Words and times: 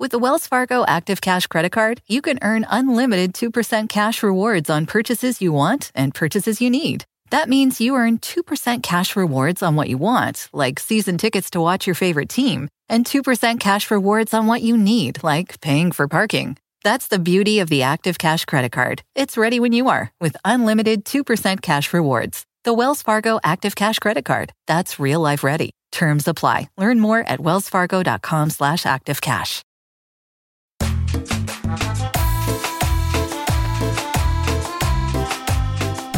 With 0.00 0.12
the 0.12 0.18
Wells 0.18 0.46
Fargo 0.46 0.86
Active 0.86 1.20
Cash 1.20 1.46
Credit 1.48 1.70
Card, 1.72 2.00
you 2.06 2.22
can 2.22 2.38
earn 2.40 2.66
unlimited 2.70 3.34
2% 3.34 3.90
cash 3.90 4.22
rewards 4.22 4.70
on 4.70 4.86
purchases 4.86 5.42
you 5.42 5.52
want 5.52 5.92
and 5.94 6.14
purchases 6.14 6.58
you 6.58 6.70
need. 6.70 7.04
That 7.28 7.50
means 7.50 7.82
you 7.82 7.94
earn 7.96 8.16
2% 8.16 8.82
cash 8.82 9.14
rewards 9.14 9.62
on 9.62 9.76
what 9.76 9.90
you 9.90 9.98
want, 9.98 10.48
like 10.54 10.80
season 10.80 11.18
tickets 11.18 11.50
to 11.50 11.60
watch 11.60 11.86
your 11.86 11.94
favorite 11.94 12.30
team, 12.30 12.70
and 12.88 13.04
2% 13.04 13.60
cash 13.60 13.90
rewards 13.90 14.32
on 14.32 14.46
what 14.46 14.62
you 14.62 14.74
need, 14.74 15.22
like 15.22 15.60
paying 15.60 15.92
for 15.92 16.08
parking. 16.08 16.56
That's 16.82 17.08
the 17.08 17.18
beauty 17.18 17.58
of 17.58 17.68
the 17.68 17.82
Active 17.82 18.16
Cash 18.16 18.46
Credit 18.46 18.72
Card. 18.72 19.02
It's 19.14 19.36
ready 19.36 19.60
when 19.60 19.74
you 19.74 19.90
are 19.90 20.12
with 20.18 20.34
unlimited 20.46 21.04
2% 21.04 21.60
cash 21.60 21.92
rewards. 21.92 22.46
The 22.64 22.72
Wells 22.72 23.02
Fargo 23.02 23.38
Active 23.44 23.74
Cash 23.74 23.98
Credit 23.98 24.24
Card. 24.24 24.50
That's 24.66 24.98
real 24.98 25.20
life 25.20 25.44
ready. 25.44 25.72
Terms 25.92 26.26
apply. 26.26 26.70
Learn 26.78 27.00
more 27.00 27.20
at 27.20 27.40
wellsfargo.com 27.40 28.48
slash 28.48 28.84
activecash. 28.84 29.62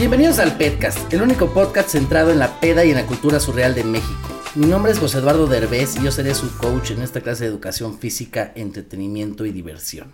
Bienvenidos 0.03 0.41
al 0.41 0.57
Petcast, 0.57 1.13
el 1.13 1.23
único 1.23 1.55
podcast 1.55 1.91
centrado 1.91 2.33
en 2.33 2.41
la 2.41 2.59
peda 2.59 2.85
y 2.85 2.91
en 2.91 2.97
la 2.97 3.07
cultura 3.07 3.39
surreal 3.39 3.73
de 3.77 3.85
México. 3.85 4.29
Mi 4.57 4.67
nombre 4.67 4.91
es 4.91 4.99
José 4.99 5.19
Eduardo 5.19 5.47
Derbez 5.47 5.95
y 5.95 6.03
yo 6.03 6.11
seré 6.11 6.35
su 6.35 6.59
coach 6.59 6.91
en 6.91 7.03
esta 7.03 7.21
clase 7.21 7.45
de 7.45 7.51
educación 7.51 7.97
física, 8.01 8.51
entretenimiento 8.57 9.47
y 9.47 9.53
diversión. 9.53 10.11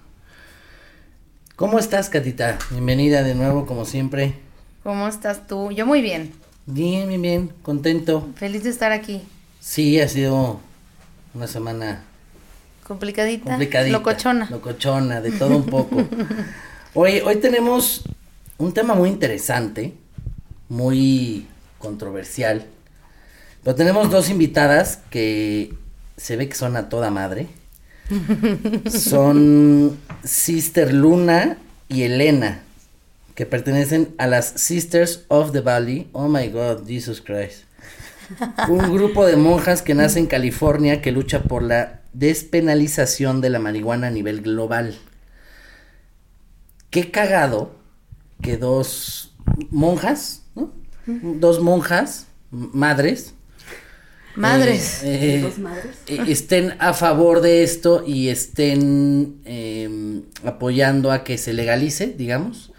¿Cómo 1.56 1.78
estás, 1.78 2.10
Catita? 2.10 2.58
Bienvenida 2.70 3.22
de 3.22 3.34
nuevo, 3.34 3.64
como 3.64 3.86
siempre. 3.86 4.34
¿Cómo 4.82 5.08
estás 5.08 5.46
tú? 5.46 5.72
Yo 5.72 5.86
muy 5.86 6.02
bien. 6.02 6.34
Bien, 6.66 7.08
bien, 7.08 7.22
bien, 7.22 7.52
contento. 7.62 8.28
Feliz 8.36 8.64
de 8.64 8.70
estar 8.70 8.92
aquí. 8.92 9.22
Sí, 9.58 9.98
ha 10.02 10.08
sido 10.08 10.60
una 11.32 11.46
semana 11.46 12.02
Complicadita. 12.86 13.44
complicadita. 13.46 13.96
Locochona. 13.96 14.50
Locochona, 14.50 15.22
de 15.22 15.30
todo 15.30 15.56
un 15.56 15.64
poco. 15.64 15.96
hoy, 16.92 17.22
hoy 17.24 17.36
tenemos 17.36 18.04
un 18.58 18.74
tema 18.74 18.94
muy 18.94 19.08
interesante, 19.08 19.94
muy 20.68 21.46
controversial. 21.78 22.66
Pero 23.62 23.76
tenemos 23.76 24.10
dos 24.10 24.28
invitadas 24.30 24.98
que 25.10 25.74
se 26.16 26.36
ve 26.36 26.48
que 26.48 26.56
son 26.56 26.76
a 26.76 26.88
toda 26.88 27.10
madre. 27.10 27.46
Son 28.90 29.98
Sister 30.24 30.94
Luna 30.94 31.58
y 31.90 32.04
Elena, 32.04 32.62
que 33.34 33.44
pertenecen 33.44 34.14
a 34.16 34.26
las 34.26 34.46
Sisters 34.46 35.26
of 35.28 35.52
the 35.52 35.60
Valley. 35.60 36.08
Oh 36.12 36.26
my 36.26 36.48
God, 36.48 36.86
Jesus 36.86 37.20
Christ. 37.20 37.64
Un 38.68 38.94
grupo 38.94 39.26
de 39.26 39.36
monjas 39.36 39.82
que 39.82 39.94
nace 39.94 40.18
en 40.20 40.26
California 40.26 41.02
que 41.02 41.12
lucha 41.12 41.42
por 41.42 41.62
la 41.62 42.00
despenalización 42.14 43.42
de 43.42 43.50
la 43.50 43.58
marihuana 43.58 44.06
a 44.06 44.10
nivel 44.10 44.40
global. 44.40 44.98
Qué 46.88 47.10
cagado 47.10 47.77
que 48.42 48.56
dos 48.56 49.34
monjas, 49.70 50.42
¿no? 50.54 50.72
Dos 51.06 51.60
monjas, 51.60 52.26
madres, 52.50 53.34
Madres. 54.36 55.00
eh, 55.02 55.42
eh, 56.06 56.24
estén 56.28 56.74
a 56.78 56.92
favor 56.94 57.40
de 57.40 57.62
esto 57.64 58.04
y 58.06 58.28
estén 58.28 59.40
eh, 59.44 60.22
apoyando 60.44 61.10
a 61.10 61.24
que 61.24 61.38
se 61.38 61.52
legalice, 61.52 62.08
digamos. 62.16 62.72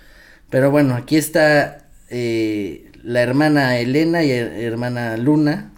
Pero 0.50 0.72
bueno, 0.72 0.96
aquí 0.96 1.18
está 1.18 1.90
eh, 2.10 2.92
la 3.04 3.22
hermana 3.22 3.78
Elena 3.78 4.24
y 4.24 4.30
her- 4.30 4.54
hermana 4.62 5.18
Luna, 5.18 5.74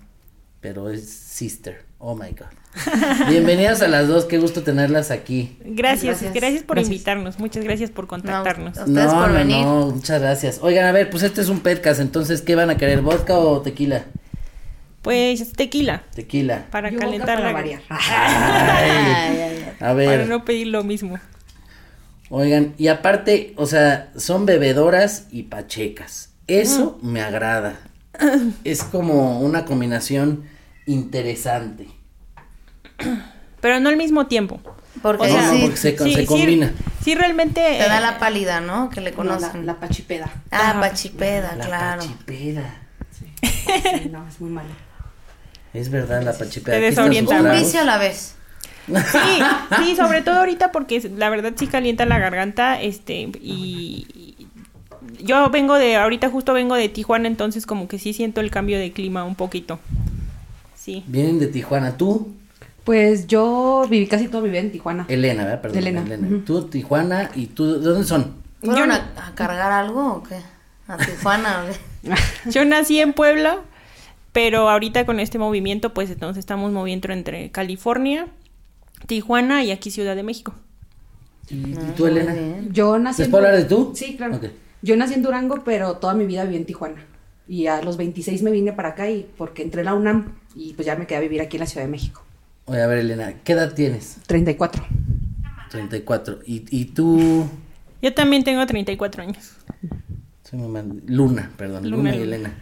pero 0.59 0.89
es 0.89 1.09
sister. 1.09 1.83
Oh 1.97 2.15
my 2.15 2.29
god. 2.31 2.53
Bienvenidas 3.29 3.81
a 3.81 3.87
las 3.87 4.07
dos, 4.07 4.25
qué 4.25 4.37
gusto 4.37 4.63
tenerlas 4.63 5.11
aquí. 5.11 5.57
Gracias, 5.63 6.21
Gracias. 6.21 6.33
gracias, 6.33 6.63
por 6.63 6.77
Gracias. 6.77 6.93
invitarnos. 6.93 7.39
Muchas 7.39 7.63
gracias 7.63 7.91
por 7.91 8.07
contactarnos. 8.07 8.77
No, 8.77 8.83
Ustedes 8.85 9.13
por 9.13 9.33
venir. 9.33 9.65
no, 9.65 9.87
muchas 9.87 10.21
gracias. 10.21 10.59
Oigan, 10.61 10.85
a 10.85 10.91
ver, 10.91 11.09
pues 11.09 11.23
este 11.23 11.41
es 11.41 11.49
un 11.49 11.59
podcast, 11.59 11.99
entonces, 11.99 12.41
¿qué 12.41 12.55
van 12.55 12.69
a 12.69 12.77
querer? 12.77 13.01
¿Vodka 13.01 13.37
o 13.37 13.61
tequila? 13.61 14.05
Pues 15.01 15.51
tequila, 15.53 16.03
Tequila. 16.13 16.67
para 16.69 16.89
Yo 16.91 16.99
calentar 16.99 17.37
para 17.37 17.47
la 17.47 17.53
variar. 17.53 17.81
Ay, 17.89 17.99
Ay, 18.09 18.91
ay, 19.15 19.39
ay. 19.41 19.65
a 19.75 19.79
Para 19.79 19.93
ver, 19.95 20.27
no 20.27 20.45
pedir 20.45 20.67
lo 20.67 20.83
mismo. 20.83 21.19
oigan, 22.29 22.73
y 22.77 22.87
aparte, 22.87 23.53
o 23.57 23.65
sea, 23.65 24.11
son 24.15 24.45
bebedoras 24.45 25.25
y 25.31 25.43
pachecas. 25.43 26.29
Eso 26.47 26.99
me 27.01 27.21
agrada. 27.21 27.79
Es 28.63 28.83
como 28.83 29.39
una 29.41 29.65
combinación 29.65 30.43
interesante. 30.85 31.87
Pero 33.61 33.79
no 33.79 33.89
al 33.89 33.97
mismo 33.97 34.27
tiempo. 34.27 34.59
Porque 35.01 35.23
O 35.23 35.27
No, 35.27 35.33
sea, 35.33 35.53
no, 35.53 35.61
porque 35.61 35.77
se, 35.77 35.97
sí, 35.97 36.13
se 36.13 36.19
sí, 36.21 36.25
combina. 36.25 36.73
Sí, 37.03 37.15
realmente. 37.15 37.61
te 37.61 37.87
da 37.87 37.99
eh, 37.99 38.01
la 38.01 38.19
pálida, 38.19 38.59
¿no? 38.61 38.89
Que 38.89 39.01
le 39.01 39.11
No, 39.11 39.17
conocen. 39.17 39.65
la, 39.65 39.73
la 39.73 39.79
pachipeda. 39.79 40.29
Ah, 40.51 40.71
Ajá. 40.71 40.79
pachipeda, 40.81 41.55
La 41.55 41.65
claro. 41.65 42.01
pachipeda. 42.01 42.75
Sí, 43.11 44.09
no, 44.11 44.27
es 44.27 44.39
muy 44.41 44.49
malo. 44.49 44.69
Es 45.73 45.89
verdad, 45.89 46.21
la 46.23 46.33
pachipeda. 46.33 46.75
Te 46.75 46.81
desorienta. 46.81 47.41
Un 47.41 47.51
vicio 47.51 47.79
a 47.81 47.83
la 47.85 47.97
vez. 47.97 48.35
Sí, 48.87 49.39
sí, 49.77 49.95
sobre 49.95 50.21
todo 50.21 50.39
ahorita 50.39 50.71
porque 50.71 50.99
la 51.15 51.29
verdad 51.29 51.53
sí 51.55 51.67
calienta 51.67 52.05
la 52.05 52.19
garganta, 52.19 52.81
este, 52.81 53.29
y 53.41 54.07
y 54.13 54.47
yo 55.23 55.49
vengo 55.49 55.75
de, 55.75 55.95
ahorita 55.95 56.29
justo 56.29 56.53
vengo 56.53 56.75
de 56.75 56.89
Tijuana, 56.89 57.27
entonces 57.27 57.65
como 57.65 57.87
que 57.87 57.99
sí 57.99 58.11
siento 58.13 58.41
el 58.41 58.51
cambio 58.51 58.77
de 58.79 58.91
clima 58.91 59.23
un 59.23 59.35
poquito. 59.35 59.79
Sí. 60.75 61.03
Vienen 61.07 61.39
de 61.39 61.47
Tijuana. 61.47 61.95
Tú, 61.95 62.33
Pues 62.83 63.27
yo 63.27 63.85
viví 63.89 64.07
casi 64.07 64.27
toda 64.27 64.43
mi 64.43 64.49
vida 64.49 64.59
en 64.59 64.71
Tijuana. 64.71 65.05
Elena, 65.07 65.43
¿verdad? 65.43 65.61
Perdón, 65.61 65.77
Elena. 65.77 66.01
Elena. 66.01 66.43
Tú, 66.45 66.63
Tijuana, 66.67 67.29
y 67.35 67.47
tú, 67.47 67.79
¿de 67.79 67.85
dónde 67.87 68.07
son? 68.07 68.35
¿Fueron 68.63 68.89
Yo- 68.89 68.93
a, 68.95 69.27
a 69.27 69.35
cargar 69.35 69.71
algo 69.71 70.13
o 70.15 70.23
qué? 70.23 70.37
¿A 70.87 70.97
Tijuana? 70.97 71.63
Yo 72.49 72.65
nací 72.65 72.99
en 72.99 73.13
Puebla, 73.13 73.59
pero 74.31 74.69
ahorita 74.69 75.05
con 75.05 75.19
este 75.19 75.37
movimiento, 75.37 75.93
pues 75.93 76.09
entonces 76.09 76.39
estamos 76.39 76.71
moviendo 76.71 77.11
entre 77.13 77.51
California, 77.51 78.27
Tijuana 79.07 79.63
y 79.63 79.71
aquí 79.71 79.91
Ciudad 79.91 80.15
de 80.15 80.23
México. 80.23 80.53
¿Y, 81.49 81.55
y 81.55 81.77
tú, 81.95 82.07
Elena? 82.07 82.33
Yo 82.71 82.97
nací 82.97 83.21
¿Les 83.21 83.27
en 83.27 83.31
puedo 83.31 83.45
hablar 83.45 83.61
de 83.61 83.67
tú? 83.67 83.91
Sí, 83.95 84.15
claro. 84.17 84.39
Yo 84.81 84.95
nací 84.95 85.13
en 85.13 85.21
Durango, 85.21 85.63
pero 85.63 85.97
toda 85.97 86.13
mi 86.15 86.25
vida 86.25 86.43
viví 86.45 86.57
en 86.57 86.65
Tijuana. 86.65 87.05
Y 87.47 87.67
a 87.67 87.81
los 87.81 87.97
26 87.97 88.41
me 88.43 88.51
vine 88.51 88.73
para 88.73 88.89
acá 88.89 89.09
y 89.09 89.27
porque 89.37 89.61
entré 89.61 89.81
a 89.81 89.83
la 89.83 89.93
UNAM 89.93 90.33
y 90.55 90.73
pues 90.73 90.85
ya 90.85 90.95
me 90.95 91.05
quedé 91.05 91.17
a 91.17 91.21
vivir 91.21 91.41
aquí 91.41 91.57
en 91.57 91.61
la 91.61 91.65
Ciudad 91.67 91.85
de 91.85 91.91
México. 91.91 92.23
Oye, 92.65 92.81
a 92.81 92.87
ver, 92.87 92.99
Elena, 92.99 93.33
¿qué 93.43 93.53
edad 93.53 93.73
tienes? 93.73 94.17
34. 94.27 94.85
34. 95.69 96.39
¿Y, 96.45 96.65
y 96.69 96.85
tú? 96.85 97.47
Yo 98.01 98.13
también 98.13 98.43
tengo 98.43 98.65
34 98.65 99.23
años. 99.23 99.51
Soy 100.49 100.59
mal- 100.59 101.01
Luna, 101.05 101.51
perdón, 101.57 101.89
Luna, 101.89 102.11
Luna, 102.11 102.15
y. 102.15 102.21
Elena. 102.21 102.53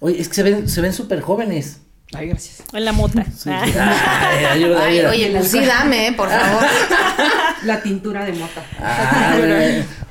Oye, 0.00 0.20
es 0.20 0.28
que 0.28 0.34
se 0.34 0.42
ven, 0.42 0.68
se 0.68 0.80
ven 0.80 0.92
súper 0.92 1.20
jóvenes. 1.20 1.80
Ay, 2.14 2.28
gracias. 2.28 2.62
En 2.72 2.84
la 2.84 2.92
mota. 2.92 3.24
Ah. 3.46 3.62
Ay, 4.30 4.44
ayuda, 4.44 4.84
Ay, 4.84 5.00
oye, 5.00 5.30
pues 5.30 5.48
sí, 5.50 5.64
dame, 5.64 6.08
eh, 6.08 6.12
por 6.12 6.28
favor. 6.28 6.62
La 7.64 7.80
tintura 7.80 8.24
de 8.24 8.32
mota. 8.32 8.62
Ah. 8.80 9.36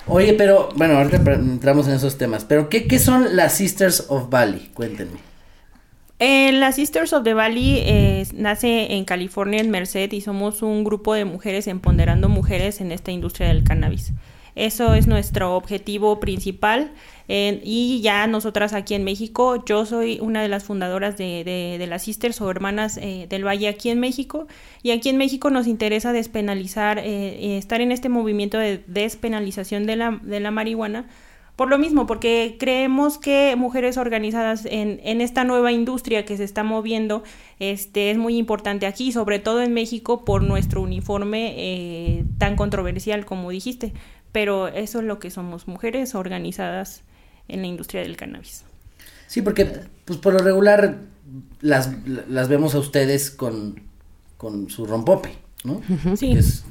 Oye, 0.08 0.34
pero, 0.34 0.70
bueno, 0.76 0.98
ahorita 0.98 1.18
entramos 1.34 1.88
en 1.88 1.94
esos 1.94 2.18
temas. 2.18 2.46
Pero, 2.46 2.70
¿qué, 2.70 2.88
qué 2.88 2.98
son 2.98 3.36
las 3.36 3.54
Sisters 3.54 4.06
of 4.10 4.30
Valley? 4.30 4.72
Cuéntenme. 4.74 5.20
Eh, 6.24 6.52
la 6.52 6.72
Sisters 6.72 7.14
of 7.14 7.24
the 7.24 7.34
Valley 7.34 7.80
eh, 7.80 8.28
nace 8.36 8.94
en 8.94 9.06
California, 9.06 9.60
en 9.60 9.72
Merced, 9.72 10.12
y 10.12 10.22
somos 10.22 10.62
un 10.62 10.84
grupo 10.84 11.16
de 11.16 11.26
mujeres 11.26 11.66
empoderando 11.66 12.30
mujeres 12.30 12.80
en 12.80 12.92
esta 12.92 13.12
industria 13.12 13.48
del 13.48 13.64
cannabis. 13.64 14.14
Eso 14.54 14.94
es 14.94 15.08
nuestro 15.08 15.56
objetivo 15.56 16.20
principal. 16.20 16.92
eh, 17.28 17.60
y 17.64 18.02
ya 18.04 18.28
nosotras 18.28 18.74
aquí 18.74 18.94
en 18.94 19.04
México, 19.04 19.64
yo 19.66 19.86
soy 19.88 20.20
una 20.22 20.44
de 20.44 20.48
las 20.50 20.64
fundadoras 20.66 21.18
de, 21.18 21.44
de- 21.44 21.78
de 21.80 21.88
las 21.88 22.04
Sisters 22.04 22.40
o 22.42 22.52
Hermanas 22.52 22.98
eh, 22.98 23.26
del 23.30 23.44
Valle 23.48 23.68
aquí 23.70 23.90
en 23.90 24.00
México. 24.00 24.48
Y 24.84 24.92
aquí 24.92 25.10
en 25.10 25.18
México 25.18 25.50
nos 25.50 25.66
interesa 25.66 26.14
despenalizar, 26.14 27.00
eh, 27.00 27.58
estar 27.58 27.82
en 27.82 27.92
este 27.92 28.10
movimiento 28.10 28.60
de 28.60 28.84
despenalización 28.86 29.88
de 29.88 29.96
la, 29.96 30.20
de 30.22 30.40
la 30.40 30.52
marihuana 30.52 31.06
Por 31.56 31.69
lo 31.69 31.77
mismo, 31.77 32.07
porque 32.07 32.56
creemos 32.59 33.18
que 33.19 33.56
mujeres 33.56 33.98
organizadas 33.98 34.65
en, 34.65 35.00
en 35.03 35.21
esta 35.21 35.44
nueva 35.44 35.71
industria 35.71 36.25
que 36.25 36.36
se 36.38 36.44
está 36.44 36.63
moviendo 36.63 37.24
este, 37.59 38.09
es 38.09 38.18
muy 38.18 38.38
importante 38.38 38.86
aquí, 38.88 39.12
sobre 39.12 39.38
todo 39.39 39.62
en 39.62 39.74
México, 39.74 40.25
por 40.25 40.42
nuestro 40.44 40.81
uniforme 40.81 41.53
eh, 41.57 42.25
tan 42.39 42.56
controversial 42.56 43.25
como 43.25 43.51
dijiste. 43.51 43.94
Pero 44.31 44.69
eso 44.69 45.00
es 45.00 45.06
lo 45.06 45.19
que 45.19 45.30
somos, 45.30 45.68
mujeres 45.68 46.15
organizadas 46.15 47.03
en 47.48 47.62
la 47.62 47.68
industria 47.68 48.01
del 48.01 48.15
cannabis. 48.18 48.63
Sí, 49.27 49.42
porque 49.42 49.65
pues 50.06 50.18
por 50.19 50.33
lo 50.33 50.39
regular 50.39 51.00
las, 51.59 51.92
las 52.27 52.48
vemos 52.50 52.74
a 52.75 52.80
ustedes 52.80 53.30
con, 53.30 53.81
con 54.38 54.69
su 54.69 54.86
rompope, 54.86 55.31
¿no? 55.63 55.81
Sí. 56.15 56.31
Es, 56.31 56.65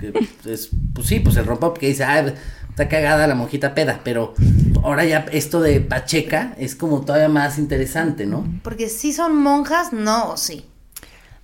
que 0.00 0.12
es- 0.52 0.70
pues 0.94 1.06
sí, 1.08 1.20
pues 1.20 1.36
el 1.36 1.44
rompope 1.44 1.80
que 1.80 1.88
dice, 1.88 2.04
ah, 2.04 2.32
está 2.76 2.90
cagada 2.90 3.26
la 3.26 3.34
monjita 3.34 3.74
peda, 3.74 4.00
pero 4.04 4.34
ahora 4.82 5.06
ya 5.06 5.24
esto 5.32 5.62
de 5.62 5.80
Pacheca 5.80 6.54
es 6.58 6.76
como 6.76 7.00
todavía 7.00 7.30
más 7.30 7.56
interesante, 7.56 8.26
¿no? 8.26 8.44
Porque 8.62 8.90
si 8.90 9.14
son 9.14 9.34
monjas, 9.34 9.94
no, 9.94 10.36
sí. 10.36 10.66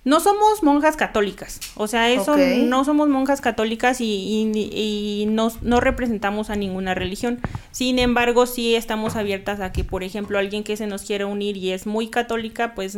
No 0.05 0.19
somos 0.19 0.63
monjas 0.63 0.97
católicas, 0.97 1.61
o 1.75 1.87
sea, 1.87 2.09
eso 2.11 2.35
no 2.67 2.83
somos 2.83 3.07
monjas 3.07 3.39
católicas 3.39 4.01
y, 4.01 4.05
y- 4.53 5.21
y 5.21 5.25
no, 5.27 5.49
no 5.61 5.79
representamos 5.79 6.49
a 6.49 6.57
ninguna 6.57 6.93
religión. 6.93 7.39
Sin 7.71 7.99
embargo, 7.99 8.45
sí 8.45 8.75
estamos 8.75 9.15
abiertas 9.15 9.61
a 9.61 9.71
que, 9.71 9.85
por 9.85 10.03
ejemplo, 10.03 10.37
alguien 10.39 10.65
que 10.65 10.75
se 10.75 10.87
nos 10.87 11.03
quiera 11.03 11.25
unir 11.25 11.55
y 11.55 11.71
es 11.71 11.85
muy 11.87 12.09
católica, 12.09 12.75
pues 12.75 12.97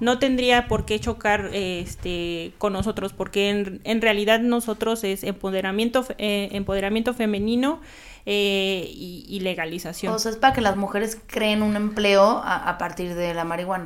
no 0.00 0.18
tendría 0.20 0.68
por 0.68 0.84
qué 0.84 1.00
chocar 1.00 1.50
este, 1.52 2.52
con 2.58 2.72
nosotros, 2.74 3.12
porque 3.12 3.50
en, 3.50 3.80
en 3.82 4.00
realidad 4.00 4.38
nosotros 4.38 5.02
es 5.02 5.24
empoderamiento, 5.24 6.06
eh, 6.18 6.50
empoderamiento 6.52 7.12
femenino 7.12 7.80
eh, 8.24 8.88
y, 8.94 9.24
y 9.28 9.40
legalización. 9.40 10.14
O 10.14 10.18
sea, 10.20 10.30
es 10.30 10.36
para 10.36 10.52
que 10.52 10.60
las 10.60 10.76
mujeres 10.76 11.18
creen 11.26 11.62
un 11.62 11.74
empleo 11.74 12.22
a, 12.22 12.68
a 12.68 12.78
partir 12.78 13.14
de 13.16 13.34
la 13.34 13.44
marihuana. 13.44 13.84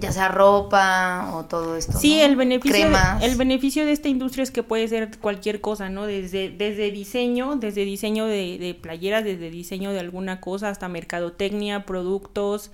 Ya 0.00 0.12
sea 0.12 0.28
ropa 0.28 1.32
o 1.34 1.44
todo 1.44 1.76
esto. 1.76 1.98
Sí, 1.98 2.18
¿no? 2.18 2.24
el 2.24 2.36
beneficio, 2.36 2.80
Cremas. 2.80 3.22
el 3.22 3.36
beneficio 3.36 3.84
de 3.84 3.92
esta 3.92 4.08
industria 4.08 4.42
es 4.42 4.50
que 4.50 4.62
puede 4.62 4.88
ser 4.88 5.18
cualquier 5.18 5.60
cosa, 5.60 5.88
¿no? 5.88 6.06
Desde, 6.06 6.48
desde 6.50 6.90
diseño, 6.90 7.56
desde 7.56 7.84
diseño 7.84 8.26
de, 8.26 8.58
de 8.58 8.74
playeras, 8.74 9.24
desde 9.24 9.50
diseño 9.50 9.92
de 9.92 10.00
alguna 10.00 10.40
cosa, 10.40 10.68
hasta 10.70 10.88
mercadotecnia, 10.88 11.84
productos, 11.84 12.70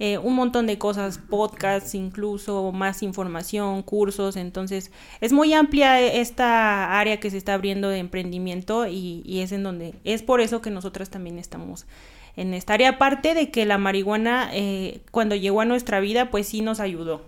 eh, 0.00 0.18
un 0.18 0.34
montón 0.34 0.66
de 0.66 0.76
cosas, 0.76 1.18
podcasts 1.18 1.94
incluso, 1.94 2.72
más 2.72 3.02
información, 3.04 3.82
cursos, 3.82 4.36
entonces 4.36 4.90
es 5.20 5.32
muy 5.32 5.52
amplia 5.54 6.00
esta 6.00 6.98
área 6.98 7.20
que 7.20 7.30
se 7.30 7.36
está 7.36 7.54
abriendo 7.54 7.88
de 7.88 7.98
emprendimiento 7.98 8.88
y, 8.88 9.22
y 9.24 9.40
es 9.40 9.52
en 9.52 9.62
donde, 9.62 9.94
es 10.02 10.22
por 10.22 10.40
eso 10.40 10.60
que 10.60 10.70
nosotras 10.70 11.10
también 11.10 11.38
estamos 11.38 11.86
en 12.36 12.54
esta 12.54 12.74
área, 12.74 12.90
aparte 12.90 13.34
de 13.34 13.50
que 13.50 13.64
la 13.64 13.78
marihuana 13.78 14.50
eh, 14.52 15.02
cuando 15.10 15.36
llegó 15.36 15.60
a 15.60 15.64
nuestra 15.64 16.00
vida 16.00 16.30
pues 16.30 16.48
sí 16.48 16.62
nos 16.62 16.80
ayudó, 16.80 17.22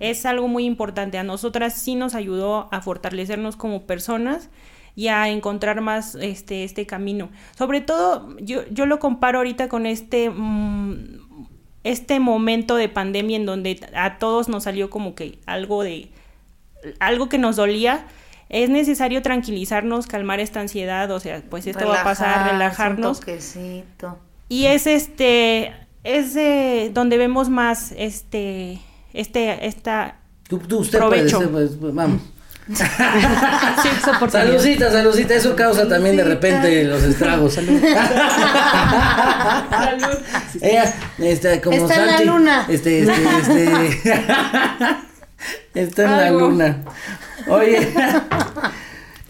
es 0.00 0.24
algo 0.26 0.48
muy 0.48 0.64
importante. 0.64 1.18
A 1.18 1.22
nosotras 1.22 1.74
sí 1.74 1.94
nos 1.94 2.14
ayudó 2.14 2.68
a 2.72 2.80
fortalecernos 2.80 3.56
como 3.56 3.82
personas 3.82 4.48
y 4.96 5.08
a 5.08 5.28
encontrar 5.28 5.80
más 5.82 6.14
este, 6.16 6.64
este 6.64 6.86
camino. 6.86 7.28
Sobre 7.56 7.80
todo, 7.80 8.36
yo, 8.40 8.66
yo 8.70 8.86
lo 8.86 8.98
comparo 8.98 9.38
ahorita 9.38 9.68
con 9.68 9.86
este, 9.86 10.30
mm, 10.30 11.20
este 11.84 12.18
momento 12.18 12.76
de 12.76 12.88
pandemia 12.88 13.36
en 13.36 13.46
donde 13.46 13.86
a 13.94 14.18
todos 14.18 14.48
nos 14.48 14.64
salió 14.64 14.90
como 14.90 15.14
que 15.14 15.38
algo 15.46 15.84
de 15.84 16.10
algo 16.98 17.28
que 17.28 17.38
nos 17.38 17.56
dolía. 17.56 18.06
Es 18.48 18.68
necesario 18.68 19.22
tranquilizarnos, 19.22 20.08
calmar 20.08 20.40
esta 20.40 20.60
ansiedad, 20.60 21.08
o 21.12 21.20
sea, 21.20 21.40
pues 21.48 21.68
esto 21.68 21.86
va 21.86 22.00
a 22.00 22.04
pasar, 22.04 22.50
relajarnos. 22.50 23.18
Un 23.18 23.24
toquecito. 23.24 24.18
Y 24.50 24.66
es 24.66 24.86
este, 24.88 25.72
es 26.04 26.34
eh, 26.36 26.90
donde 26.92 27.16
vemos 27.18 27.48
más 27.48 27.94
este, 27.96 28.80
este, 29.14 29.66
esta 29.66 30.16
Tú, 30.48 30.58
tú, 30.58 30.78
usted 30.80 30.98
Provecho. 30.98 31.36
puede 31.38 31.68
ser, 31.68 31.78
pues, 31.78 31.78
pues, 31.80 31.94
vamos. 31.94 32.20
Por 34.20 34.30
Saludcita, 34.30 34.90
saludcita, 34.90 35.34
eso 35.34 35.54
causa 35.54 35.86
también 35.88 36.16
de 36.16 36.24
repente 36.24 36.82
los 36.84 37.02
estragos. 37.04 37.54
Salud. 37.54 37.80
Ella, 40.60 40.92
este, 41.18 41.60
como 41.60 41.76
Está 41.76 41.94
en 41.94 42.06
la 42.06 42.12
Santi, 42.12 42.24
luna. 42.26 42.66
Este, 42.68 43.00
este, 43.02 43.24
este. 43.40 44.14
Está 45.74 46.02
en 46.04 46.10
la 46.10 46.26
Algo. 46.26 46.40
luna. 46.40 46.82
Oye. 47.48 47.92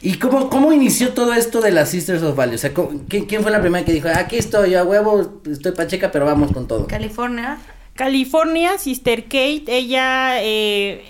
¿Y 0.02 0.14
cómo, 0.14 0.48
cómo 0.48 0.72
inició 0.72 1.12
todo 1.12 1.34
esto 1.34 1.60
de 1.60 1.70
las 1.72 1.90
Sisters 1.90 2.22
of 2.22 2.34
Valley? 2.36 2.54
O 2.54 2.58
sea, 2.58 2.72
¿cómo- 2.72 3.02
¿quién, 3.08 3.26
quién 3.26 3.42
fue 3.42 3.50
la 3.50 3.60
primera 3.60 3.84
que 3.84 3.92
dijo, 3.92 4.08
aquí 4.14 4.36
estoy, 4.36 4.74
a 4.74 4.82
huevo, 4.84 5.40
estoy 5.50 5.72
pacheca, 5.72 6.10
pero 6.10 6.24
vamos 6.24 6.52
con 6.52 6.66
todo? 6.66 6.86
California. 6.86 7.58
California, 7.94 8.78
Sister 8.78 9.24
Kate, 9.24 9.64
ella 9.68 10.42
eh, 10.42 11.04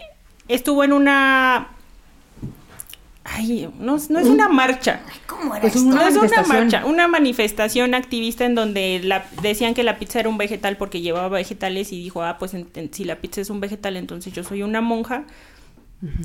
estuvo 0.49 0.83
en 0.83 0.93
una... 0.93 1.69
Ay, 3.23 3.69
no, 3.79 3.97
no 4.09 4.19
es 4.19 4.27
una 4.27 4.49
marcha. 4.49 5.03
Ay, 5.07 5.17
¿Cómo 5.27 5.55
era 5.55 5.61
Pues 5.61 5.77
esto? 5.77 5.87
No 5.89 6.01
es 6.01 6.15
una 6.17 6.23
manifestación. 6.23 6.59
marcha, 6.59 6.85
una 6.87 7.07
manifestación 7.07 7.95
activista 7.95 8.45
en 8.45 8.57
donde 8.57 9.01
la, 9.05 9.25
decían 9.41 9.75
que 9.75 9.85
la 9.85 9.99
pizza 10.01 10.19
era 10.19 10.29
un 10.29 10.37
vegetal 10.39 10.77
porque 10.77 11.01
llevaba 11.01 11.29
vegetales 11.29 11.93
y 11.93 12.03
dijo, 12.03 12.25
ah, 12.25 12.39
pues 12.41 12.55
en- 12.55 12.69
en- 12.75 12.93
si 12.93 13.05
la 13.05 13.17
pizza 13.17 13.41
es 13.41 13.51
un 13.51 13.61
vegetal, 13.61 13.97
entonces 13.97 14.33
yo 14.33 14.43
soy 14.43 14.65
una 14.65 14.81
monja. 14.81 15.25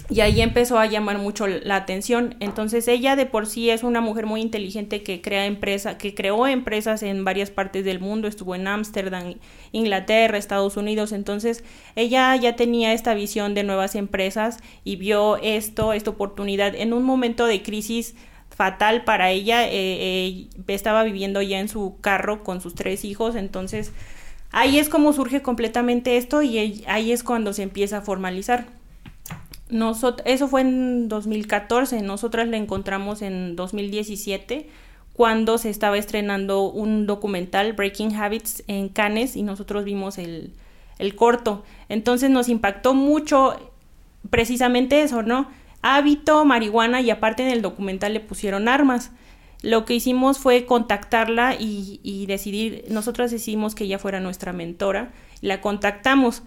Y 0.10 0.22
ahí 0.22 0.42
empezó 0.42 0.80
a 0.80 0.86
llamar 0.86 1.18
mucho 1.18 1.48
la 1.48 1.76
atención. 1.76 2.36
Entonces 2.40 2.88
ella 2.88 3.16
de 3.16 3.26
por 3.26 3.46
sí 3.46 3.70
es 3.70 3.84
una 3.84 4.00
mujer 4.02 4.26
muy 4.26 4.42
inteligente 4.42 5.04
que 5.04 5.22
crea 5.22 5.46
empresa, 5.46 5.98
que 5.98 6.16
creó 6.16 6.48
empresas 6.48 7.04
en 7.04 7.26
varias 7.26 7.50
partes 7.52 7.84
del 7.84 8.00
mundo, 8.00 8.28
estuvo 8.28 8.56
en 8.56 8.68
Ámsterdam, 8.68 9.36
Inglaterra, 9.74 10.38
Estados 10.38 10.78
Unidos. 10.78 11.12
Entonces 11.12 11.64
ella 11.96 12.36
ya 12.38 12.56
tenía 12.56 12.94
esta 12.94 13.14
visión 13.16 13.54
de 13.54 13.64
nuevas 13.64 13.96
empresas 13.96 14.60
y 14.86 14.96
vio 14.96 15.38
esto, 15.38 15.92
esta 15.94 16.12
oportunidad 16.12 16.74
en 16.76 16.94
un 16.94 17.04
momento 17.04 17.46
de 17.46 17.62
crisis 17.62 18.16
fatal 18.50 19.04
para 19.04 19.32
ella. 19.32 19.68
eh, 19.68 19.72
eh, 19.74 20.48
estaba 20.68 21.04
viviendo 21.04 21.42
ya 21.42 21.60
en 21.60 21.68
su 21.68 21.98
carro 22.02 22.44
con 22.44 22.62
sus 22.62 22.76
tres 22.76 23.04
hijos, 23.04 23.36
entonces 23.36 23.92
ahí 24.52 24.80
es 24.80 24.88
como 24.90 25.12
surge 25.14 25.42
completamente 25.42 26.16
esto 26.18 26.42
y 26.42 26.58
ahí- 26.60 26.84
ahí 26.88 27.12
es 27.12 27.24
cuando 27.24 27.52
se 27.54 27.64
empieza 27.64 27.98
a 27.98 28.02
formalizar. 28.02 28.68
Eso 29.70 30.48
fue 30.48 30.62
en 30.62 31.10
2014, 31.10 32.02
nosotras 32.02 32.48
la 32.48 32.58
encontramos 32.58 33.22
en 33.22 33.56
2017 33.56 34.70
cuando 35.14 35.58
se 35.58 35.70
estaba 35.70 35.98
estrenando 35.98 36.70
un 36.70 37.08
documental, 37.08 37.74
Breaking 37.74 38.16
Habits, 38.16 38.64
en 38.68 38.90
Cannes 38.90 39.36
y 39.36 39.44
nosotros 39.44 39.86
vimos 39.86 40.18
el, 40.18 40.52
el 41.00 41.16
corto. 41.16 41.64
Entonces 41.88 42.30
nos 42.30 42.50
impactó 42.50 42.94
mucho 42.94 43.72
precisamente 44.30 45.02
eso, 45.02 45.24
¿no? 45.24 45.48
Hábito, 45.82 46.44
marihuana 46.44 47.00
y 47.00 47.12
aparte 47.12 47.44
en 47.44 47.50
el 47.50 47.62
documental 47.62 48.14
le 48.14 48.20
pusieron 48.20 48.68
armas. 48.68 49.12
Lo 49.62 49.86
que 49.86 49.96
hicimos 49.96 50.38
fue 50.38 50.66
contactarla 50.66 51.56
y, 51.56 52.02
y 52.04 52.26
decidir, 52.26 52.86
nosotras 52.90 53.32
decidimos 53.32 53.74
que 53.74 53.86
ella 53.86 54.00
fuera 54.00 54.20
nuestra 54.20 54.52
mentora, 54.52 55.12
la 55.42 55.62
contactamos, 55.62 56.44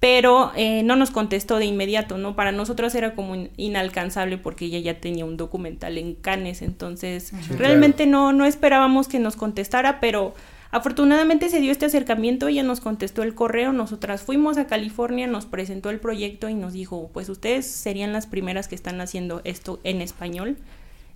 pero 0.00 0.52
eh, 0.54 0.82
no 0.84 0.94
nos 0.96 1.10
contestó 1.10 1.58
de 1.58 1.64
inmediato, 1.66 2.18
¿no? 2.18 2.36
Para 2.36 2.52
nosotros 2.52 2.94
era 2.94 3.14
como 3.14 3.34
in- 3.34 3.50
inalcanzable 3.56 4.38
porque 4.38 4.66
ella 4.66 4.78
ya 4.78 5.00
tenía 5.00 5.24
un 5.24 5.36
documental 5.36 5.98
en 5.98 6.14
Cannes, 6.14 6.62
entonces 6.62 7.32
realmente 7.58 8.06
no, 8.06 8.32
no 8.32 8.44
esperábamos 8.44 9.08
que 9.08 9.18
nos 9.18 9.34
contestara, 9.34 9.98
pero 9.98 10.34
afortunadamente 10.70 11.48
se 11.48 11.60
dio 11.60 11.72
este 11.72 11.86
acercamiento, 11.86 12.46
ella 12.46 12.62
nos 12.62 12.78
contestó 12.80 13.22
el 13.24 13.34
correo, 13.34 13.72
nosotras 13.72 14.22
fuimos 14.22 14.56
a 14.58 14.66
California, 14.68 15.26
nos 15.26 15.46
presentó 15.46 15.90
el 15.90 15.98
proyecto 15.98 16.48
y 16.48 16.54
nos 16.54 16.74
dijo, 16.74 17.10
pues 17.12 17.28
ustedes 17.28 17.66
serían 17.68 18.12
las 18.12 18.26
primeras 18.28 18.68
que 18.68 18.74
están 18.76 19.00
haciendo 19.00 19.40
esto 19.44 19.80
en 19.82 20.00
español. 20.00 20.58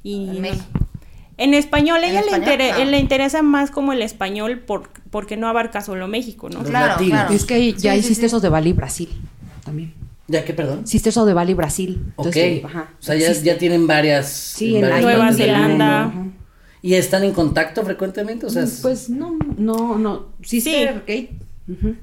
Y 0.02 0.22
En 0.24 0.26
nos- 0.32 0.40
México. 0.40 0.64
En 1.42 1.54
español, 1.54 2.02
¿En 2.04 2.10
ella 2.10 2.22
le, 2.22 2.32
intere- 2.32 2.72
Ah. 2.74 2.84
le 2.84 2.98
interesa 2.98 3.42
más 3.42 3.70
como 3.70 3.92
el 3.92 4.02
español 4.02 4.60
por, 4.60 4.90
porque 5.10 5.36
no 5.36 5.48
abarca 5.48 5.80
solo 5.80 6.08
México, 6.08 6.48
¿no? 6.50 6.62
Claro, 6.62 7.02
claro. 7.04 7.32
Es 7.34 7.44
que 7.44 7.72
ya 7.74 7.92
Sí, 7.94 7.98
hiciste 7.98 8.14
sí, 8.14 8.20
sí. 8.20 8.26
eso 8.26 8.40
de 8.40 8.48
Bali 8.48 8.72
Brasil 8.72 9.08
también. 9.64 9.94
¿Ya 10.28 10.44
qué, 10.44 10.54
perdón? 10.54 10.82
Hiciste 10.84 11.08
eso 11.10 11.26
de 11.26 11.34
Bali 11.34 11.52
Brasil. 11.54 12.00
Ok. 12.16 12.26
Entonces, 12.26 12.64
ajá, 12.64 12.88
o 12.98 13.02
sea, 13.02 13.14
ya, 13.16 13.32
ya 13.32 13.58
tienen 13.58 13.86
varias. 13.86 14.28
Sí, 14.30 14.76
en 14.76 14.82
varias 14.82 15.02
Nueva 15.02 15.32
Zelanda. 15.32 16.12
¿Y 16.80 16.94
están 16.94 17.22
en 17.24 17.32
contacto 17.32 17.84
frecuentemente? 17.84 18.46
O 18.46 18.50
sea, 18.50 18.62
es- 18.64 18.80
Pues 18.82 19.08
no, 19.10 19.36
no, 19.58 19.98
no. 19.98 20.26
Sister 20.42 21.00
Kate. 21.00 21.30
Ujú. 21.68 21.96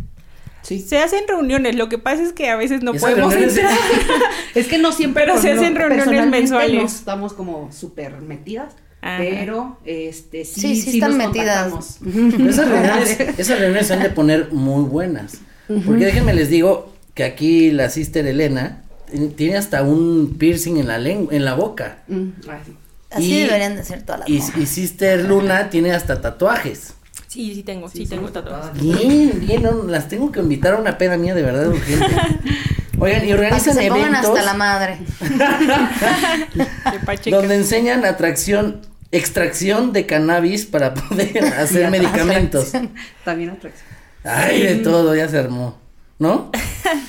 Sí. 0.61 0.79
Se 0.81 0.99
hacen 0.99 1.21
reuniones, 1.27 1.75
lo 1.75 1.87
que 1.89 1.97
pasa 1.97 2.21
es 2.21 2.33
que 2.33 2.49
a 2.49 2.55
veces 2.57 2.83
no 2.83 2.93
podemos 2.93 3.33
entrar. 3.33 3.71
Es 4.55 4.67
que 4.67 4.77
no 4.77 4.91
siempre. 4.91 5.23
Pero 5.25 5.39
se 5.41 5.51
hacen 5.53 5.75
reuniones 5.75 6.05
personalmente 6.05 6.39
mensuales. 6.39 6.81
No 6.81 6.85
estamos 6.87 7.33
como 7.33 7.71
súper 7.71 8.19
metidas. 8.21 8.75
Ajá. 9.01 9.17
Pero, 9.19 9.77
este, 9.85 10.43
sí, 10.45 10.75
Sí, 10.75 10.81
sí 10.81 10.97
están 10.99 11.17
nos 11.17 11.27
metidas. 11.27 11.99
esas 12.49 12.67
reuniones, 12.69 13.19
esas 13.39 13.59
reuniones 13.59 13.87
se 13.87 13.93
han 13.93 14.03
de 14.03 14.09
poner 14.09 14.51
muy 14.51 14.83
buenas. 14.83 15.37
Porque 15.85 16.05
déjenme 16.05 16.33
les 16.33 16.49
digo 16.49 16.91
que 17.13 17.23
aquí 17.23 17.71
la 17.71 17.89
sister 17.89 18.25
Elena 18.25 18.81
tiene- 19.35 19.55
hasta 19.57 19.83
un 19.83 20.35
piercing 20.39 20.77
en 20.77 20.87
la 20.87 20.97
lengua, 20.97 21.33
en 21.33 21.45
la 21.45 21.53
boca. 21.53 21.99
Mm, 22.07 22.29
sí. 22.65 22.73
Así 23.11 23.33
Y- 23.35 23.41
deberían 23.43 23.75
de 23.75 23.83
ser 23.83 24.03
todas 24.03 24.19
las 24.21 24.29
Y, 24.29 24.41
y 24.61 24.65
Sister 24.65 25.23
Luna 25.25 25.69
tiene 25.69 25.91
hasta 25.93 26.21
tatuajes. 26.21 26.93
Sí, 27.27 27.53
sí 27.55 27.63
tengo, 27.63 27.87
sí, 27.89 28.05
tengo 28.07 28.29
tatuajes. 28.29 28.81
Bien, 28.81 29.39
bien, 29.47 29.61
no, 29.63 29.83
las 29.83 30.07
tengo 30.09 30.31
que 30.31 30.39
invitar 30.39 30.73
a 30.73 30.77
una 30.77 30.97
peda 30.97 31.17
mía 31.17 31.33
de 31.35 31.41
verdad 31.43 31.67
urgente. 31.69 32.05
Oigan, 32.99 33.25
y 33.25 33.27
Para 33.27 33.27
que 33.27 33.33
organizan 33.33 33.75
se 33.75 33.85
eventos 33.85 34.25
hasta 34.25 34.43
la 34.43 34.53
madre. 34.53 34.97
Donde 37.31 37.55
enseñan 37.55 38.05
atracción, 38.05 38.81
extracción 39.11 39.93
de 39.93 40.05
cannabis 40.05 40.65
para 40.65 40.93
poder 40.93 41.43
hacer 41.59 41.89
medicamentos. 41.89 42.71
También 43.23 43.51
atracción. 43.51 43.87
Ay, 44.23 44.63
de 44.63 44.75
todo, 44.75 45.15
ya 45.15 45.29
se 45.29 45.37
armó. 45.37 45.77
¿No? 46.17 46.51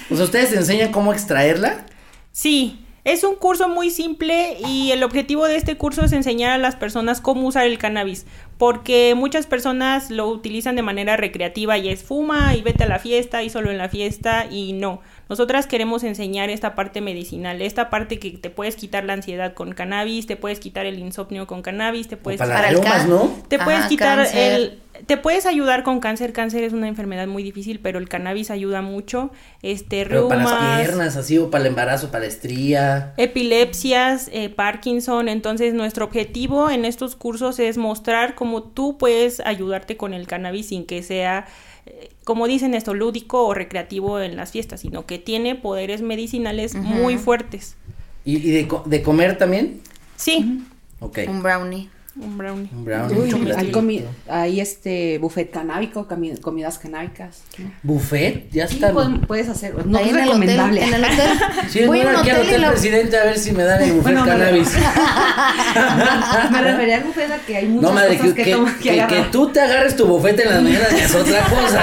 Pues 0.09 0.21
ustedes 0.21 0.53
enseñan 0.53 0.91
cómo 0.91 1.13
extraerla. 1.13 1.87
Sí, 2.33 2.85
es 3.05 3.25
un 3.25 3.35
curso 3.37 3.69
muy 3.69 3.91
simple 3.91 4.59
y 4.67 4.91
el 4.93 5.03
objetivo 5.03 5.47
de 5.47 5.57
este 5.57 5.77
curso 5.77 6.05
es 6.05 6.13
enseñar 6.13 6.51
a 6.53 6.59
las 6.59 6.77
personas 6.77 7.21
cómo 7.21 7.47
usar 7.47 7.67
el 7.67 7.79
cannabis, 7.79 8.27
porque 8.59 9.15
muchas 9.17 9.47
personas 9.47 10.11
lo 10.11 10.27
utilizan 10.29 10.77
de 10.77 10.83
manera 10.83 11.17
recreativa 11.17 11.79
y 11.79 11.89
es 11.89 12.03
fuma 12.03 12.55
y 12.55 12.61
vete 12.63 12.85
a 12.85 12.89
la 12.89 12.99
fiesta 12.99 13.43
y 13.43 13.49
solo 13.51 13.71
en 13.71 13.79
la 13.79 13.89
fiesta 13.89 14.47
y 14.51 14.75
no. 14.75 15.01
Nosotras 15.29 15.67
queremos 15.67 16.03
enseñar 16.05 16.51
esta 16.51 16.75
parte 16.75 17.01
medicinal, 17.01 17.63
esta 17.63 17.89
parte 17.89 18.19
que 18.19 18.33
te 18.33 18.51
puedes 18.51 18.77
quitar 18.77 19.05
la 19.05 19.13
ansiedad 19.15 19.55
con 19.55 19.73
cannabis, 19.73 20.27
te 20.27 20.37
puedes 20.37 20.61
quitar 20.61 20.87
el 20.87 20.99
insomnio 20.99 21.47
con 21.47 21.63
cannabis, 21.63 22.09
te 22.09 22.17
puedes 22.17 22.39
para 22.39 22.55
can- 22.81 23.09
¿no? 23.09 23.31
te 23.49 23.59
puedes 23.59 23.81
Ajá, 23.81 23.89
quitar 23.89 24.19
cáncer. 24.19 24.53
el 24.53 24.79
te 25.07 25.17
puedes 25.17 25.47
ayudar 25.47 25.83
con 25.83 26.01
cáncer, 26.01 26.33
cáncer 26.33 26.65
es 26.65 26.73
una 26.73 26.89
enfermedad 26.89 27.27
muy 27.27 27.43
difícil, 27.43 27.81
pero 27.81 27.99
el 27.99 28.09
cannabis 28.09 28.51
ayuda 28.51 28.83
mucho, 28.83 29.31
este 29.63 30.05
Pero 30.07 30.29
para 30.29 30.45
las 30.45 30.77
piernas, 30.77 31.17
así, 31.17 31.39
o 31.39 31.51
para 31.51 31.63
el 31.65 31.69
embarazo, 31.69 32.11
para 32.11 32.21
la 32.23 32.27
estría. 32.29 33.15
epilepsias, 33.17 34.29
eh, 34.33 34.49
Parkinson. 34.49 35.29
Entonces, 35.29 35.75
nuestro 35.75 36.05
objetivo 36.05 36.71
en 36.71 36.85
estos 36.85 37.17
cursos 37.17 37.59
es 37.59 37.77
mostrar 37.79 38.35
cómo 38.35 38.63
tú 38.63 38.97
puedes 38.99 39.41
ayudarte 39.41 39.97
con 39.97 40.15
el 40.15 40.27
cannabis 40.27 40.67
sin 40.69 40.87
que 40.87 41.03
sea, 41.03 41.47
eh, 41.87 42.11
como 42.25 42.47
dicen 42.47 42.75
esto, 42.75 42.95
lúdico 42.95 43.47
o 43.47 43.55
recreativo 43.55 44.21
en 44.21 44.37
las 44.37 44.53
fiestas, 44.53 44.81
sino 44.81 45.07
que 45.07 45.19
tiene 45.19 45.55
poderes 45.55 46.03
medicinales 46.03 46.75
muy 46.75 47.17
fuertes. 47.19 47.77
¿Y, 48.25 48.37
y 48.37 48.51
de, 48.51 48.69
co- 48.69 48.83
de 48.87 49.03
comer 49.03 49.39
también? 49.39 49.81
Sí, 50.17 50.63
Ok. 51.03 51.21
Un 51.29 51.43
brownie. 51.43 51.89
Un 52.23 52.39
brownie. 52.39 52.69
Un 52.73 52.85
brownie, 52.85 53.19
Uy, 53.19 53.33
un 53.33 53.53
hay, 53.59 53.71
comi- 53.73 54.05
hay 54.29 54.61
este 54.61 55.19
buffet 55.19 55.51
canábico, 55.51 56.07
comi- 56.09 56.41
comidas 56.41 56.79
canábicas. 56.79 57.43
¿no? 57.59 57.71
Buffet, 57.83 58.51
ya 58.51 58.67
Sí, 58.69 58.75
está. 58.77 58.93
pueden- 58.93 59.21
puedes 59.23 59.49
hacer. 59.49 59.75
No 59.87 59.99
es 59.99 60.07
hotel, 60.09 60.25
recomendable. 60.25 60.83
en 60.85 60.95
el 60.95 61.05
hotel. 61.05 61.31
Sí, 61.71 61.85
Voy 61.87 62.01
a 62.01 62.19
aquí 62.21 62.31
al 62.31 62.41
hotel 62.43 62.61
la- 62.61 62.71
presidente 62.71 63.17
a 63.19 63.25
ver 63.25 63.39
si 63.39 63.53
me 63.53 63.63
dan 63.65 63.83
el 63.83 63.93
buffet 63.93 64.03
Bueno, 64.15 64.25
me- 64.25 64.31
cannabis. 64.31 64.69
Me 66.51 66.61
refería 66.63 66.97
al 66.97 67.05
buffet 67.05 67.31
a 67.31 67.39
que 67.39 67.57
hay 67.57 67.67
muchas 67.67 67.83
No, 67.91 67.95
madre, 67.95 68.17
cosas 68.19 68.35
que, 68.35 68.45
que, 68.45 68.57
que, 68.83 69.07
que- 69.07 69.23
tú 69.31 69.49
te 69.49 69.61
agarres 69.61 69.97
tu 69.97 70.07
bufete 70.07 70.43
en 70.45 70.51
las 70.51 70.63
mañanas 70.63 70.93
es 70.93 71.15
otra 71.15 71.43
cosa. 71.49 71.81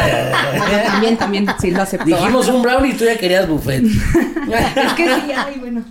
También, 0.88 1.17
también, 1.17 1.46
sí 1.60 1.72
lo 1.72 1.82
acepto. 1.82 2.06
Dijimos 2.06 2.48
un 2.50 2.62
brownie 2.62 2.91
y 2.91 2.94
tú 2.98 3.06
ya 3.06 3.17
querías 3.17 3.48
buffet. 3.48 3.84
Es 3.86 4.94
que 4.94 5.06
sí 5.06 5.32
hay, 5.36 5.60
bueno. 5.60 5.84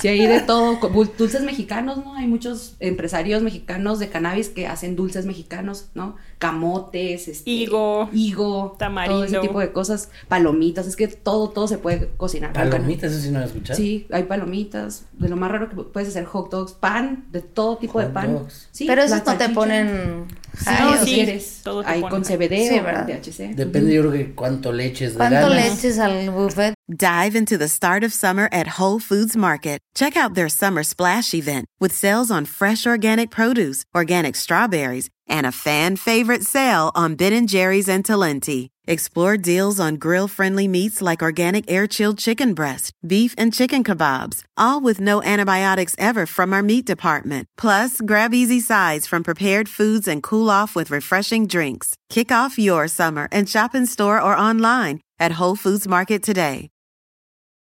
Sí 0.00 0.08
hay 0.08 0.26
de 0.26 0.40
todo, 0.40 0.78
dulces 1.16 1.42
mexicanos, 1.42 1.98
¿no? 1.98 2.14
Hay 2.14 2.26
muchos 2.26 2.76
empresarios 2.80 3.42
mexicanos 3.42 3.98
de 3.98 4.08
cannabis 4.08 4.48
que 4.48 4.66
hacen 4.66 4.96
dulces 4.96 5.24
mexicanos, 5.26 5.86
¿no? 5.94 6.16
Camotes, 6.38 7.28
este, 7.28 7.50
Higo, 7.50 8.08
higo, 8.12 8.76
tamarindo. 8.78 9.18
todo 9.18 9.24
ese 9.24 9.38
tipo 9.40 9.60
de 9.60 9.72
cosas, 9.72 10.10
palomitas, 10.28 10.86
es 10.86 10.96
que 10.96 11.08
todo, 11.08 11.50
todo 11.50 11.68
se 11.68 11.78
puede 11.78 12.08
cocinar. 12.16 12.52
Palomitas, 12.52 13.12
eso 13.12 13.20
sí 13.20 13.30
no 13.30 13.38
lo 13.38 13.44
he 13.44 13.48
escuchado. 13.48 13.76
Sí, 13.76 14.06
hay 14.10 14.24
palomitas, 14.24 15.06
de 15.12 15.28
lo 15.28 15.36
más 15.36 15.50
raro 15.50 15.68
que 15.68 15.76
puedes 15.76 16.08
hacer 16.08 16.24
hot 16.24 16.50
dogs, 16.50 16.72
pan, 16.72 17.26
de 17.30 17.40
todo 17.40 17.76
tipo 17.78 18.00
de 18.00 18.06
pan. 18.06 18.34
dogs. 18.34 18.68
Sí, 18.72 18.86
Pero 18.86 19.02
esos 19.02 19.24
no 19.24 19.36
te 19.36 19.48
ponen. 19.50 20.26
Sí, 20.58 20.64
ah, 20.66 20.76
high, 20.76 20.98
si 20.98 21.04
sí, 21.06 21.14
quieres. 21.14 21.60
todo 21.62 21.82
hay 21.86 22.00
con 22.02 22.24
CBD 22.24 22.68
Sí, 22.68 22.78
o 22.78 22.84
con 22.84 23.06
THC. 23.06 23.54
Depende, 23.54 23.94
yo 23.94 24.02
creo 24.02 24.12
que 24.12 24.34
cuánto 24.34 24.72
le 24.72 24.86
eches 24.86 25.12
de 25.12 25.18
¿Cuánto 25.18 25.48
le 25.48 25.56
ganas. 25.62 25.78
eches 25.78 25.98
al 25.98 26.30
buffet? 26.30 26.74
Dive 26.88 27.36
into 27.36 27.56
the 27.58 27.68
start 27.68 28.02
of 28.02 28.12
summer 28.12 28.48
at 28.50 28.78
Whole 28.78 28.98
Foods 28.98 29.36
Market. 29.36 29.78
Check 29.94 30.16
out 30.16 30.34
their 30.34 30.48
summer 30.48 30.82
splash 30.82 31.34
event 31.34 31.66
with 31.80 31.92
sales 31.92 32.30
on 32.30 32.44
fresh 32.46 32.86
organic 32.86 33.30
produce, 33.30 33.84
organic 33.94 34.34
strawberries, 34.36 35.08
and 35.28 35.46
a 35.46 35.52
fan 35.52 35.96
favorite 35.96 36.44
sale 36.44 36.90
on 36.94 37.14
Ben 37.14 37.46
& 37.46 37.48
Jerry's 37.48 37.88
and 37.88 38.04
Talenti. 38.04 38.68
Explore 38.86 39.36
deals 39.36 39.78
on 39.78 39.96
grill-friendly 39.96 40.66
meats 40.66 41.02
like 41.02 41.22
organic 41.22 41.70
air-chilled 41.70 42.18
chicken 42.18 42.54
breast, 42.54 42.92
beef 43.06 43.34
and 43.36 43.52
chicken 43.52 43.84
kebabs, 43.84 44.44
all 44.56 44.80
with 44.80 45.00
no 45.00 45.22
antibiotics 45.22 45.94
ever 45.98 46.24
from 46.24 46.52
our 46.52 46.62
meat 46.62 46.86
department. 46.86 47.46
Plus, 47.58 48.00
grab 48.00 48.32
easy 48.32 48.60
sides 48.60 49.06
from 49.06 49.22
prepared 49.22 49.68
foods 49.68 50.08
and 50.08 50.22
cool 50.22 50.48
off 50.48 50.74
with 50.74 50.90
refreshing 50.90 51.46
drinks. 51.46 51.96
Kick 52.08 52.32
off 52.32 52.58
your 52.58 52.88
summer 52.88 53.28
and 53.30 53.48
shop 53.48 53.74
in 53.74 53.86
store 53.86 54.20
or 54.20 54.34
online 54.36 55.00
at 55.18 55.32
Whole 55.32 55.56
Foods 55.56 55.86
Market 55.86 56.22
today. 56.22 56.70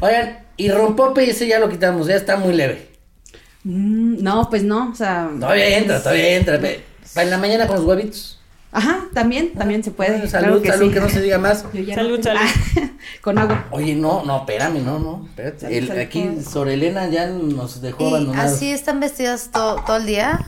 Oigan, 0.00 0.38
y 0.56 0.70
rompope 0.70 1.28
ese 1.28 1.48
ya 1.48 1.58
lo 1.58 1.68
quitamos, 1.68 2.06
ya 2.06 2.14
está 2.16 2.36
muy 2.36 2.54
leve. 2.54 2.88
Mm, 3.64 4.22
no, 4.22 4.48
pues 4.48 4.62
no, 4.62 4.90
o 4.90 4.94
sea. 4.94 5.28
Todavía 5.40 5.78
entra, 5.78 5.98
todavía 6.02 6.36
entra. 6.36 6.60
Para 6.60 7.24
en 7.24 7.30
la 7.30 7.38
mañana 7.38 7.66
con 7.66 7.76
los 7.76 7.84
huevitos. 7.84 8.34
Ajá, 8.70 9.06
también, 9.14 9.54
también 9.54 9.82
se 9.82 9.90
puede. 9.90 10.10
Bueno, 10.12 10.26
salud, 10.28 10.46
claro 10.46 10.62
que 10.62 10.68
salud, 10.70 10.88
sí. 10.88 10.94
que 10.94 11.00
no 11.00 11.08
se 11.08 11.22
diga 11.22 11.38
más. 11.38 11.64
Salud, 11.94 12.20
salud. 12.22 12.40
con 13.22 13.38
agua. 13.38 13.66
Oye, 13.70 13.94
no, 13.94 14.22
no, 14.24 14.38
espérame, 14.40 14.84
no, 14.84 14.98
no, 14.98 15.24
espérate. 15.26 15.60
Salud, 15.60 15.74
El- 15.76 15.88
salud. 15.88 16.00
aquí 16.02 16.30
Sorelena 16.48 17.08
ya 17.08 17.26
nos 17.26 17.80
dejó 17.80 18.04
¿Y 18.04 18.08
abandonados. 18.08 18.52
así 18.52 18.70
están 18.70 19.00
vestidas 19.00 19.50
to- 19.52 19.82
todo 19.86 19.96
el 19.96 20.06
día? 20.06 20.46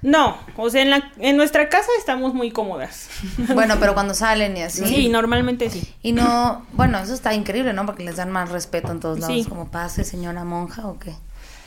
No, 0.00 0.38
o 0.56 0.70
sea, 0.70 0.82
en, 0.82 0.90
la, 0.90 1.10
en 1.18 1.36
nuestra 1.36 1.68
casa 1.68 1.88
estamos 1.98 2.32
muy 2.34 2.50
cómodas. 2.50 3.08
Bueno, 3.54 3.76
pero 3.80 3.94
cuando 3.94 4.14
salen 4.14 4.56
y 4.56 4.62
así. 4.62 4.84
Sí, 4.86 5.08
normalmente 5.08 5.70
sí. 5.70 5.92
Y 6.02 6.12
no, 6.12 6.64
bueno, 6.72 6.98
eso 6.98 7.14
está 7.14 7.34
increíble, 7.34 7.72
¿no? 7.72 7.84
Porque 7.86 8.04
les 8.04 8.16
dan 8.16 8.30
más 8.30 8.50
respeto 8.50 8.92
en 8.92 9.00
todos 9.00 9.18
lados. 9.18 9.34
Sí. 9.36 9.44
Como 9.44 9.70
pase, 9.70 10.04
señora 10.04 10.44
monja 10.44 10.86
o 10.86 10.98
qué. 10.98 11.14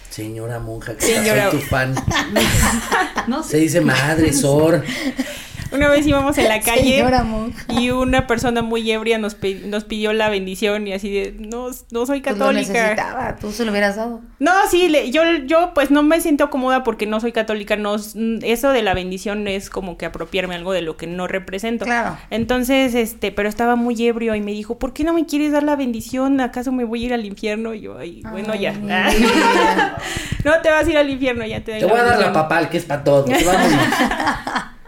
Señora 0.10 0.60
monja, 0.60 0.96
que 0.96 1.06
Señora- 1.06 1.52
soy 1.52 1.60
tu 1.62 1.66
fan. 1.68 1.96
No 3.28 3.44
Se 3.44 3.50
sé. 3.52 3.58
dice 3.58 3.82
madre, 3.82 4.34
Sor. 4.34 4.84
Una 5.72 5.88
vez 5.90 6.06
íbamos 6.06 6.38
en 6.38 6.48
la 6.50 6.60
calle 6.62 6.96
Señora 6.98 7.24
monja. 7.24 7.64
y 7.70 7.90
una 7.92 8.28
persona 8.28 8.62
muy 8.62 8.90
ebria 8.92 9.18
nos, 9.18 9.38
nos 9.66 9.84
pidió 9.86 10.14
la 10.14 10.30
bendición 10.30 10.88
y 10.88 10.94
así 10.94 11.12
de, 11.12 11.36
no, 11.40 11.68
no 11.92 12.06
soy 12.06 12.22
Pues 12.22 12.36
católica. 12.36 12.72
necesitaba, 12.74 13.36
tú 13.38 13.52
se 13.52 13.64
lo 13.66 13.72
hubieras 13.72 13.96
dado. 13.96 14.22
No, 14.40 14.52
sí, 14.70 14.90
le- 14.90 15.12
yo, 15.12 15.22
yo 15.46 15.72
pues 15.74 15.92
no 15.92 16.04
me 16.04 16.20
siento 16.22 16.50
cómoda 16.50 16.84
porque 16.84 17.06
no 17.08 17.20
soy 17.20 17.32
católica. 17.32 17.76
No, 17.76 17.96
eso 17.96 18.70
de 18.72 18.82
la 18.84 18.94
bendición 18.94 19.48
es 19.48 19.70
como 19.70 19.98
que 19.98 20.06
apropiarme 20.06 20.56
algo 20.56 20.74
de 20.74 20.82
lo 20.82 20.98
que 20.98 21.08
no 21.08 21.28
represento. 21.28 21.86
Claro. 21.86 22.18
Entonces, 22.30 22.94
este, 22.96 23.32
pero 23.32 23.48
estaba 23.50 23.76
muy 23.76 23.96
ebrio 24.06 24.36
y 24.36 24.42
me 24.42 24.52
dijo, 24.52 24.78
¿por 24.80 24.94
qué 24.94 25.04
no 25.04 25.14
me 25.14 25.26
quieres 25.26 25.52
dar 25.52 25.64
la 25.64 25.76
bendición? 25.76 26.40
¿Acaso 26.42 26.72
me 26.72 26.84
voy 26.84 27.04
a 27.04 27.06
ir 27.08 27.14
al 27.14 27.26
infierno? 27.26 27.74
Y 27.74 27.82
yo, 27.82 27.98
ay, 27.98 28.22
bueno, 28.30 28.54
ya. 28.56 28.72
vida. 28.74 29.10
no 30.44 30.60
te 30.62 30.70
vas 30.70 30.86
a 30.86 30.90
ir 30.90 30.98
al 30.98 31.10
infierno, 31.10 31.46
ya 31.46 31.64
te 31.64 31.72
doy 31.72 31.80
Te 31.82 31.86
voy 31.86 32.00
a 32.00 32.04
dar 32.04 32.20
la 32.20 32.34
papal, 32.34 32.70
que 32.70 32.78
es 32.78 32.86
para 32.86 33.04
todos. 33.04 33.30
Vámonos. 33.30 33.72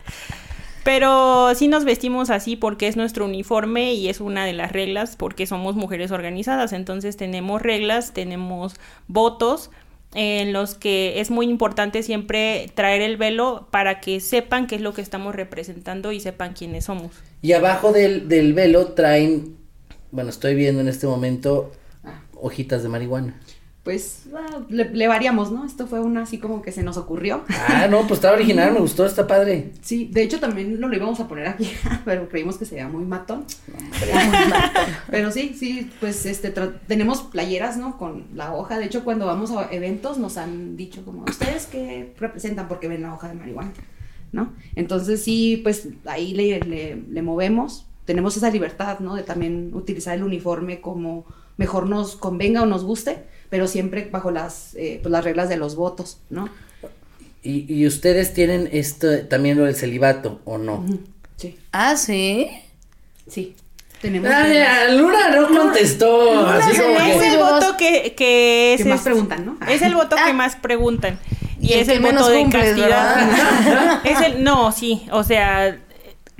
Pero 0.83 1.55
sí 1.55 1.67
nos 1.69 1.85
vestimos 1.85 2.29
así 2.29 2.55
porque 2.55 2.87
es 2.87 2.97
nuestro 2.97 3.25
uniforme 3.25 3.93
y 3.93 4.09
es 4.09 4.19
una 4.19 4.45
de 4.45 4.53
las 4.53 4.71
reglas 4.71 5.15
porque 5.15 5.45
somos 5.45 5.75
mujeres 5.75 6.11
organizadas. 6.11 6.73
Entonces 6.73 7.15
tenemos 7.15 7.61
reglas, 7.61 8.13
tenemos 8.13 8.75
votos 9.07 9.71
en 10.15 10.53
los 10.53 10.75
que 10.75 11.19
es 11.19 11.31
muy 11.31 11.47
importante 11.47 12.03
siempre 12.03 12.69
traer 12.75 13.01
el 13.01 13.17
velo 13.17 13.67
para 13.71 13.99
que 13.99 14.19
sepan 14.19 14.67
qué 14.67 14.75
es 14.75 14.81
lo 14.81 14.93
que 14.93 15.01
estamos 15.01 15.33
representando 15.33 16.11
y 16.11 16.19
sepan 16.19 16.53
quiénes 16.53 16.85
somos. 16.85 17.11
Y 17.41 17.53
abajo 17.53 17.91
del, 17.91 18.27
del 18.27 18.53
velo 18.53 18.87
traen, 18.87 19.55
bueno, 20.11 20.29
estoy 20.29 20.55
viendo 20.55 20.81
en 20.81 20.87
este 20.87 21.07
momento 21.07 21.71
hojitas 22.35 22.83
de 22.83 22.89
marihuana. 22.89 23.39
Pues 23.83 24.27
ah, 24.33 24.61
le, 24.69 24.85
le 24.91 25.07
variamos, 25.09 25.51
¿no? 25.51 25.65
Esto 25.65 25.87
fue 25.87 25.99
una 25.99 26.21
así 26.21 26.37
como 26.37 26.61
que 26.61 26.71
se 26.71 26.83
nos 26.83 26.95
ocurrió. 26.95 27.43
Ah, 27.67 27.87
no, 27.89 27.99
pues 28.01 28.13
está 28.13 28.31
original, 28.31 28.71
me 28.71 28.79
gustó, 28.79 29.05
está 29.05 29.27
padre. 29.27 29.71
Sí, 29.81 30.09
de 30.09 30.23
hecho 30.23 30.39
también 30.39 30.79
lo 30.79 30.93
íbamos 30.93 31.19
a 31.19 31.27
poner 31.27 31.47
aquí, 31.47 31.69
pero 32.05 32.29
creímos 32.29 32.57
que 32.57 32.63
sería 32.63 32.87
muy 32.87 33.03
matón. 33.03 33.43
pero 35.11 35.31
sí, 35.31 35.53
sí, 35.59 35.91
pues 35.99 36.25
este 36.25 36.53
tenemos 36.87 37.23
playeras, 37.23 37.75
¿no? 37.75 37.97
Con 37.97 38.27
la 38.33 38.53
hoja. 38.53 38.79
De 38.79 38.85
hecho, 38.85 39.03
cuando 39.03 39.25
vamos 39.25 39.51
a 39.51 39.69
eventos 39.69 40.17
nos 40.17 40.37
han 40.37 40.77
dicho 40.77 41.03
como, 41.03 41.25
¿ustedes 41.25 41.65
qué 41.65 42.13
representan? 42.17 42.69
Porque 42.69 42.87
ven 42.87 43.01
la 43.01 43.13
hoja 43.13 43.27
de 43.27 43.33
marihuana, 43.33 43.73
¿no? 44.31 44.53
Entonces 44.75 45.21
sí, 45.21 45.59
pues 45.61 45.89
ahí 46.05 46.33
le, 46.33 46.61
le, 46.61 46.95
le 46.95 47.21
movemos. 47.21 47.85
Tenemos 48.05 48.37
esa 48.37 48.49
libertad, 48.49 48.99
¿no? 48.99 49.15
De 49.15 49.23
también 49.23 49.71
utilizar 49.73 50.15
el 50.15 50.23
uniforme 50.23 50.79
como 50.79 51.25
mejor 51.57 51.87
nos 51.89 52.15
convenga 52.15 52.61
o 52.61 52.65
nos 52.65 52.83
guste, 52.83 53.25
pero 53.53 53.67
siempre 53.67 54.09
bajo 54.11 54.31
las, 54.31 54.73
eh, 54.73 54.97
pues, 55.03 55.11
las 55.11 55.23
reglas 55.23 55.47
de 55.47 55.57
los 55.57 55.75
votos, 55.75 56.17
¿no? 56.31 56.49
Y, 57.43 57.71
y 57.71 57.85
ustedes 57.85 58.33
tienen 58.33 58.67
esto, 58.71 59.27
también 59.27 59.59
lo 59.59 59.65
del 59.65 59.75
celibato, 59.75 60.41
¿o 60.43 60.57
no? 60.57 60.83
Sí, 61.37 61.59
Ah, 61.71 61.95
sí. 61.95 62.49
sí. 63.29 63.55
Tenemos 64.01 64.31
Ah, 64.33 64.87
Luna 64.91 65.29
no 65.29 65.49
contestó. 65.55 66.47
así 66.47 66.75
como 66.81 66.97
que- 66.97 67.15
Es 67.15 67.21
el 67.31 67.37
voto 67.37 67.77
que, 67.77 68.15
que 68.17 68.73
es, 68.73 68.81
Que 68.81 68.89
más 68.89 68.97
es- 69.01 69.03
preguntan, 69.03 69.45
¿no? 69.45 69.57
Es 69.69 69.83
el 69.83 69.93
voto 69.93 70.15
que 70.15 70.31
Ah. 70.31 70.33
más 70.33 70.55
preguntan. 70.55 71.19
Y, 71.61 71.73
es 71.73 71.87
el 71.89 71.99
voto 72.01 72.27
de 72.29 72.39
cumples, 72.39 72.63
castidad. 72.75 74.01
es 74.03 74.19
el, 74.21 74.43
no, 74.43 74.71
sí, 74.71 75.05
o 75.11 75.23
sea, 75.23 75.77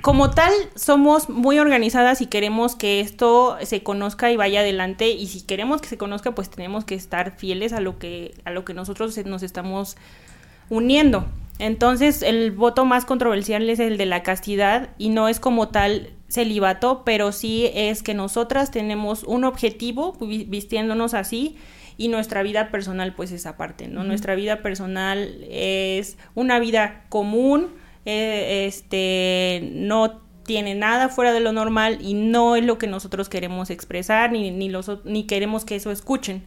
como 0.04 0.30
tal, 0.30 0.52
somos 0.74 1.30
muy 1.30 1.58
organizadas 1.58 2.20
y 2.20 2.26
queremos 2.26 2.76
que 2.76 3.00
esto 3.00 3.56
se 3.62 3.82
conozca 3.82 4.30
y 4.30 4.36
vaya 4.36 4.60
adelante. 4.60 5.08
Y 5.08 5.28
si 5.28 5.40
queremos 5.40 5.80
que 5.80 5.88
se 5.88 5.96
conozca, 5.96 6.34
pues 6.34 6.50
tenemos 6.50 6.84
que 6.84 6.94
estar 6.94 7.34
fieles 7.34 7.72
a 7.72 7.80
lo 7.80 7.98
que, 7.98 8.34
a 8.44 8.50
lo 8.50 8.66
que 8.66 8.74
nosotros 8.74 9.16
nos 9.24 9.42
estamos 9.42 9.96
uniendo. 10.68 11.24
Entonces, 11.58 12.20
el 12.20 12.50
voto 12.50 12.84
más 12.84 13.06
controversial 13.06 13.70
es 13.70 13.80
el 13.80 13.96
de 13.96 14.04
la 14.04 14.22
castidad 14.22 14.90
y 14.98 15.08
no 15.08 15.26
es 15.26 15.40
como 15.40 15.68
tal 15.68 16.10
celibato, 16.28 17.00
pero 17.06 17.32
sí 17.32 17.70
es 17.72 18.02
que 18.02 18.12
nosotras 18.12 18.70
tenemos 18.70 19.22
un 19.22 19.44
objetivo 19.44 20.18
vi- 20.20 20.44
vistiéndonos 20.44 21.14
así 21.14 21.56
y 21.96 22.08
nuestra 22.08 22.42
vida 22.42 22.70
personal 22.70 23.14
pues 23.14 23.32
es 23.32 23.46
aparte, 23.46 23.88
¿no? 23.88 24.04
Nuestra 24.04 24.34
vida 24.34 24.60
personal 24.60 25.46
es 25.48 26.18
una 26.34 26.58
vida 26.58 27.04
común, 27.08 27.68
eh, 28.06 28.66
este, 28.66 29.70
no 29.72 30.20
tiene 30.44 30.74
nada 30.74 31.08
fuera 31.08 31.32
de 31.32 31.40
lo 31.40 31.52
normal 31.52 31.98
y 32.02 32.14
no 32.14 32.54
es 32.56 32.64
lo 32.64 32.76
que 32.78 32.86
nosotros 32.86 33.28
queremos 33.28 33.70
expresar 33.70 34.30
ni, 34.32 34.50
ni, 34.50 34.68
los, 34.68 34.90
ni 35.04 35.24
queremos 35.24 35.64
que 35.64 35.76
eso 35.76 35.90
escuchen. 35.90 36.42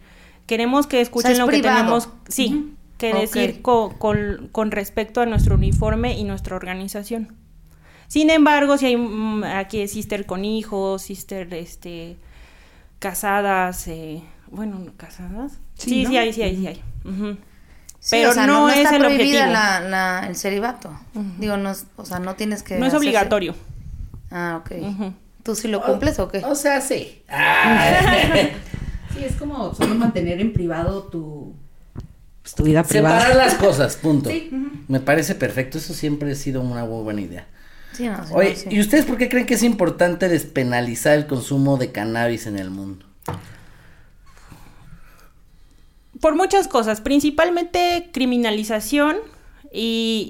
Queremos 0.46 0.86
que 0.88 1.02
escuchen 1.02 1.32
es 1.32 1.38
lo 1.40 1.46
que 1.48 1.52
tenemos, 1.80 2.10
sí, 2.30 2.74
que 2.98 3.12
decir 3.22 3.62
co- 3.62 3.96
con, 3.98 4.50
con 4.52 4.72
respecto 4.72 5.20
a 5.22 5.26
nuestro 5.26 5.56
uniforme 5.56 6.18
y 6.18 6.24
nuestra 6.24 6.56
organización. 6.56 7.36
Sin 8.08 8.30
embargo, 8.30 8.78
si 8.78 8.86
hay 8.86 8.98
mm, 8.98 9.44
aquí 9.44 9.88
sister 9.88 10.26
con 10.26 10.46
hijos, 10.46 11.02
sister 11.02 11.54
este 11.54 12.18
casadas, 13.00 13.88
eh, 13.88 14.22
bueno, 14.50 14.80
casadas. 14.98 15.60
Sí, 15.76 15.90
Sí, 15.90 16.04
¿no? 16.04 16.10
sí, 16.10 16.18
hay, 16.18 16.34
sí 16.34 16.42
hay, 16.44 16.56
sí 16.56 16.68
hay. 16.68 16.82
Pero 18.10 18.30
o 18.30 18.34
sea, 18.34 18.48
no, 18.48 18.70
es 18.70 18.78
está 18.78 18.96
el 18.96 19.02
prohibida 19.02 19.46
objetivo. 19.46 19.54
la, 19.54 19.80
la- 19.82 20.28
el 20.28 20.36
celibato. 20.36 20.98
Digo, 21.40 21.58
no, 21.58 21.72
es- 21.72 21.86
o 21.98 22.06
sea, 22.06 22.20
no 22.20 22.36
tienes 22.36 22.64
que. 22.64 22.78
No 22.78 22.86
es 22.86 22.94
hacerse- 22.94 22.98
obligatorio. 22.98 23.56
Ah, 24.32 24.62
ok. 24.62 25.12
¿Tú 25.44 25.56
sí 25.56 25.68
lo 25.68 25.82
cumples 25.84 26.20
o 26.20 26.28
qué? 26.30 26.40
O 26.46 26.56
sea, 26.56 26.82
sí. 26.82 27.24
Ah, 27.30 28.00
Sí, 29.14 29.24
es 29.26 29.36
como 29.36 29.74
solo 29.74 29.96
mantener 29.96 30.40
en 30.42 30.54
privado 30.54 31.04
tu, 31.04 31.56
pues, 32.44 32.54
tu 32.54 32.64
vida 32.64 32.84
privada. 32.84 33.20
separar 33.20 33.36
las 33.38 33.56
cosas, 33.56 33.96
punto. 33.96 34.30
Sí. 34.30 34.52
Me 34.88 35.00
parece 35.00 35.34
perfecto, 35.34 35.80
eso 35.80 35.94
siempre 35.94 36.32
ha 36.32 36.36
sido 36.36 36.62
una 36.62 36.84
buena 36.84 37.22
idea. 37.22 37.48
Sí, 37.94 38.08
no, 38.08 38.24
sí, 38.28 38.32
Oye, 38.36 38.50
no, 38.52 38.56
sí. 38.56 38.68
¿y 38.70 38.80
ustedes 38.80 39.06
por 39.06 39.18
qué 39.18 39.28
creen 39.28 39.46
que 39.48 39.56
es 39.56 39.64
importante 39.64 40.28
despenalizar 40.30 41.14
el 41.18 41.26
consumo 41.26 41.78
de 41.78 41.92
cannabis 41.92 42.46
en 42.46 42.60
el 42.60 42.70
mundo? 42.70 43.06
Por 46.22 46.36
muchas 46.36 46.68
cosas, 46.68 47.02
principalmente 47.02 48.10
criminalización 48.14 49.18
y, 49.72 50.30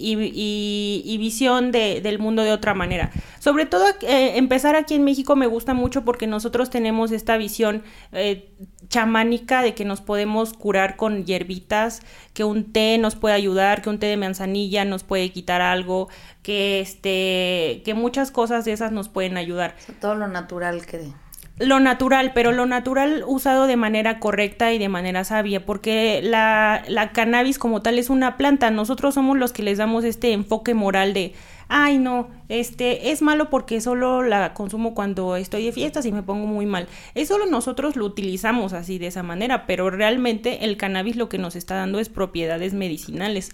y- 1.05 1.17
visión 1.17 1.71
de- 1.71 2.01
del 2.01 2.19
mundo 2.19 2.43
de 2.43 2.51
otra 2.51 2.73
manera. 2.73 3.11
Sobre 3.39 3.65
todo 3.65 3.85
eh, 4.01 4.33
empezar 4.37 4.75
aquí 4.75 4.95
en 4.95 5.03
México 5.03 5.35
me 5.35 5.45
gusta 5.47 5.73
mucho 5.73 6.03
porque 6.03 6.27
nosotros 6.27 6.69
tenemos 6.69 7.11
esta 7.11 7.37
visión 7.37 7.83
eh, 8.11 8.51
chamánica 8.89 9.61
de 9.61 9.73
que 9.73 9.85
nos 9.85 10.01
podemos 10.01 10.53
curar 10.53 10.95
con 10.95 11.25
hierbitas, 11.25 12.01
que 12.33 12.43
un 12.43 12.71
té 12.73 12.97
nos 12.97 13.15
puede 13.15 13.35
ayudar, 13.35 13.81
que 13.81 13.89
un 13.89 13.99
té 13.99 14.07
de 14.07 14.17
manzanilla 14.17 14.85
nos 14.85 15.03
puede 15.03 15.31
quitar 15.31 15.61
algo, 15.61 16.09
que 16.41 16.79
este, 16.79 17.81
que 17.85 17.93
muchas 17.95 18.31
cosas 18.31 18.65
de 18.65 18.73
esas 18.73 18.91
nos 18.91 19.07
pueden 19.09 19.37
ayudar 19.37 19.75
todo 20.01 20.15
lo 20.15 20.27
natural 20.27 20.85
que. 20.85 21.11
Lo 21.59 21.79
natural, 21.79 22.33
pero 22.33 22.51
lo 22.51 22.65
natural 22.65 23.23
usado 23.25 23.65
de 23.65 23.77
manera 23.77 24.19
correcta 24.19 24.73
y 24.73 24.77
de 24.77 24.89
manera 24.89 25.23
sabia, 25.23 25.65
porque 25.65 26.21
la, 26.23 26.83
la 26.87 27.11
cannabis 27.11 27.57
como 27.57 27.81
tal 27.81 27.97
es 27.97 28.09
una 28.09 28.37
planta, 28.37 28.69
nosotros 28.69 29.15
somos 29.15 29.37
los 29.37 29.53
que 29.53 29.63
les 29.63 29.79
damos 29.79 30.03
este 30.03 30.33
enfoque 30.33 30.75
moral 30.75 31.15
de, 31.15 31.33
ay 31.67 31.97
no, 31.97 32.29
este 32.47 33.11
es 33.11 33.23
malo 33.23 33.49
porque 33.49 33.81
solo 33.81 34.21
la 34.21 34.53
consumo 34.53 34.93
cuando 34.93 35.35
estoy 35.35 35.65
de 35.65 35.71
fiestas 35.71 36.05
y 36.05 36.11
me 36.11 36.21
pongo 36.21 36.45
muy 36.45 36.67
mal. 36.67 36.87
Es 37.15 37.29
solo 37.29 37.47
nosotros 37.47 37.95
lo 37.95 38.05
utilizamos 38.05 38.73
así 38.73 38.99
de 38.99 39.07
esa 39.07 39.23
manera, 39.23 39.65
pero 39.65 39.89
realmente 39.89 40.65
el 40.65 40.77
cannabis 40.77 41.15
lo 41.15 41.27
que 41.27 41.39
nos 41.39 41.55
está 41.55 41.75
dando 41.75 41.99
es 41.99 42.09
propiedades 42.09 42.73
medicinales 42.73 43.51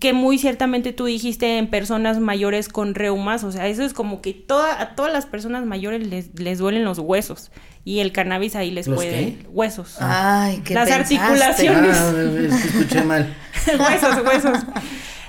que 0.00 0.12
muy 0.12 0.38
ciertamente 0.38 0.92
tú 0.92 1.06
dijiste 1.06 1.58
en 1.58 1.68
personas 1.68 2.18
mayores 2.18 2.68
con 2.68 2.94
reumas, 2.94 3.44
o 3.44 3.52
sea, 3.52 3.66
eso 3.68 3.82
es 3.84 3.92
como 3.92 4.20
que 4.20 4.32
toda, 4.34 4.80
a 4.80 4.94
todas 4.94 5.12
las 5.12 5.26
personas 5.26 5.64
mayores 5.66 6.06
les, 6.06 6.38
les 6.38 6.58
duelen 6.58 6.84
los 6.84 6.98
huesos 6.98 7.50
y 7.84 8.00
el 8.00 8.12
cannabis 8.12 8.54
ahí 8.56 8.70
les 8.70 8.86
¿Los 8.86 8.96
puede 8.96 9.10
qué? 9.10 9.46
huesos. 9.50 9.96
Ay, 10.00 10.62
qué 10.64 10.74
Las 10.74 10.88
pensaste? 10.88 11.18
articulaciones. 11.18 11.96
Ah, 11.96 12.66
escuché 12.66 13.02
mal. 13.02 13.34
huesos, 13.78 14.26
huesos. 14.26 14.58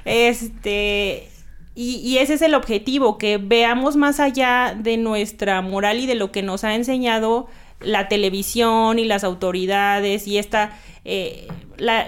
Este, 0.05 1.29
y, 1.75 1.95
y 1.97 2.17
ese 2.19 2.35
es 2.35 2.41
el 2.41 2.53
objetivo, 2.53 3.17
que 3.17 3.37
veamos 3.37 3.95
más 3.95 4.19
allá 4.19 4.75
de 4.77 4.97
nuestra 4.97 5.61
moral 5.61 5.99
y 5.99 6.05
de 6.05 6.15
lo 6.15 6.31
que 6.31 6.43
nos 6.43 6.63
ha 6.63 6.75
enseñado 6.75 7.47
la 7.79 8.07
televisión 8.07 8.99
y 8.99 9.05
las 9.05 9.23
autoridades 9.23 10.27
y 10.27 10.37
esta, 10.37 10.77
eh, 11.05 11.47
la, 11.77 12.07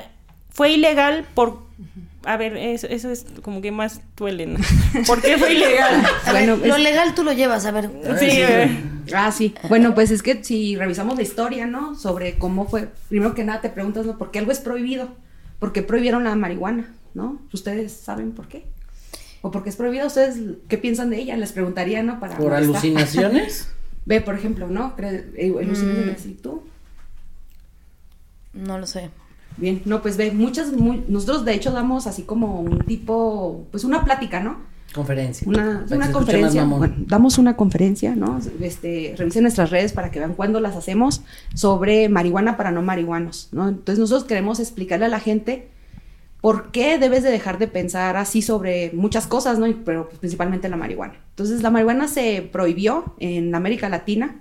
fue 0.50 0.72
ilegal 0.72 1.26
por, 1.34 1.66
a 2.26 2.38
ver, 2.38 2.58
eso, 2.58 2.88
eso 2.88 3.10
es 3.12 3.26
como 3.42 3.62
que 3.62 3.72
más 3.72 4.02
duele, 4.18 4.46
¿no? 4.48 4.60
¿Por 5.08 5.22
qué 5.22 5.38
fue 5.38 5.54
ilegal? 5.54 6.04
A 6.26 6.34
ver, 6.34 6.48
Bueno, 6.50 6.66
lo 6.66 6.76
es- 6.76 6.84
legal 6.84 7.16
tú 7.16 7.24
lo 7.24 7.34
llevas, 7.34 7.66
a 7.66 7.72
ver. 7.72 7.90
Sí, 8.20 8.28
eh, 8.30 8.84
Ah, 9.14 9.32
sí. 9.32 9.54
Bueno, 9.70 9.94
pues 9.94 10.10
es 10.10 10.24
que 10.24 10.44
si 10.44 10.76
revisamos 10.76 11.16
la 11.16 11.22
historia, 11.22 11.68
¿no? 11.68 11.96
Sobre 11.96 12.40
cómo 12.40 12.68
fue, 12.68 12.90
primero 13.10 13.36
que 13.36 13.44
nada 13.44 13.62
te 13.62 13.70
preguntas, 13.70 14.06
¿no? 14.06 14.18
¿Por 14.18 14.32
qué 14.32 14.40
algo 14.40 14.52
es 14.52 14.60
prohibido? 14.60 15.10
¿Por 15.60 15.72
qué 15.74 15.84
prohibieron 15.84 16.24
la 16.24 16.36
marihuana? 16.36 16.92
¿No? 17.14 17.40
¿Ustedes 17.54 17.94
saben 17.94 18.32
por 18.32 18.48
qué? 18.48 18.66
¿O 19.42 19.52
por 19.52 19.64
qué 19.64 19.70
es 19.70 19.76
prohibida? 19.76 20.06
¿Ustedes 20.08 20.38
qué 20.68 20.78
piensan 20.80 21.12
de 21.12 21.20
ella? 21.20 21.38
Les 21.38 21.52
preguntaría, 21.52 22.02
¿no? 22.02 22.20
Para 22.20 22.36
¿Por 22.36 22.46
molestar. 22.52 22.70
alucinaciones? 22.78 23.70
Ve, 24.06 24.22
por 24.22 24.34
ejemplo, 24.36 24.68
¿no? 24.68 24.94
Eh, 24.98 25.54
Alucinaciones. 25.62 26.26
¿Y 26.26 26.34
tú? 26.34 26.64
No 28.54 28.78
lo 28.80 28.88
sé. 28.88 29.10
Bien, 29.58 29.82
no, 29.86 30.02
pues 30.02 30.18
ve, 30.18 30.32
muchas, 30.32 30.74
muy- 30.74 31.04
nosotros 31.08 31.46
de 31.46 31.54
hecho 31.54 31.72
damos 31.72 32.08
así 32.08 32.24
como 32.24 32.60
un 32.62 32.80
tipo, 32.80 33.66
pues 33.72 33.84
una 33.84 34.04
plática, 34.04 34.40
¿no? 34.42 34.58
Conferencia. 34.94 35.46
Una, 35.48 35.86
conferencia. 36.14 36.64
bueno, 36.64 36.96
damos 37.00 37.38
una 37.38 37.58
conferencia, 37.58 38.16
¿no? 38.16 38.40
Este, 38.62 39.14
revisen 39.18 39.44
nuestras 39.44 39.70
redes 39.70 39.92
para 39.92 40.10
que 40.10 40.20
vean 40.20 40.36
cuándo 40.36 40.62
las 40.62 40.76
hacemos 40.78 41.22
sobre 41.54 42.08
marihuana 42.08 42.56
para 42.56 42.72
no 42.72 42.82
marihuanos, 42.82 43.50
¿no? 43.52 43.68
Entonces 43.68 44.00
nosotros 44.00 44.24
queremos 44.24 44.62
explicarle 44.62 45.06
a 45.06 45.10
la 45.10 45.20
gente 45.20 45.68
por 46.40 46.72
qué 46.72 46.98
debes 46.98 47.24
de 47.24 47.32
dejar 47.32 47.58
de 47.58 47.68
pensar 47.68 48.16
así 48.16 48.42
sobre 48.42 48.92
muchas 48.94 49.28
cosas, 49.28 49.60
¿no? 49.60 49.66
Pero 49.84 50.08
principalmente 50.08 50.70
la 50.70 50.78
marihuana. 50.78 51.16
Entonces 51.32 51.62
la 51.62 51.72
marihuana 51.72 52.08
se 52.08 52.48
prohibió 52.50 53.16
en 53.20 53.54
América 53.54 53.90
Latina 53.90 54.40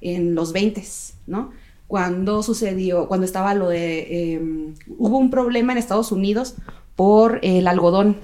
en 0.00 0.34
los 0.34 0.54
20, 0.54 0.82
¿no? 1.26 1.50
Cuando 1.90 2.44
sucedió, 2.44 3.08
cuando 3.08 3.26
estaba 3.26 3.52
lo 3.54 3.68
de, 3.68 3.98
eh, 4.34 4.40
hubo 4.96 5.18
un 5.18 5.28
problema 5.28 5.72
en 5.72 5.78
Estados 5.78 6.12
Unidos 6.12 6.54
por 6.94 7.40
el 7.42 7.66
algodón 7.66 8.16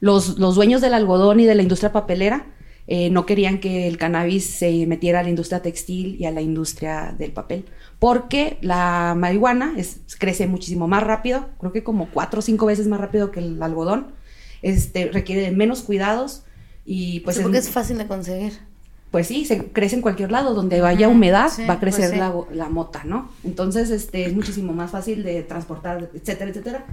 los, 0.00 0.38
los 0.38 0.54
dueños 0.54 0.80
del 0.80 0.94
algodón 0.94 1.40
y 1.40 1.44
de 1.44 1.54
la 1.54 1.60
industria 1.62 1.92
papelera 1.92 2.46
eh, 2.86 3.10
no 3.10 3.26
querían 3.26 3.60
que 3.60 3.86
el 3.86 3.98
cannabis 3.98 4.46
se 4.46 4.86
metiera 4.86 5.20
a 5.20 5.22
la 5.22 5.28
industria 5.28 5.60
textil 5.60 6.16
y 6.18 6.24
a 6.24 6.30
la 6.30 6.40
industria 6.40 7.14
del 7.18 7.32
papel, 7.32 7.66
porque 7.98 8.56
la 8.62 9.14
marihuana 9.14 9.74
es- 9.76 10.00
crece 10.18 10.46
muchísimo 10.46 10.88
más 10.88 11.02
rápido, 11.02 11.50
creo 11.60 11.70
que 11.72 11.84
como 11.84 12.08
cuatro 12.10 12.38
o 12.38 12.42
cinco 12.42 12.64
veces 12.64 12.86
más 12.88 12.98
rápido 12.98 13.30
que 13.30 13.40
el 13.40 13.62
algodón, 13.62 14.12
este, 14.62 15.10
requiere 15.12 15.42
de 15.42 15.50
menos 15.50 15.82
cuidados 15.82 16.44
y 16.86 17.20
pues 17.20 17.36
es- 17.36 17.42
porque 17.42 17.58
es 17.58 17.68
fácil 17.68 17.98
de 17.98 18.06
conseguir. 18.06 18.54
Pues 19.10 19.26
sí, 19.26 19.44
se 19.44 19.66
crece 19.66 19.96
en 19.96 20.02
cualquier 20.02 20.30
lado, 20.30 20.54
donde 20.54 20.80
haya 20.82 21.08
humedad 21.08 21.48
sí, 21.48 21.64
va 21.64 21.74
a 21.74 21.80
crecer 21.80 22.10
pues 22.10 22.12
sí. 22.12 22.18
la, 22.18 22.64
la 22.64 22.68
mota, 22.68 23.04
¿no? 23.04 23.30
Entonces, 23.42 23.90
este, 23.90 24.26
es 24.26 24.34
muchísimo 24.34 24.72
más 24.72 24.90
fácil 24.90 25.22
de 25.22 25.42
transportar, 25.42 26.10
etcétera, 26.14 26.50
etcétera. 26.50 26.86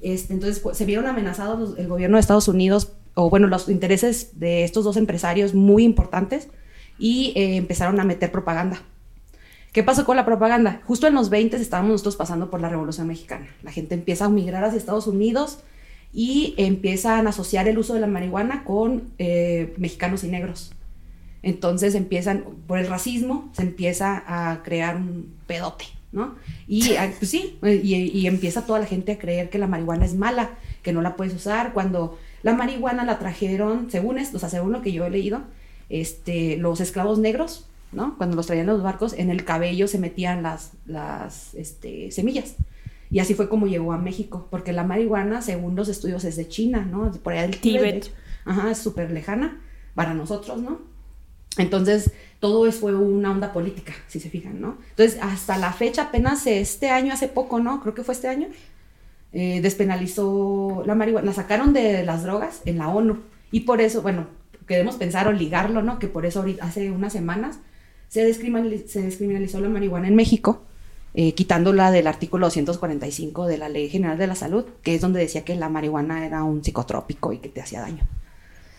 Este, 0.00 0.32
entonces, 0.32 0.60
pues, 0.60 0.76
se 0.76 0.84
vieron 0.84 1.06
amenazados 1.06 1.78
el 1.78 1.86
gobierno 1.86 2.16
de 2.16 2.22
Estados 2.22 2.48
Unidos, 2.48 2.92
o 3.14 3.30
bueno, 3.30 3.46
los 3.46 3.68
intereses 3.68 4.40
de 4.40 4.64
estos 4.64 4.84
dos 4.84 4.96
empresarios 4.96 5.54
muy 5.54 5.84
importantes, 5.84 6.48
y 6.98 7.32
eh, 7.36 7.56
empezaron 7.56 8.00
a 8.00 8.04
meter 8.04 8.32
propaganda. 8.32 8.82
¿Qué 9.72 9.84
pasó 9.84 10.04
con 10.04 10.16
la 10.16 10.26
propaganda? 10.26 10.82
Justo 10.84 11.06
en 11.06 11.14
los 11.14 11.30
20 11.30 11.56
estábamos 11.56 11.92
nosotros 11.92 12.16
pasando 12.16 12.50
por 12.50 12.60
la 12.60 12.68
Revolución 12.68 13.06
Mexicana. 13.06 13.46
La 13.62 13.70
gente 13.70 13.94
empieza 13.94 14.24
a 14.24 14.28
migrar 14.28 14.64
hacia 14.64 14.78
Estados 14.78 15.06
Unidos 15.06 15.60
y 16.12 16.54
empiezan 16.56 17.28
a 17.28 17.30
asociar 17.30 17.68
el 17.68 17.78
uso 17.78 17.94
de 17.94 18.00
la 18.00 18.08
marihuana 18.08 18.64
con 18.64 19.12
eh, 19.18 19.72
mexicanos 19.76 20.24
y 20.24 20.28
negros. 20.28 20.72
Entonces 21.42 21.94
empiezan, 21.94 22.44
por 22.66 22.78
el 22.78 22.86
racismo, 22.86 23.50
se 23.52 23.62
empieza 23.62 24.22
a 24.26 24.62
crear 24.62 24.96
un 24.96 25.34
pedote, 25.46 25.86
¿no? 26.12 26.34
Y 26.68 26.96
ah, 26.96 27.10
pues 27.18 27.30
sí, 27.30 27.58
y, 27.62 27.94
y 27.94 28.26
empieza 28.26 28.66
toda 28.66 28.78
la 28.78 28.86
gente 28.86 29.12
a 29.12 29.18
creer 29.18 29.48
que 29.48 29.58
la 29.58 29.66
marihuana 29.66 30.04
es 30.04 30.14
mala, 30.14 30.50
que 30.82 30.92
no 30.92 31.02
la 31.02 31.16
puedes 31.16 31.34
usar, 31.34 31.72
cuando 31.72 32.18
la 32.42 32.54
marihuana 32.54 33.04
la 33.04 33.18
trajeron, 33.18 33.90
según 33.90 34.18
esto, 34.18 34.36
o 34.36 34.40
sea, 34.40 34.48
según 34.48 34.72
lo 34.72 34.82
que 34.82 34.92
yo 34.92 35.04
he 35.04 35.10
leído, 35.10 35.42
este, 35.88 36.56
los 36.56 36.80
esclavos 36.80 37.18
negros, 37.18 37.66
¿no? 37.92 38.16
Cuando 38.16 38.36
los 38.36 38.46
traían 38.46 38.68
en 38.68 38.74
los 38.74 38.82
barcos, 38.82 39.14
en 39.14 39.30
el 39.30 39.44
cabello 39.44 39.88
se 39.88 39.98
metían 39.98 40.42
las, 40.42 40.72
las 40.86 41.54
este, 41.54 42.10
semillas. 42.10 42.56
Y 43.10 43.18
así 43.18 43.34
fue 43.34 43.48
como 43.48 43.66
llegó 43.66 43.92
a 43.92 43.98
México, 43.98 44.46
porque 44.50 44.72
la 44.72 44.84
marihuana, 44.84 45.42
según 45.42 45.74
los 45.74 45.88
estudios, 45.88 46.24
es 46.24 46.36
de 46.36 46.48
China, 46.48 46.86
¿no? 46.88 47.10
Por 47.10 47.32
allá 47.32 47.42
del 47.42 47.58
Tíbet. 47.58 48.02
Tíbet. 48.04 48.14
Ajá, 48.44 48.70
es 48.70 48.78
súper 48.78 49.10
lejana 49.10 49.60
para 49.94 50.14
nosotros, 50.14 50.62
¿no? 50.62 50.78
Entonces, 51.58 52.12
todo 52.38 52.66
eso 52.66 52.80
fue 52.80 52.94
una 52.94 53.30
onda 53.30 53.52
política, 53.52 53.92
si 54.08 54.20
se 54.20 54.30
fijan, 54.30 54.60
¿no? 54.60 54.78
Entonces, 54.90 55.18
hasta 55.20 55.58
la 55.58 55.72
fecha, 55.72 56.04
apenas 56.04 56.46
este 56.46 56.90
año, 56.90 57.12
hace 57.12 57.28
poco, 57.28 57.60
¿no? 57.60 57.80
Creo 57.80 57.94
que 57.94 58.04
fue 58.04 58.14
este 58.14 58.28
año, 58.28 58.48
eh, 59.32 59.60
despenalizó 59.60 60.82
la 60.86 60.94
marihuana, 60.94 61.26
la 61.26 61.34
sacaron 61.34 61.72
de 61.72 62.04
las 62.04 62.22
drogas 62.22 62.62
en 62.64 62.78
la 62.78 62.88
ONU. 62.88 63.18
Y 63.50 63.60
por 63.60 63.80
eso, 63.80 64.02
bueno, 64.02 64.26
queremos 64.66 64.96
pensar 64.96 65.28
o 65.28 65.32
ligarlo, 65.32 65.82
¿no? 65.82 65.98
Que 65.98 66.08
por 66.08 66.24
eso 66.24 66.44
hace 66.60 66.90
unas 66.90 67.12
semanas 67.12 67.58
se 68.08 68.24
descriminalizó 68.24 69.60
la 69.60 69.68
marihuana 69.68 70.08
en 70.08 70.16
México, 70.16 70.62
eh, 71.14 71.34
quitándola 71.34 71.90
del 71.90 72.06
artículo 72.06 72.46
245 72.46 73.46
de 73.46 73.58
la 73.58 73.68
Ley 73.68 73.88
General 73.88 74.16
de 74.16 74.26
la 74.26 74.34
Salud, 74.34 74.64
que 74.82 74.94
es 74.94 75.00
donde 75.00 75.20
decía 75.20 75.44
que 75.44 75.54
la 75.56 75.68
marihuana 75.68 76.24
era 76.24 76.42
un 76.42 76.64
psicotrópico 76.64 77.32
y 77.32 77.38
que 77.38 77.48
te 77.48 77.60
hacía 77.60 77.80
daño. 77.80 78.04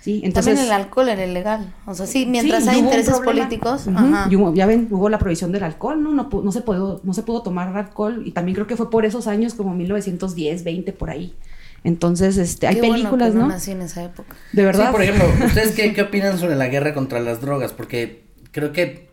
Sí, 0.02 0.22
entonces... 0.24 0.56
También 0.56 0.66
el 0.74 0.82
alcohol 0.82 1.10
era 1.10 1.24
ilegal. 1.26 1.74
O 1.86 1.94
sea, 1.94 2.08
sí, 2.08 2.26
mientras 2.26 2.64
Sí, 2.64 2.70
hay 2.70 2.80
intereses 2.80 3.20
políticos. 3.20 3.88
Ajá. 3.88 4.28
hubo- 4.32 4.54
ya 4.56 4.66
ven, 4.66 4.88
hubo 4.90 5.10
la 5.10 5.20
prohibición 5.20 5.52
del 5.52 5.64
alcohol, 5.64 6.02
¿no? 6.02 6.12
No, 6.12 6.52
se 6.52 6.62
pudo, 6.62 7.02
no 7.04 7.14
se 7.14 7.22
pudo 7.22 7.44
tomar 7.44 7.76
alcohol 7.78 8.24
y 8.26 8.32
también 8.32 8.56
creo 8.56 8.66
que 8.66 8.76
fue 8.76 8.90
por 8.90 9.06
esos 9.06 9.28
años 9.28 9.54
como 9.54 9.76
1910, 9.76 10.64
20, 10.64 10.92
por 10.94 11.12
ahí. 11.12 11.36
Entonces, 11.84 12.38
este, 12.38 12.68
hay 12.68 12.76
Qué 12.76 12.82
bueno 12.82 12.96
películas, 13.12 13.32
que 13.32 13.38
no 13.38 13.76
en 13.78 13.82
esa 13.84 14.04
época. 14.04 14.36
De 14.54 14.66
verdad. 14.66 14.88
Sí, 14.88 14.92
por 14.92 15.02
ejemplo, 15.04 15.26
¿ustedes 15.46 15.72
qué, 15.76 15.94
qué 15.94 16.02
opinan 16.02 16.38
sobre 16.40 16.56
la 16.56 16.68
guerra 16.68 16.94
contra 16.96 17.20
las 17.20 17.40
drogas? 17.42 17.72
Porque 17.72 18.24
creo 18.52 18.72
que, 18.72 19.10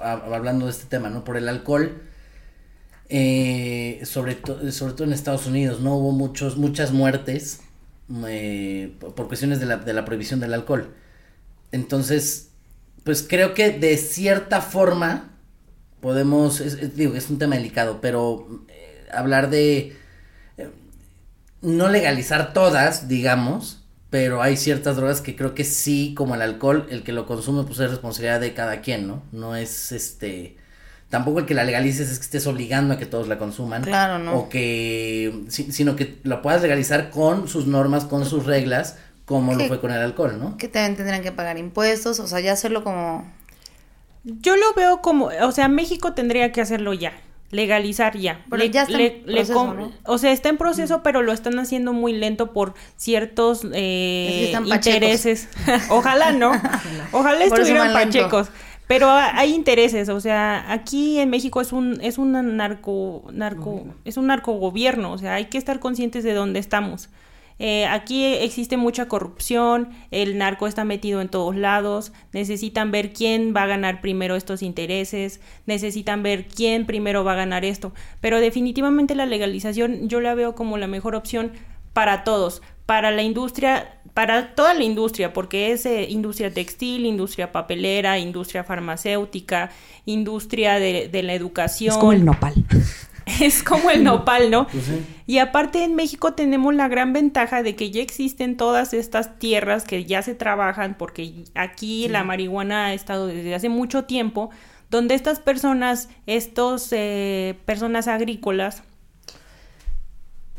a- 0.00 0.12
hablando 0.34 0.64
de 0.66 0.72
este 0.72 0.86
tema, 0.86 1.10
¿no? 1.10 1.22
Por 1.24 1.36
el 1.36 1.48
alcohol, 1.48 2.00
eh, 3.10 4.00
sobre, 4.04 4.34
to- 4.34 4.70
sobre 4.72 4.92
todo 4.94 5.04
en 5.04 5.12
Estados 5.12 5.46
Unidos, 5.46 5.80
¿no? 5.80 5.96
Hubo 5.96 6.12
muchos, 6.12 6.56
muchas 6.56 6.92
muertes 6.92 7.60
eh, 8.26 8.94
por 9.00 9.26
cuestiones 9.28 9.60
de 9.60 9.66
la, 9.66 10.04
prohibición 10.04 10.40
del 10.40 10.54
alcohol. 10.54 10.94
Entonces, 11.72 12.50
pues 13.04 13.26
creo 13.28 13.54
que 13.54 13.70
de 13.72 13.96
cierta 13.98 14.62
forma 14.62 15.30
podemos, 16.00 16.60
es- 16.62 16.96
digo, 16.96 17.16
es 17.16 17.30
un 17.30 17.38
tema 17.38 17.56
delicado, 17.56 18.00
pero 18.02 18.64
eh, 18.68 19.08
hablar 19.12 19.50
de 19.50 19.96
eh, 20.58 20.70
no 21.62 21.88
legalizar 21.90 22.54
todas, 22.54 23.08
digamos, 23.08 23.84
pero 24.10 24.42
hay 24.42 24.56
ciertas 24.58 24.96
drogas 24.96 25.22
que 25.22 25.36
creo 25.36 25.54
que 25.56 25.64
sí, 25.64 26.14
como 26.16 26.36
el 26.36 26.42
alcohol, 26.42 26.88
el 26.90 27.04
que 27.04 27.12
lo 27.14 27.26
consume 27.26 27.64
pues 27.64 27.80
es 27.80 27.90
responsabilidad 27.90 28.40
de 28.40 28.54
cada 28.54 28.82
quien, 28.82 29.08
¿no? 29.08 29.24
No 29.32 29.56
es 29.56 29.92
este 29.92 30.57
tampoco 31.10 31.38
el 31.38 31.46
que 31.46 31.54
la 31.54 31.64
legalices 31.64 32.10
es 32.10 32.18
que 32.18 32.24
estés 32.24 32.46
obligando 32.46 32.94
a 32.94 32.98
que 32.98 33.06
todos 33.06 33.28
la 33.28 33.38
consuman. 33.38 33.82
Claro, 33.82 34.18
¿no? 34.18 34.34
O 34.34 34.48
que 34.48 35.44
si- 35.48 35.72
sino 35.72 35.96
que 35.96 36.18
lo 36.22 36.42
puedas 36.42 36.60
legalizar 36.62 37.10
con 37.10 37.48
sus 37.48 37.66
normas, 37.66 38.04
con 38.04 38.24
sus 38.26 38.44
reglas, 38.46 38.96
como 39.24 39.54
lo 39.54 39.64
fue 39.66 39.80
con 39.80 39.90
el 39.90 39.98
alcohol, 40.00 40.38
¿no? 40.40 40.56
Que 40.56 40.68
también 40.68 40.96
tendrían 40.96 41.22
que 41.22 41.32
pagar 41.32 41.58
impuestos, 41.58 42.18
o 42.20 42.26
sea, 42.26 42.40
ya 42.40 42.52
hacerlo 42.52 42.82
como... 42.84 43.30
Yo 44.24 44.56
lo 44.56 44.74
veo 44.74 45.00
como, 45.00 45.26
o 45.42 45.52
sea, 45.52 45.68
México 45.68 46.12
tendría 46.12 46.50
que 46.52 46.60
hacerlo 46.60 46.92
ya, 46.92 47.12
legalizar 47.50 48.16
ya. 48.18 48.44
Pero 48.50 48.64
ya 48.64 48.82
está 48.82 48.98
en 49.00 49.22
proceso. 49.24 49.90
O 50.04 50.18
sea, 50.18 50.32
está 50.32 50.48
en 50.50 50.58
proceso, 50.58 51.02
pero 51.02 51.22
lo 51.22 51.32
están 51.32 51.58
haciendo 51.58 51.92
muy 51.94 52.12
lento 52.12 52.52
por 52.52 52.74
ciertos 52.96 53.64
eh, 53.72 54.26
Es 54.28 54.34
que 54.34 54.44
están 54.46 54.68
pachecos. 54.68 54.94
intereses. 54.96 55.48
Ojalá 55.90 56.32
no. 56.32 56.52
Ojalá 57.12 57.44
estuvieran 57.44 57.94
lento. 57.94 58.48
Pero 58.88 59.08
ha- 59.10 59.36
hay 59.38 59.54
intereses, 59.54 60.08
o 60.08 60.18
sea, 60.20 60.72
aquí 60.72 61.18
en 61.18 61.30
México 61.30 61.60
es 61.60 61.72
un 61.72 62.00
es 62.02 62.18
un 62.18 62.32
narco 62.56 63.24
narco 63.32 63.86
es 64.04 64.16
un 64.16 64.26
narco 64.28 64.54
gobierno, 64.54 65.12
o 65.12 65.18
sea, 65.18 65.34
hay 65.34 65.44
que 65.46 65.58
estar 65.58 65.78
conscientes 65.78 66.24
de 66.24 66.32
dónde 66.34 66.58
estamos. 66.58 67.10
Eh, 67.60 67.86
aquí 67.86 68.24
existe 68.24 68.76
mucha 68.76 69.08
corrupción, 69.08 69.88
el 70.12 70.38
narco 70.38 70.68
está 70.68 70.84
metido 70.84 71.20
en 71.20 71.28
todos 71.28 71.56
lados, 71.56 72.12
necesitan 72.32 72.92
ver 72.92 73.12
quién 73.12 73.52
va 73.54 73.64
a 73.64 73.66
ganar 73.66 74.00
primero 74.00 74.36
estos 74.36 74.62
intereses, 74.62 75.40
necesitan 75.66 76.22
ver 76.22 76.46
quién 76.46 76.86
primero 76.86 77.24
va 77.24 77.32
a 77.32 77.36
ganar 77.36 77.64
esto, 77.64 77.92
pero 78.20 78.38
definitivamente 78.40 79.16
la 79.16 79.26
legalización 79.26 80.08
yo 80.08 80.20
la 80.20 80.34
veo 80.36 80.54
como 80.54 80.78
la 80.78 80.86
mejor 80.86 81.16
opción 81.16 81.50
para 81.92 82.22
todos, 82.22 82.62
para 82.86 83.10
la 83.10 83.22
industria, 83.24 83.97
para 84.14 84.54
toda 84.54 84.74
la 84.74 84.84
industria, 84.84 85.32
porque 85.32 85.72
es 85.72 85.86
eh, 85.86 86.06
industria 86.08 86.52
textil, 86.52 87.06
industria 87.06 87.52
papelera, 87.52 88.18
industria 88.18 88.64
farmacéutica, 88.64 89.70
industria 90.06 90.78
de, 90.78 91.08
de 91.08 91.22
la 91.22 91.34
educación. 91.34 91.92
Es 91.92 91.98
como 91.98 92.12
el 92.12 92.24
nopal. 92.24 92.54
Es 93.40 93.62
como 93.62 93.90
el 93.90 94.04
nopal, 94.04 94.50
¿no? 94.50 94.66
Pues 94.68 94.84
sí. 94.84 95.04
Y 95.26 95.38
aparte 95.38 95.84
en 95.84 95.94
México 95.94 96.32
tenemos 96.32 96.74
la 96.74 96.88
gran 96.88 97.12
ventaja 97.12 97.62
de 97.62 97.76
que 97.76 97.90
ya 97.90 98.00
existen 98.00 98.56
todas 98.56 98.94
estas 98.94 99.38
tierras 99.38 99.84
que 99.84 100.06
ya 100.06 100.22
se 100.22 100.34
trabajan, 100.34 100.96
porque 100.96 101.44
aquí 101.54 102.08
la 102.08 102.24
marihuana 102.24 102.86
ha 102.86 102.94
estado 102.94 103.26
desde 103.26 103.54
hace 103.54 103.68
mucho 103.68 104.04
tiempo, 104.04 104.48
donde 104.90 105.14
estas 105.14 105.40
personas, 105.40 106.08
estos 106.26 106.88
eh, 106.92 107.58
personas 107.66 108.08
agrícolas, 108.08 108.82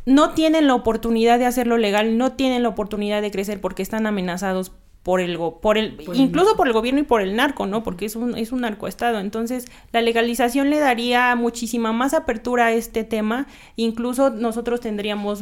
no 0.05 0.31
tienen 0.31 0.67
la 0.67 0.75
oportunidad 0.75 1.39
de 1.39 1.45
hacerlo 1.45 1.77
legal, 1.77 2.17
no 2.17 2.33
tienen 2.33 2.63
la 2.63 2.69
oportunidad 2.69 3.21
de 3.21 3.31
crecer 3.31 3.62
porque 3.62 3.81
están 3.83 4.05
amenazados 4.07 4.71
por 5.03 5.21
el, 5.21 5.38
go- 5.38 5.62
por 5.62 5.77
el, 5.77 5.95
Por 5.95 6.13
el 6.15 6.21
incluso 6.21 6.55
por 6.57 6.67
el 6.67 6.73
gobierno 6.73 6.99
y 6.99 7.03
por 7.03 7.21
el 7.21 7.35
narco, 7.35 7.65
¿no? 7.65 7.83
Porque 7.83 8.05
es 8.05 8.15
un, 8.17 8.38
es 8.38 8.51
un 8.51 8.62
narcoestado. 8.62 9.19
Entonces, 9.19 9.65
la 9.93 10.01
legalización 10.01 10.69
le 10.69 10.79
daría 10.79 11.33
muchísima 11.35 11.93
más 11.93 12.13
apertura 12.13 12.65
a 12.67 12.71
este 12.73 13.03
tema. 13.05 13.47
Incluso 13.77 14.29
nosotros 14.29 14.81
tendríamos 14.81 15.41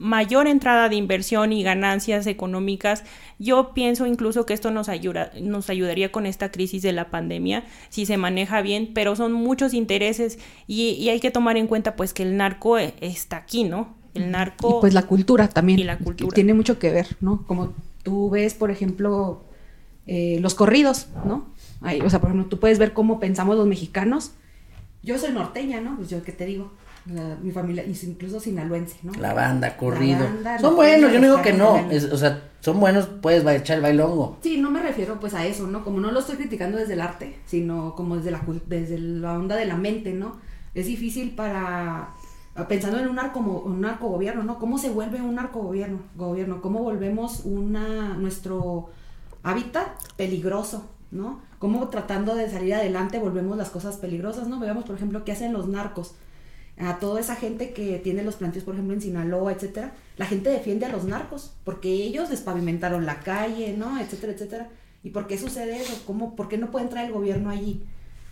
mayor 0.00 0.46
entrada 0.46 0.88
de 0.88 0.96
inversión 0.96 1.52
y 1.52 1.62
ganancias 1.62 2.26
económicas. 2.26 3.04
Yo 3.38 3.74
pienso 3.74 4.06
incluso 4.06 4.46
que 4.46 4.54
esto 4.54 4.70
nos 4.70 4.88
ayuda, 4.88 5.30
nos 5.40 5.68
ayudaría 5.68 6.10
con 6.10 6.24
esta 6.24 6.50
crisis 6.50 6.82
de 6.82 6.92
la 6.92 7.10
pandemia 7.10 7.64
si 7.90 8.06
se 8.06 8.16
maneja 8.16 8.62
bien, 8.62 8.92
pero 8.94 9.14
son 9.14 9.32
muchos 9.32 9.74
intereses 9.74 10.38
y, 10.66 10.92
y 10.92 11.10
hay 11.10 11.20
que 11.20 11.30
tomar 11.30 11.58
en 11.58 11.66
cuenta 11.66 11.96
pues 11.96 12.14
que 12.14 12.22
el 12.22 12.38
narco 12.38 12.78
eh, 12.78 12.94
está 13.02 13.36
aquí, 13.36 13.64
¿no? 13.64 13.94
El 14.14 14.30
narco 14.30 14.78
Y 14.78 14.80
pues 14.80 14.94
la 14.94 15.02
cultura 15.02 15.48
también. 15.48 15.78
Y 15.78 15.84
la 15.84 15.98
cultura. 15.98 16.34
Tiene 16.34 16.54
mucho 16.54 16.78
que 16.78 16.90
ver, 16.90 17.16
¿no? 17.20 17.44
Como 17.46 17.74
tú 18.02 18.30
ves, 18.30 18.54
por 18.54 18.70
ejemplo, 18.70 19.44
eh, 20.06 20.38
los 20.40 20.54
corridos, 20.54 21.08
¿no? 21.26 21.46
Ahí, 21.82 22.00
o 22.00 22.08
sea, 22.08 22.20
por 22.20 22.30
ejemplo, 22.30 22.48
tú 22.48 22.58
puedes 22.58 22.78
ver 22.78 22.94
cómo 22.94 23.20
pensamos 23.20 23.54
los 23.56 23.66
mexicanos. 23.66 24.32
Yo 25.02 25.18
soy 25.18 25.32
norteña, 25.32 25.82
¿no? 25.82 25.96
Pues 25.96 26.08
yo 26.08 26.22
qué 26.22 26.32
te 26.32 26.46
digo. 26.46 26.72
La- 27.12 27.36
mi 27.42 27.50
familia, 27.50 27.84
incluso 27.84 28.38
sinaloense, 28.40 28.96
¿no? 29.02 29.12
La 29.14 29.34
banda, 29.34 29.76
corrido. 29.76 30.20
banda, 30.24 30.58
son 30.58 30.76
buenos, 30.76 31.12
yo 31.12 31.18
no 31.20 31.26
digo 31.26 31.42
que 31.42 31.52
no. 31.52 31.76
es- 31.90 32.04
o 32.12 32.16
sea, 32.16 32.42
son 32.60 32.78
buenos, 32.78 33.06
puedes 33.06 33.44
echar 33.46 33.76
el 33.78 33.82
bailongo. 33.82 34.38
Sí, 34.42 34.58
no 34.58 34.70
me 34.70 34.80
refiero 34.82 35.18
pues 35.18 35.34
a 35.34 35.46
eso, 35.46 35.66
¿no? 35.66 35.82
Como 35.82 35.98
no 36.00 36.10
lo 36.10 36.20
estoy 36.20 36.36
criticando 36.36 36.76
desde 36.78 36.92
el 36.92 37.00
arte, 37.00 37.38
sino 37.46 37.94
como 37.94 38.16
desde 38.16 38.30
la, 38.30 38.42
desde 38.66 38.98
la 38.98 39.32
onda 39.34 39.56
de 39.56 39.64
la 39.66 39.76
mente, 39.76 40.12
¿no? 40.12 40.36
Es 40.74 40.86
difícil 40.86 41.34
para, 41.34 42.10
pensando 42.68 42.98
en 43.00 43.08
un 43.08 43.16
narco, 43.16 43.40
un 43.40 43.80
narcogobierno, 43.80 44.42
¿no? 44.44 44.58
¿Cómo 44.58 44.78
se 44.78 44.90
vuelve 44.90 45.20
un 45.20 45.34
narcogobierno? 45.34 45.98
Gobierno? 46.16 46.60
¿Cómo 46.60 46.80
volvemos 46.80 47.40
una, 47.44 48.14
nuestro 48.14 48.90
hábitat 49.42 49.88
peligroso, 50.16 50.84
¿no? 51.10 51.40
¿Cómo 51.58 51.88
tratando 51.88 52.34
de 52.34 52.48
salir 52.50 52.74
adelante 52.74 53.18
volvemos 53.18 53.56
las 53.56 53.70
cosas 53.70 53.96
peligrosas, 53.96 54.48
¿no? 54.48 54.60
Veamos, 54.60 54.84
por 54.84 54.94
ejemplo, 54.96 55.24
qué 55.24 55.32
hacen 55.32 55.52
los 55.52 55.66
narcos. 55.66 56.14
A 56.78 56.98
toda 56.98 57.20
esa 57.20 57.36
gente 57.36 57.72
que 57.72 57.98
tiene 57.98 58.22
los 58.22 58.36
planteos, 58.36 58.64
por 58.64 58.74
ejemplo, 58.74 58.94
en 58.94 59.02
Sinaloa, 59.02 59.52
etcétera, 59.52 59.92
la 60.16 60.26
gente 60.26 60.50
defiende 60.50 60.86
a 60.86 60.88
los 60.88 61.04
narcos 61.04 61.52
porque 61.64 61.88
ellos 61.90 62.30
despavimentaron 62.30 63.04
la 63.04 63.20
calle, 63.20 63.74
¿no? 63.76 64.00
Etcétera, 64.00 64.32
etcétera. 64.32 64.68
¿Y 65.02 65.10
por 65.10 65.26
qué 65.26 65.38
sucede 65.38 65.80
eso? 65.80 66.02
¿Cómo, 66.06 66.36
¿Por 66.36 66.48
qué 66.48 66.58
no 66.58 66.70
puede 66.70 66.86
entrar 66.86 67.04
el 67.04 67.12
gobierno 67.12 67.50
allí? 67.50 67.82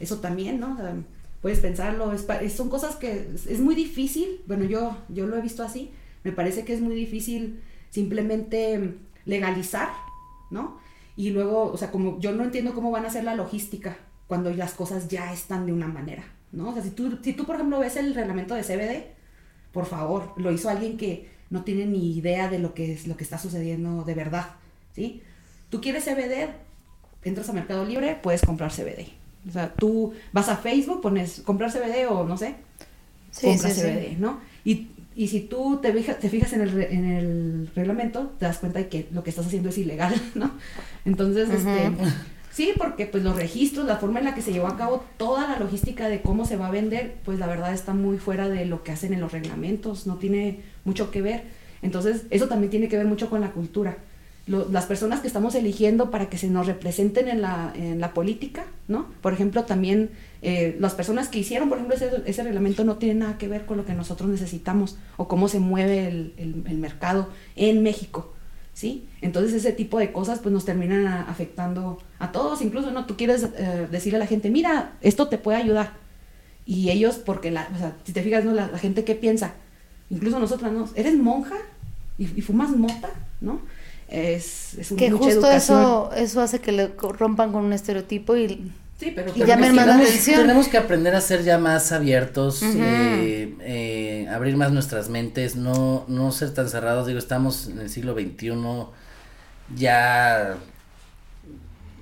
Eso 0.00 0.18
también, 0.18 0.60
¿no? 0.60 0.74
O 0.74 0.76
sea, 0.76 0.94
puedes 1.42 1.60
pensarlo, 1.60 2.12
es 2.12 2.52
son 2.52 2.68
cosas 2.68 2.96
que 2.96 3.28
es 3.34 3.60
muy 3.60 3.74
difícil, 3.74 4.40
bueno, 4.46 4.64
yo, 4.64 4.96
yo 5.08 5.26
lo 5.26 5.36
he 5.36 5.40
visto 5.40 5.62
así, 5.62 5.90
me 6.24 6.32
parece 6.32 6.64
que 6.64 6.74
es 6.74 6.80
muy 6.80 6.94
difícil 6.94 7.60
simplemente 7.90 8.96
legalizar, 9.24 9.88
¿no? 10.50 10.78
Y 11.16 11.30
luego, 11.30 11.70
o 11.72 11.76
sea, 11.76 11.90
como 11.90 12.18
yo 12.20 12.32
no 12.32 12.44
entiendo 12.44 12.74
cómo 12.74 12.90
van 12.90 13.04
a 13.04 13.08
hacer 13.08 13.24
la 13.24 13.34
logística 13.34 13.96
cuando 14.26 14.50
las 14.50 14.74
cosas 14.74 15.08
ya 15.08 15.32
están 15.32 15.66
de 15.66 15.72
una 15.72 15.88
manera, 15.88 16.24
¿no? 16.52 16.70
O 16.70 16.74
sea, 16.74 16.82
si 16.82 16.90
tú, 16.90 17.18
si 17.22 17.32
tú 17.32 17.44
por 17.44 17.56
ejemplo, 17.56 17.78
ves 17.78 17.96
el 17.96 18.14
reglamento 18.14 18.54
de 18.54 18.62
CBD, 18.62 19.04
por 19.72 19.86
favor, 19.86 20.32
lo 20.36 20.50
hizo 20.52 20.68
alguien 20.68 20.96
que 20.96 21.28
no 21.50 21.64
tiene 21.64 21.86
ni 21.86 22.16
idea 22.16 22.48
de 22.48 22.58
lo 22.58 22.74
que 22.74 22.92
es 22.92 23.06
lo 23.06 23.16
que 23.16 23.24
está 23.24 23.38
sucediendo 23.38 24.04
de 24.04 24.14
verdad, 24.14 24.46
¿sí? 24.94 25.22
Tú 25.70 25.80
quieres 25.80 26.04
CBD, 26.04 26.48
entras 27.24 27.48
a 27.48 27.52
Mercado 27.52 27.84
Libre, 27.84 28.18
puedes 28.22 28.42
comprar 28.42 28.70
CBD. 28.70 29.08
O 29.48 29.52
sea, 29.52 29.72
tú 29.74 30.12
vas 30.32 30.48
a 30.48 30.56
Facebook, 30.56 31.00
pones 31.00 31.40
comprar 31.44 31.70
CBD 31.72 32.06
o 32.10 32.24
no 32.24 32.36
sé, 32.36 32.56
Sí, 33.30 33.46
compras 33.46 33.74
sí, 33.74 33.80
sí. 33.80 33.86
CBD, 33.86 34.18
¿no? 34.18 34.40
Y, 34.64 34.88
y 35.14 35.28
si 35.28 35.40
tú 35.40 35.78
te 35.82 35.92
fijas, 35.92 36.18
te 36.18 36.28
fijas 36.28 36.52
en, 36.52 36.62
el, 36.62 36.82
en 36.82 37.04
el 37.04 37.70
reglamento, 37.74 38.32
te 38.38 38.46
das 38.46 38.58
cuenta 38.58 38.78
de 38.78 38.88
que 38.88 39.08
lo 39.12 39.22
que 39.22 39.30
estás 39.30 39.46
haciendo 39.46 39.68
es 39.68 39.78
ilegal, 39.78 40.14
¿no? 40.34 40.52
Entonces, 41.04 41.50
este, 41.50 41.90
sí, 42.58 42.72
porque 42.76 43.06
pues 43.06 43.22
los 43.22 43.36
registros, 43.36 43.86
la 43.86 43.98
forma 43.98 44.18
en 44.18 44.24
la 44.24 44.34
que 44.34 44.42
se 44.42 44.52
llevó 44.52 44.66
a 44.66 44.76
cabo 44.76 45.04
toda 45.16 45.46
la 45.48 45.58
logística 45.60 46.08
de 46.08 46.20
cómo 46.22 46.44
se 46.44 46.56
va 46.56 46.66
a 46.66 46.70
vender, 46.72 47.14
pues 47.24 47.38
la 47.38 47.46
verdad 47.46 47.72
está 47.72 47.94
muy 47.94 48.18
fuera 48.18 48.48
de 48.48 48.64
lo 48.66 48.82
que 48.82 48.90
hacen 48.92 49.12
en 49.14 49.20
los 49.20 49.30
reglamentos, 49.30 50.06
no 50.08 50.16
tiene 50.16 50.60
mucho 50.84 51.10
que 51.12 51.22
ver. 51.22 51.44
Entonces, 51.82 52.24
eso 52.30 52.48
también 52.48 52.70
tiene 52.70 52.88
que 52.88 52.96
ver 52.96 53.06
mucho 53.06 53.30
con 53.30 53.40
la 53.40 53.52
cultura. 53.52 53.96
Las 54.48 54.86
personas 54.86 55.20
que 55.20 55.26
estamos 55.28 55.54
eligiendo 55.54 56.10
para 56.10 56.30
que 56.30 56.38
se 56.38 56.48
nos 56.48 56.66
representen 56.66 57.28
en 57.28 57.42
la, 57.42 57.70
en 57.76 58.00
la 58.00 58.12
política, 58.14 58.64
¿no? 58.88 59.06
Por 59.20 59.34
ejemplo, 59.34 59.64
también 59.64 60.10
eh, 60.40 60.74
las 60.80 60.94
personas 60.94 61.28
que 61.28 61.38
hicieron, 61.38 61.68
por 61.68 61.76
ejemplo, 61.78 61.94
ese, 61.94 62.10
ese 62.24 62.42
reglamento 62.42 62.82
no 62.82 62.96
tiene 62.96 63.20
nada 63.20 63.38
que 63.38 63.46
ver 63.46 63.66
con 63.66 63.76
lo 63.76 63.84
que 63.84 63.92
nosotros 63.92 64.28
necesitamos 64.30 64.96
o 65.18 65.28
cómo 65.28 65.48
se 65.48 65.60
mueve 65.60 66.08
el- 66.08 66.32
el 66.66 66.78
mercado 66.78 67.28
en 67.56 67.82
México, 67.82 68.32
¿sí? 68.78 69.08
Entonces 69.22 69.52
ese 69.54 69.72
tipo 69.72 69.98
de 69.98 70.12
cosas 70.12 70.38
pues 70.38 70.52
nos 70.52 70.64
terminan 70.64 71.04
afectando 71.06 71.98
a 72.20 72.30
todos, 72.30 72.62
incluso, 72.62 72.92
¿no? 72.92 73.06
Tú 73.06 73.16
quieres 73.16 73.42
eh, 73.56 73.88
decirle 73.90 74.18
a 74.18 74.20
la 74.20 74.26
gente, 74.26 74.50
mira, 74.50 74.92
esto 75.00 75.26
te 75.26 75.36
puede 75.36 75.58
ayudar. 75.58 75.94
Y 76.64 76.90
ellos, 76.90 77.16
porque, 77.16 77.50
la, 77.50 77.66
o 77.74 77.78
sea, 77.78 77.96
si 78.04 78.12
te 78.12 78.22
fijas, 78.22 78.44
¿no? 78.44 78.52
La, 78.52 78.68
la 78.68 78.78
gente 78.78 79.02
que 79.02 79.16
piensa, 79.16 79.54
incluso 80.10 80.38
nosotras, 80.38 80.70
¿no? 80.72 80.88
¿Eres 80.94 81.16
monja? 81.18 81.56
¿Y, 82.18 82.24
y 82.38 82.40
fumas 82.42 82.70
mota? 82.70 83.10
¿no? 83.40 83.60
Es, 84.08 84.74
es 84.78 84.90
un- 84.92 84.96
Que 84.96 85.10
mucha 85.10 85.24
justo 85.24 85.40
educación. 85.40 85.80
eso, 85.80 86.10
eso 86.14 86.40
hace 86.40 86.60
que 86.60 86.70
le 86.72 86.86
rompan 86.88 87.50
con 87.52 87.64
un 87.64 87.72
estereotipo 87.72 88.36
y 88.36 88.70
Sí, 88.98 89.12
pero 89.14 89.30
y 89.30 89.40
tenemos- 89.42 90.66
que 90.68 90.76
aprender 90.76 91.14
a 91.14 91.20
ser 91.20 91.44
ya 91.44 91.56
más 91.58 91.92
abiertos, 91.92 92.62
eh, 92.64 93.54
eh, 93.60 94.28
abrir 94.28 94.56
más 94.56 94.72
nuestras 94.72 95.08
mentes, 95.08 95.54
no, 95.54 96.04
no 96.08 96.32
ser 96.32 96.52
tan 96.52 96.68
cerrados. 96.68 97.06
Digo, 97.06 97.18
estamos 97.20 97.68
en 97.68 97.78
el 97.78 97.90
siglo 97.90 98.14
XXI, 98.14 98.88
ya, 99.76 100.56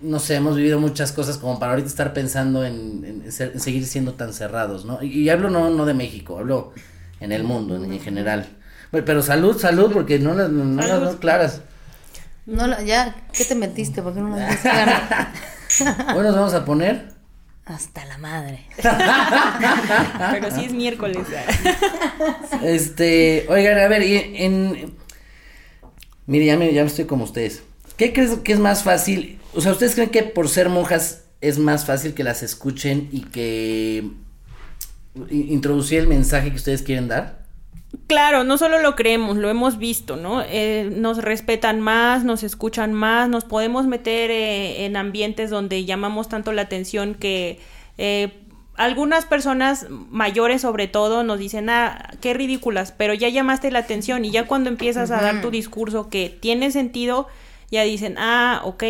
no 0.00 0.18
sé, 0.20 0.37
hemos 0.37 0.56
vivido 0.56 0.78
muchas 0.80 1.12
cosas 1.12 1.37
como 1.37 1.59
para 1.59 1.72
ahorita 1.72 1.88
estar 1.88 2.14
pensando 2.14 2.64
en, 2.64 3.04
en 3.24 3.32
ser- 3.32 3.52
en 3.52 3.61
seguir 3.61 3.85
siendo 3.87 4.14
tan 4.14 4.32
cerrados, 4.32 4.85
¿no? 4.87 5.02
Y, 5.02 5.09
y 5.22 5.28
hablo 5.28 5.50
no, 5.50 5.68
no 5.68 5.85
de 5.85 5.92
México, 5.94 6.38
hablo 6.38 6.72
en 7.20 7.32
el 7.32 7.44
mundo, 7.44 7.76
en, 7.76 7.92
en 7.92 8.00
general. 8.00 8.46
Bueno, 8.90 9.04
Pero 9.04 9.20
salud, 9.20 9.59
salud, 9.59 9.90
porque 9.92 10.18
no 10.18 10.32
las 10.32 10.48
no, 10.48 10.82
Salud. 10.82 11.12
no 11.12 11.18
claras. 11.18 11.61
no 12.46 12.80
ya, 12.82 13.16
¿qué 13.35 13.44
te 13.44 13.54
metiste? 13.54 14.00
¿Por 14.00 14.14
qué 14.14 14.20
no 14.20 14.30
las 14.37 14.48
dijiste? 14.48 14.70
Bueno, 15.84 16.22
nos 16.22 16.36
vamos 16.36 16.54
a 16.54 16.64
poner. 16.64 17.08
Hasta 17.64 18.04
la 18.04 18.16
madre. 18.18 18.64
Pero 18.80 20.54
sí 20.54 20.66
es 20.66 20.72
miércoles. 20.72 21.18
Este, 22.62 23.46
oigan, 23.48 23.78
a 23.78 23.88
ver, 23.88 24.02
y 24.02 24.36
en, 24.36 24.94
mire, 26.26 26.46
ya 26.46 26.56
me, 26.56 26.72
ya 26.72 26.82
me 26.82 26.88
estoy 26.88 27.06
como 27.06 27.24
ustedes. 27.24 27.62
¿Qué 27.96 28.12
crees 28.12 28.30
que 28.38 28.52
es 28.52 28.60
más 28.60 28.84
fácil? 28.84 29.40
O 29.54 29.60
sea, 29.60 29.72
¿ustedes 29.72 29.94
creen 29.94 30.10
que 30.10 30.22
por 30.22 30.48
ser 30.48 30.68
monjas 30.68 31.24
es 31.40 31.58
más 31.58 31.86
fácil 31.86 32.14
que 32.14 32.22
las 32.22 32.42
escuchen 32.42 33.08
y 33.10 33.22
que 33.22 34.10
introducir 35.30 36.00
el 36.00 36.06
mensaje 36.06 36.50
que 36.50 36.56
ustedes 36.56 36.82
quieren 36.82 37.08
dar? 37.08 37.45
Claro, 38.07 38.45
no 38.45 38.57
solo 38.57 38.79
lo 38.79 38.95
creemos, 38.95 39.37
lo 39.37 39.51
hemos 39.51 39.79
visto, 39.79 40.14
¿no? 40.14 40.40
Eh, 40.42 40.88
nos 40.95 41.19
respetan 41.19 41.81
más, 41.81 42.23
nos 42.23 42.45
escuchan 42.45 42.92
más, 42.92 43.29
nos 43.29 43.45
podemos 43.45 43.87
meter 43.87 44.31
eh, 44.31 44.85
en 44.85 44.97
ambientes 44.97 45.51
donde 45.51 45.85
llamamos 45.85 46.29
tanto 46.29 46.53
la 46.53 46.62
atención 46.62 47.16
que 47.16 47.59
eh, 47.99 48.33
algunas 48.77 49.25
personas 49.25 49.87
mayores 49.90 50.62
sobre 50.62 50.87
todo 50.87 51.25
nos 51.25 51.40
dicen, 51.40 51.69
ah, 51.69 52.11
qué 52.21 52.33
ridículas, 52.33 52.92
pero 52.92 53.12
ya 53.12 53.29
llamaste 53.29 53.73
la 53.73 53.81
atención 53.81 54.25
y 54.25 54.31
ya 54.31 54.47
cuando 54.47 54.71
empiezas 54.71 55.11
a 55.11 55.21
dar 55.21 55.42
tu 55.42 55.51
discurso 55.51 56.09
que 56.09 56.29
tiene 56.29 56.71
sentido, 56.71 57.27
ya 57.73 57.83
dicen, 57.83 58.16
ah, 58.19 58.61
ok. 58.64 58.85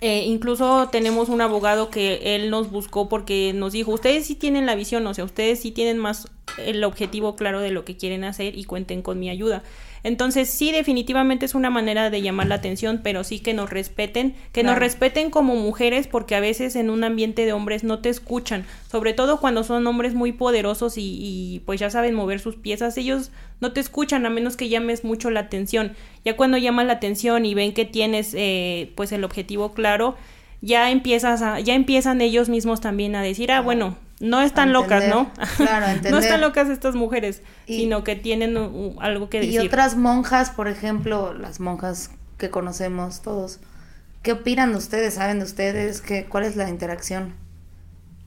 Eh, 0.00 0.24
incluso 0.26 0.88
tenemos 0.92 1.28
un 1.28 1.40
abogado 1.40 1.90
que 1.90 2.36
él 2.36 2.50
nos 2.50 2.70
buscó 2.70 3.08
porque 3.08 3.52
nos 3.54 3.72
dijo, 3.72 3.92
ustedes 3.92 4.26
sí 4.26 4.36
tienen 4.36 4.66
la 4.66 4.76
visión, 4.76 5.06
o 5.06 5.14
sea, 5.14 5.24
ustedes 5.24 5.60
sí 5.60 5.72
tienen 5.72 5.98
más 5.98 6.28
el 6.56 6.84
objetivo 6.84 7.34
claro 7.34 7.60
de 7.60 7.70
lo 7.70 7.84
que 7.84 7.96
quieren 7.96 8.24
hacer 8.24 8.56
y 8.56 8.64
cuenten 8.64 9.02
con 9.02 9.18
mi 9.18 9.28
ayuda. 9.28 9.62
Entonces, 10.02 10.48
sí, 10.48 10.72
definitivamente 10.72 11.46
es 11.46 11.54
una 11.54 11.70
manera 11.70 12.10
de 12.10 12.22
llamar 12.22 12.46
la 12.46 12.56
atención, 12.56 13.00
pero 13.02 13.24
sí 13.24 13.40
que 13.40 13.54
nos 13.54 13.70
respeten, 13.70 14.34
que 14.52 14.62
nos 14.62 14.78
respeten 14.78 15.30
como 15.30 15.56
mujeres, 15.56 16.06
porque 16.06 16.34
a 16.34 16.40
veces 16.40 16.76
en 16.76 16.90
un 16.90 17.04
ambiente 17.04 17.44
de 17.44 17.52
hombres 17.52 17.84
no 17.84 17.98
te 18.00 18.08
escuchan, 18.08 18.64
sobre 18.90 19.12
todo 19.12 19.40
cuando 19.40 19.64
son 19.64 19.86
hombres 19.86 20.14
muy 20.14 20.32
poderosos 20.32 20.98
y, 20.98 21.18
y, 21.20 21.60
pues 21.60 21.80
ya 21.80 21.90
saben 21.90 22.14
mover 22.14 22.40
sus 22.40 22.56
piezas, 22.56 22.96
ellos 22.96 23.30
no 23.60 23.72
te 23.72 23.80
escuchan 23.80 24.24
a 24.26 24.30
menos 24.30 24.56
que 24.56 24.68
llames 24.68 25.04
mucho 25.04 25.30
la 25.30 25.40
atención. 25.40 25.94
Ya 26.24 26.36
cuando 26.36 26.58
llaman 26.58 26.86
la 26.86 26.94
atención 26.94 27.46
y 27.46 27.54
ven 27.54 27.74
que 27.74 27.84
tienes 27.84 28.34
eh, 28.34 28.92
pues 28.94 29.12
el 29.12 29.24
objetivo 29.24 29.72
claro, 29.72 30.16
ya 30.60 30.90
empiezas 30.90 31.42
a, 31.42 31.60
ya 31.60 31.74
empiezan 31.74 32.20
ellos 32.20 32.48
mismos 32.48 32.80
también 32.80 33.14
a 33.14 33.22
decir, 33.22 33.52
ah, 33.52 33.60
bueno, 33.60 33.96
no 34.20 34.40
están 34.42 34.72
locas, 34.72 35.06
¿no? 35.08 35.30
claro, 35.56 35.86
no 36.10 36.18
están 36.18 36.40
locas 36.40 36.68
estas 36.68 36.94
mujeres, 36.94 37.42
Y- 37.66 37.78
sino 37.80 38.02
que 38.04 38.16
tienen 38.16 38.56
algo 39.00 39.28
que 39.30 39.42
Y 39.42 39.46
decir. 39.52 39.60
otras 39.68 39.96
monjas, 39.96 40.50
por 40.50 40.68
ejemplo, 40.68 41.34
las 41.34 41.60
monjas 41.60 42.10
que 42.36 42.50
conocemos 42.50 43.22
todos, 43.22 43.60
¿qué 44.22 44.32
opinan 44.32 44.72
de 44.72 44.78
ustedes? 44.78 45.14
¿Saben 45.14 45.38
de 45.38 45.44
ustedes? 45.44 46.00
¿Qué, 46.00 46.24
¿Cuál 46.26 46.44
es 46.44 46.56
la 46.56 46.68
interacción? 46.68 47.34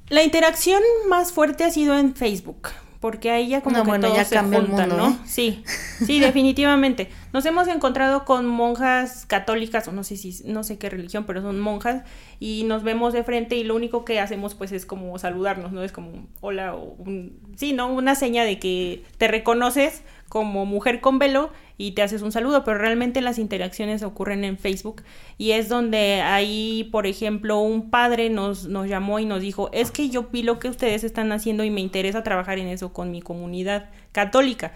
La 0.09 0.23
interacción 0.23 0.81
más 1.09 1.31
fuerte 1.31 1.63
ha 1.63 1.71
sido 1.71 1.97
en 1.97 2.15
Facebook, 2.15 2.69
porque 3.01 3.31
ahí 3.31 3.49
ya 3.49 3.61
como 3.61 3.77
No, 3.77 3.83
que 3.83 3.89
bueno, 3.89 4.07
todos 4.07 4.17
ya 4.17 4.25
se 4.25 4.37
juntan, 4.37 4.61
mundo, 4.61 4.85
¿no? 4.95 5.09
¿eh? 5.09 5.17
Sí, 5.25 5.63
sí, 6.05 6.19
definitivamente. 6.19 7.09
Nos 7.33 7.45
hemos 7.47 7.67
encontrado 7.67 8.25
con 8.25 8.45
monjas 8.45 9.25
católicas, 9.25 9.87
o 9.87 9.91
no 9.91 10.03
sé 10.03 10.15
si, 10.15 10.39
no 10.45 10.63
sé 10.63 10.77
qué 10.77 10.89
religión, 10.89 11.25
pero 11.25 11.41
son 11.41 11.59
monjas, 11.59 12.03
y 12.39 12.63
nos 12.65 12.83
vemos 12.83 13.11
de 13.11 13.23
frente 13.23 13.55
y 13.55 13.63
lo 13.63 13.75
único 13.75 14.05
que 14.05 14.19
hacemos 14.19 14.53
pues 14.53 14.71
es 14.71 14.85
como 14.85 15.17
saludarnos, 15.17 15.71
¿no? 15.71 15.83
Es 15.83 15.91
como 15.91 16.11
un 16.11 16.29
hola 16.41 16.75
o 16.75 16.93
un, 16.99 17.39
sí, 17.55 17.73
¿no? 17.73 17.91
Una 17.91 18.13
seña 18.13 18.43
de 18.43 18.59
que 18.59 19.03
te 19.17 19.27
reconoces 19.27 20.03
como 20.31 20.65
mujer 20.65 21.01
con 21.01 21.19
velo 21.19 21.49
y 21.77 21.91
te 21.91 22.03
haces 22.03 22.21
un 22.21 22.31
saludo, 22.31 22.63
pero 22.63 22.77
realmente 22.77 23.19
las 23.19 23.37
interacciones 23.37 24.01
ocurren 24.01 24.45
en 24.45 24.57
Facebook 24.57 25.03
y 25.37 25.51
es 25.51 25.67
donde 25.67 26.21
ahí, 26.21 26.87
por 26.89 27.05
ejemplo, 27.05 27.59
un 27.59 27.89
padre 27.89 28.29
nos, 28.29 28.65
nos 28.65 28.87
llamó 28.87 29.19
y 29.19 29.25
nos 29.25 29.41
dijo, 29.41 29.69
es 29.73 29.91
que 29.91 30.09
yo 30.09 30.29
vi 30.31 30.43
lo 30.43 30.57
que 30.57 30.69
ustedes 30.69 31.03
están 31.03 31.33
haciendo 31.33 31.65
y 31.65 31.69
me 31.69 31.81
interesa 31.81 32.23
trabajar 32.23 32.59
en 32.59 32.67
eso 32.67 32.93
con 32.93 33.11
mi 33.11 33.21
comunidad 33.21 33.89
católica. 34.13 34.71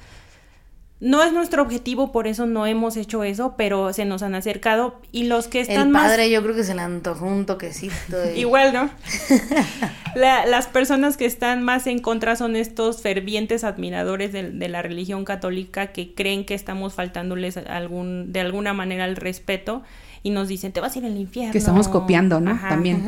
No 1.06 1.22
es 1.24 1.32
nuestro 1.34 1.62
objetivo, 1.62 2.12
por 2.12 2.26
eso 2.26 2.48
no 2.48 2.66
hemos 2.66 2.98
hecho 2.98 3.24
eso, 3.24 3.54
pero 3.56 3.94
se 3.94 4.06
nos 4.06 4.24
han 4.24 4.34
acercado 4.34 5.00
y 5.12 5.26
los 5.26 5.48
que 5.48 5.62
están 5.62 5.88
El 5.88 5.90
más... 5.90 6.08
padre 6.08 6.32
yo 6.32 6.42
creo 6.42 6.56
que 6.56 6.64
se 6.64 6.74
le 6.74 6.82
antojó 6.82 7.28
un 7.28 7.46
toquecito. 7.46 7.94
y- 8.34 8.40
Igual, 8.40 8.74
¿no? 8.74 8.90
La- 10.16 10.46
las 10.46 10.68
personas 10.68 11.18
que 11.18 11.26
están 11.26 11.62
más 11.62 11.88
en 11.88 12.00
contra 12.00 12.36
son 12.36 12.56
estos 12.56 13.02
fervientes 13.02 13.64
admiradores 13.64 14.32
de, 14.32 14.50
de 14.50 14.68
la 14.70 14.82
religión 14.82 15.26
católica 15.26 15.88
que 15.88 16.14
creen 16.16 16.46
que 16.46 16.54
estamos 16.54 16.94
faltándoles 16.94 17.58
algún, 17.58 18.32
de 18.34 18.40
alguna 18.40 18.74
manera 18.74 19.06
el 19.06 19.16
respeto 19.16 19.84
y 20.24 20.32
nos 20.32 20.48
dicen, 20.48 20.72
te 20.72 20.80
vas 20.82 20.96
a 20.96 21.00
ir 21.00 21.06
al 21.06 21.18
infierno. 21.18 21.52
Que 21.52 21.60
estamos 21.60 21.88
copiando, 21.88 22.40
¿no? 22.40 22.52
Ajá. 22.52 22.70
También. 22.70 23.04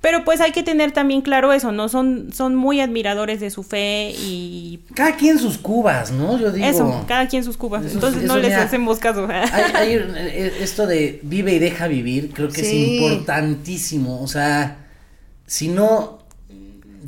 Pero 0.00 0.24
pues 0.24 0.40
hay 0.40 0.52
que 0.52 0.62
tener 0.62 0.92
también 0.92 1.22
claro 1.22 1.52
eso, 1.52 1.72
¿no? 1.72 1.88
Son, 1.88 2.32
son 2.32 2.54
muy 2.54 2.80
admiradores 2.80 3.40
de 3.40 3.50
su 3.50 3.64
fe 3.64 4.12
y 4.16 4.80
Cada 4.94 5.16
quien 5.16 5.40
sus 5.40 5.58
cubas, 5.58 6.12
¿no? 6.12 6.38
Yo 6.38 6.52
digo. 6.52 6.66
eso, 6.66 7.04
cada 7.08 7.26
quien 7.26 7.42
sus 7.42 7.56
cubas. 7.56 7.84
Eso- 7.84 7.94
Entonces 7.94 8.22
no 8.22 8.36
les 8.36 8.50
mira, 8.50 8.62
hacemos 8.62 9.00
caso. 9.00 9.26
Hay, 9.28 9.62
hay, 9.74 9.94
eh, 9.94 10.52
esto 10.60 10.86
de 10.86 11.18
vive 11.24 11.54
y 11.54 11.58
deja 11.58 11.88
vivir, 11.88 12.30
creo 12.32 12.48
que 12.48 12.62
Sí. 12.62 12.96
es 12.96 13.02
importantísimo. 13.02 14.22
O 14.22 14.28
sea, 14.28 14.86
si 15.46 15.66
no, 15.68 16.20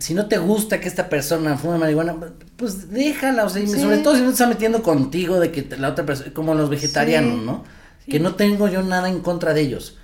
si 0.00 0.14
no 0.14 0.26
te 0.26 0.38
gusta 0.38 0.80
que 0.80 0.88
esta 0.88 1.08
persona 1.08 1.56
fume 1.56 1.78
marihuana, 1.78 2.16
pues 2.56 2.90
déjala, 2.90 3.44
o 3.44 3.48
sea, 3.50 3.62
y 3.62 3.68
Sí. 3.68 3.78
sobre 3.80 3.98
todo 3.98 4.14
si 4.16 4.20
no 4.22 4.26
te 4.28 4.32
está 4.32 4.46
metiendo 4.48 4.82
contigo 4.82 5.38
de 5.38 5.52
que 5.52 5.64
la 5.78 5.90
otra 5.90 6.04
persona, 6.04 6.32
como 6.34 6.54
los 6.54 6.68
vegetarianos, 6.68 7.38
Sí. 7.38 7.46
¿no? 7.46 7.64
Que 8.08 8.18
no 8.18 8.34
tengo 8.34 8.66
yo 8.66 8.82
nada 8.82 9.08
en 9.08 9.20
contra 9.20 9.54
de 9.54 9.60
ellos. 9.60 9.96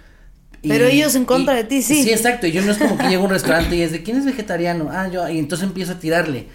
Y- 0.63 0.69
Pero 0.69 0.87
ellos 0.87 1.15
en 1.15 1.25
contra 1.25 1.55
y- 1.55 1.57
de 1.59 1.65
ti, 1.65 1.83
sí. 1.83 2.03
Sí, 2.03 2.11
exacto. 2.11 2.47
Y 2.47 2.53
yo 2.53 2.63
no 2.63 2.73
es 2.73 2.79
como 2.79 2.97
que 2.99 3.09
llego 3.09 3.23
a 3.23 3.27
un 3.27 3.31
restaurante 3.33 3.77
y 3.77 3.83
es 3.83 3.93
de 3.93 4.03
quién 4.03 4.17
es 4.17 4.25
vegetariano. 4.25 4.89
Ah, 4.91 5.09
yo. 5.09 5.29
Y 5.29 5.39
entonces 5.39 5.67
empiezo 5.67 5.93
a 5.93 5.99
tirarle. 5.99 6.47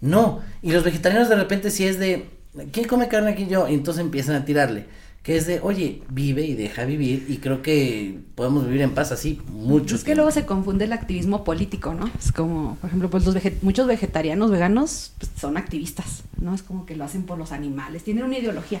No. 0.00 0.40
Y 0.62 0.72
los 0.72 0.84
vegetarianos 0.84 1.28
de 1.28 1.36
repente 1.36 1.70
sí 1.70 1.84
es 1.86 1.98
de 1.98 2.26
¿quién 2.72 2.86
come 2.88 3.08
carne 3.08 3.30
aquí 3.30 3.46
yo? 3.46 3.68
Y 3.68 3.74
entonces 3.74 4.00
empiezan 4.02 4.34
a 4.36 4.44
tirarle. 4.44 4.86
Que 5.22 5.36
es 5.36 5.46
de, 5.46 5.60
oye, 5.60 6.02
vive 6.08 6.46
y 6.46 6.54
deja 6.54 6.84
vivir. 6.86 7.26
Y 7.28 7.36
creo 7.36 7.60
que 7.60 8.18
podemos 8.34 8.64
vivir 8.64 8.80
en 8.80 8.92
paz 8.92 9.12
así 9.12 9.38
mucho. 9.52 9.94
Es 9.94 10.02
que 10.02 10.14
luego 10.14 10.30
se 10.30 10.46
confunde 10.46 10.86
el 10.86 10.94
activismo 10.94 11.44
político, 11.44 11.92
¿no? 11.92 12.10
Es 12.18 12.32
como, 12.32 12.76
por 12.76 12.88
ejemplo, 12.88 13.10
pues 13.10 13.26
los 13.26 13.36
muchos 13.60 13.86
vegetarianos 13.86 14.50
veganos 14.50 15.12
pues, 15.18 15.30
son 15.38 15.58
activistas, 15.58 16.22
¿no? 16.40 16.54
Es 16.54 16.62
como 16.62 16.86
que 16.86 16.96
lo 16.96 17.04
hacen 17.04 17.24
por 17.24 17.36
los 17.36 17.52
animales, 17.52 18.02
tienen 18.02 18.24
una 18.24 18.38
ideología. 18.38 18.80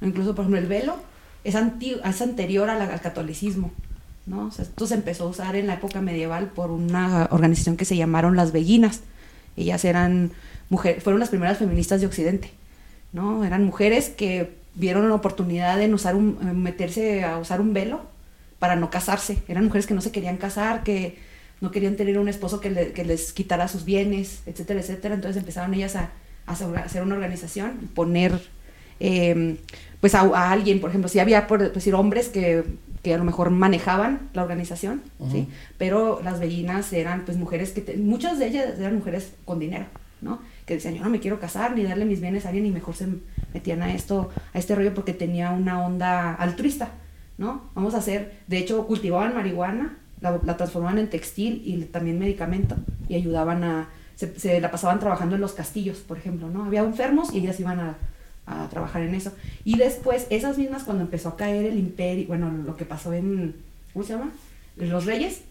Incluso, 0.00 0.34
por 0.34 0.44
ejemplo, 0.44 0.58
el 0.58 0.66
velo 0.68 0.96
es, 1.44 1.54
anti- 1.54 1.96
es 2.02 2.22
anterior 2.22 2.66
la- 2.66 2.82
al 2.84 3.00
catolicismo, 3.02 3.70
¿no? 4.26 4.46
O 4.46 4.50
sea, 4.50 4.64
esto 4.64 4.86
se 4.86 4.94
empezó 4.94 5.24
a 5.24 5.28
usar 5.28 5.56
en 5.56 5.66
la 5.66 5.74
época 5.74 6.00
medieval 6.00 6.48
por 6.48 6.70
una 6.70 7.28
organización 7.30 7.76
que 7.76 7.84
se 7.84 7.96
llamaron 7.96 8.36
las 8.36 8.52
Beguinas. 8.52 9.00
Ellas 9.56 9.84
eran 9.84 10.32
mujeres, 10.70 11.02
fueron 11.02 11.20
las 11.20 11.28
primeras 11.28 11.58
feministas 11.58 12.00
de 12.00 12.06
Occidente, 12.06 12.50
¿no? 13.12 13.44
Eran 13.44 13.64
mujeres 13.64 14.08
que 14.08 14.54
vieron 14.74 15.08
la 15.08 15.14
oportunidad 15.14 15.80
en 15.80 15.94
usar 15.94 16.16
un, 16.16 16.62
meterse 16.62 17.24
a 17.24 17.38
usar 17.38 17.60
un 17.60 17.72
velo 17.72 18.02
para 18.58 18.76
no 18.76 18.90
casarse. 18.90 19.38
Eran 19.46 19.64
mujeres 19.64 19.86
que 19.86 19.94
no 19.94 20.00
se 20.00 20.10
querían 20.10 20.36
casar, 20.36 20.82
que 20.82 21.18
no 21.60 21.70
querían 21.70 21.96
tener 21.96 22.18
un 22.18 22.28
esposo 22.28 22.60
que, 22.60 22.92
que 22.92 23.04
les 23.04 23.32
quitara 23.32 23.68
sus 23.68 23.84
bienes, 23.84 24.42
etcétera, 24.46 24.80
etcétera. 24.80 25.14
Entonces 25.14 25.40
empezaron 25.40 25.74
ellas 25.74 25.96
a 25.96 26.10
hacer 26.46 27.02
una 27.02 27.14
organización, 27.14 27.78
y 27.82 27.86
poner 27.86 28.40
eh, 29.00 29.56
pues 30.00 30.14
a, 30.14 30.20
a 30.20 30.50
alguien, 30.50 30.80
por 30.80 30.90
ejemplo, 30.90 31.08
si 31.08 31.18
había 31.18 31.46
por 31.46 31.72
decir 31.72 31.94
hombres 31.94 32.28
que, 32.28 32.64
que 33.04 33.14
a 33.14 33.18
lo 33.18 33.22
mejor 33.24 33.50
manejaban 33.50 34.30
la 34.32 34.42
organización, 34.42 35.02
¿sí? 35.30 35.46
Pero 35.78 36.20
las 36.24 36.40
bellinas 36.40 36.92
eran 36.92 37.24
pues 37.24 37.36
mujeres 37.38 37.70
que, 37.70 37.82
te- 37.82 37.96
muchas 37.98 38.38
de 38.40 38.46
ellas 38.48 38.78
eran 38.78 38.96
mujeres 38.96 39.34
con 39.44 39.60
dinero, 39.60 39.84
¿no? 40.22 40.40
Que 40.66 40.74
decían, 40.74 40.94
yo 40.94 41.04
no 41.04 41.10
me 41.10 41.20
quiero 41.20 41.38
casar 41.38 41.76
ni 41.76 41.82
darle 41.84 42.06
mis 42.06 42.20
bienes 42.20 42.46
a 42.46 42.48
alguien 42.48 42.66
y 42.66 42.70
mejor 42.70 42.96
se 42.96 43.06
metían 43.52 43.82
a 43.82 43.94
esto, 43.94 44.30
a 44.54 44.58
este 44.58 44.74
rollo 44.74 44.94
porque 44.94 45.12
tenía 45.12 45.50
una 45.50 45.84
onda 45.84 46.34
altruista, 46.34 46.88
¿no? 47.38 47.70
Vamos 47.74 47.94
a 47.94 47.98
hacer, 47.98 48.38
de 48.48 48.58
hecho, 48.58 48.86
cultivaban 48.86 49.34
marihuana, 49.34 49.98
la, 50.20 50.40
la 50.42 50.56
transformaban 50.56 50.98
en 50.98 51.10
textil 51.10 51.62
y 51.64 51.76
también 51.84 52.18
medicamento 52.18 52.76
y 53.08 53.16
ayudaban 53.16 53.62
a, 53.64 53.88
se, 54.16 54.38
se 54.40 54.60
la 54.62 54.70
pasaban 54.70 54.98
trabajando 54.98 55.34
en 55.34 55.42
los 55.42 55.52
castillos, 55.52 55.98
por 55.98 56.16
ejemplo, 56.16 56.48
¿no? 56.48 56.64
Había 56.64 56.80
enfermos 56.80 57.34
y 57.34 57.38
ellas 57.40 57.60
iban 57.60 57.78
a, 57.80 57.96
a 58.46 58.68
trabajar 58.68 59.02
en 59.02 59.14
eso. 59.14 59.32
Y 59.64 59.76
después, 59.76 60.26
esas 60.30 60.58
mismas, 60.58 60.84
cuando 60.84 61.02
empezó 61.02 61.30
a 61.30 61.36
caer 61.36 61.66
el 61.66 61.78
imperio, 61.78 62.26
bueno, 62.28 62.50
lo 62.50 62.76
que 62.76 62.84
pasó 62.84 63.12
en, 63.12 63.56
¿cómo 63.92 64.04
se 64.04 64.12
llama? 64.14 64.32
Los 64.76 65.06
reyes, 65.06 65.42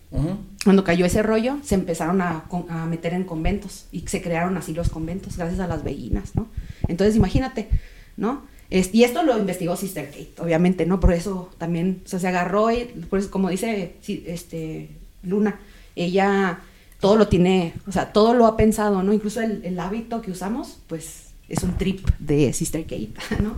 cuando 0.64 0.84
cayó 0.84 1.06
ese 1.06 1.24
rollo, 1.24 1.58
se 1.64 1.76
empezaron 1.76 2.22
a, 2.22 2.46
meter 2.88 3.14
en 3.14 3.24
conventos 3.24 3.86
y 3.92 4.02
se 4.02 4.22
crearon 4.22 4.58
así 4.58 4.74
los 4.74 4.90
conventos 4.90 5.38
gracias 5.38 5.60
a 5.60 5.68
las 5.68 5.84
beguinas, 5.84 6.36
¿no? 6.36 6.48
Entonces, 6.88 7.16
imagínate, 7.16 7.70
¿no? 8.16 8.44
Es- 8.70 8.94
y 8.94 9.04
esto 9.04 9.24
lo 9.24 9.38
investigó 9.38 9.76
Sister 9.76 10.06
Kate, 10.08 10.34
obviamente, 10.40 10.86
¿no? 10.86 11.00
Por 11.00 11.14
eso 11.14 11.50
también, 11.58 12.02
o 12.06 12.08
sea, 12.08 12.20
se 12.20 12.28
agarró 12.28 12.72
y, 12.72 12.86
por 13.10 13.20
eso, 13.20 13.32
como 13.32 13.50
dice 13.50 13.96
este, 14.08 14.90
Luna, 15.24 15.60
ella 15.96 16.60
todo 17.00 17.16
lo 17.16 17.28
tiene, 17.28 17.74
o 17.88 17.92
sea, 17.92 18.14
todo 18.14 18.34
lo 18.34 18.46
ha 18.46 18.56
pensado, 18.56 19.04
¿no? 19.04 19.14
Incluso 19.14 19.42
el, 19.42 19.66
el 19.66 19.80
hábito 19.80 20.22
que 20.22 20.32
usamos, 20.32 20.80
pues, 20.88 21.33
es 21.54 21.64
un 21.64 21.78
trip 21.78 22.08
de 22.20 22.52
Sister 22.54 22.84
Kate, 22.84 23.12
¿no? 23.42 23.52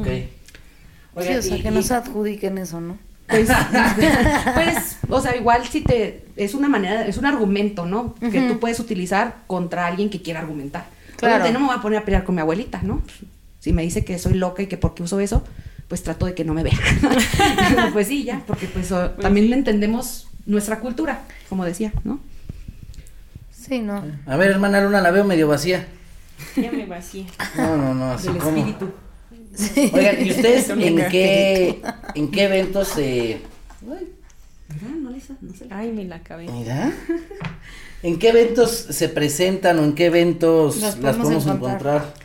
Ok. 0.00 0.06
Sí, 0.06 0.28
o 1.14 1.22
sea, 1.42 1.56
y- 1.56 1.62
que 1.62 1.68
y- 1.68 1.70
no 1.70 1.82
se 1.82 1.94
adjudiquen 1.94 2.58
eso, 2.58 2.80
¿no? 2.80 2.98
Pues, 3.26 3.48
pues, 4.54 4.98
o 5.08 5.20
sea, 5.20 5.34
igual 5.36 5.66
si 5.66 5.80
te, 5.80 6.26
es 6.36 6.52
una 6.54 6.68
manera, 6.68 7.06
es 7.06 7.16
un 7.16 7.24
argumento, 7.24 7.86
¿no? 7.86 8.14
Que 8.16 8.42
tú 8.48 8.60
puedes 8.60 8.78
utilizar 8.80 9.36
contra 9.46 9.86
alguien 9.86 10.10
que 10.10 10.20
quiera 10.20 10.40
argumentar. 10.40 10.86
Claro. 11.16 11.36
Obviamente 11.36 11.52
no 11.54 11.60
me 11.60 11.66
voy 11.68 11.76
a 11.78 11.80
poner 11.82 11.98
a 12.00 12.04
pelear 12.04 12.24
con 12.24 12.34
mi 12.34 12.42
abuelita, 12.42 12.82
¿no? 12.82 13.02
Si 13.60 13.72
me 13.72 13.82
dice 13.82 14.04
que 14.04 14.18
soy 14.18 14.34
loca 14.34 14.62
y 14.62 14.66
que 14.66 14.76
por 14.76 14.94
qué 14.94 15.02
uso 15.04 15.20
eso, 15.20 15.42
pues 15.88 16.02
trato 16.02 16.26
de 16.26 16.34
que 16.34 16.44
no 16.44 16.52
me 16.52 16.62
vea. 16.64 16.78
pues 17.94 18.08
sí, 18.08 18.24
ya, 18.24 18.42
porque 18.46 18.66
pues, 18.66 18.92
o- 18.92 19.10
también 19.12 19.50
entendemos 19.54 20.28
nuestra 20.44 20.80
cultura, 20.80 21.22
como 21.48 21.64
decía, 21.64 21.92
¿no? 22.04 22.20
Sí, 23.50 23.78
no. 23.78 24.02
A 24.26 24.36
ver, 24.36 24.50
hermana 24.50 24.82
Luna, 24.82 25.00
la 25.00 25.10
veo 25.10 25.24
medio 25.24 25.48
vacía. 25.48 25.86
Ya 26.56 26.72
me 26.72 26.86
vacié. 26.86 27.26
No, 27.56 27.76
no, 27.76 27.94
no, 27.94 28.12
así 28.12 28.28
Del 28.28 28.38
como. 28.38 28.56
espíritu. 28.56 28.90
Oigan, 29.94 30.26
¿y 30.26 30.30
ustedes 30.32 30.68
en 30.70 30.96
qué, 31.10 31.82
en 32.14 32.30
qué 32.30 32.44
eventos 32.44 32.88
se... 32.88 33.40
Ay, 33.82 34.08
Mira, 34.80 34.94
no 34.96 35.20
sa- 35.20 35.36
no 35.40 35.54
se 35.54 35.66
la- 35.66 35.78
Ay, 35.78 35.92
me 35.92 36.04
la 36.04 36.16
acabé. 36.16 36.48
Mira. 36.50 36.92
¿En 38.02 38.18
qué 38.18 38.30
eventos 38.30 38.70
se 38.72 39.08
presentan 39.08 39.78
o 39.78 39.84
en 39.84 39.94
qué 39.94 40.06
eventos 40.06 40.76
Las 40.80 40.98
las 40.98 41.16
podemos 41.16 41.44
podemos 41.44 41.46
encontrar. 41.46 41.96
encontrar? 41.96 42.24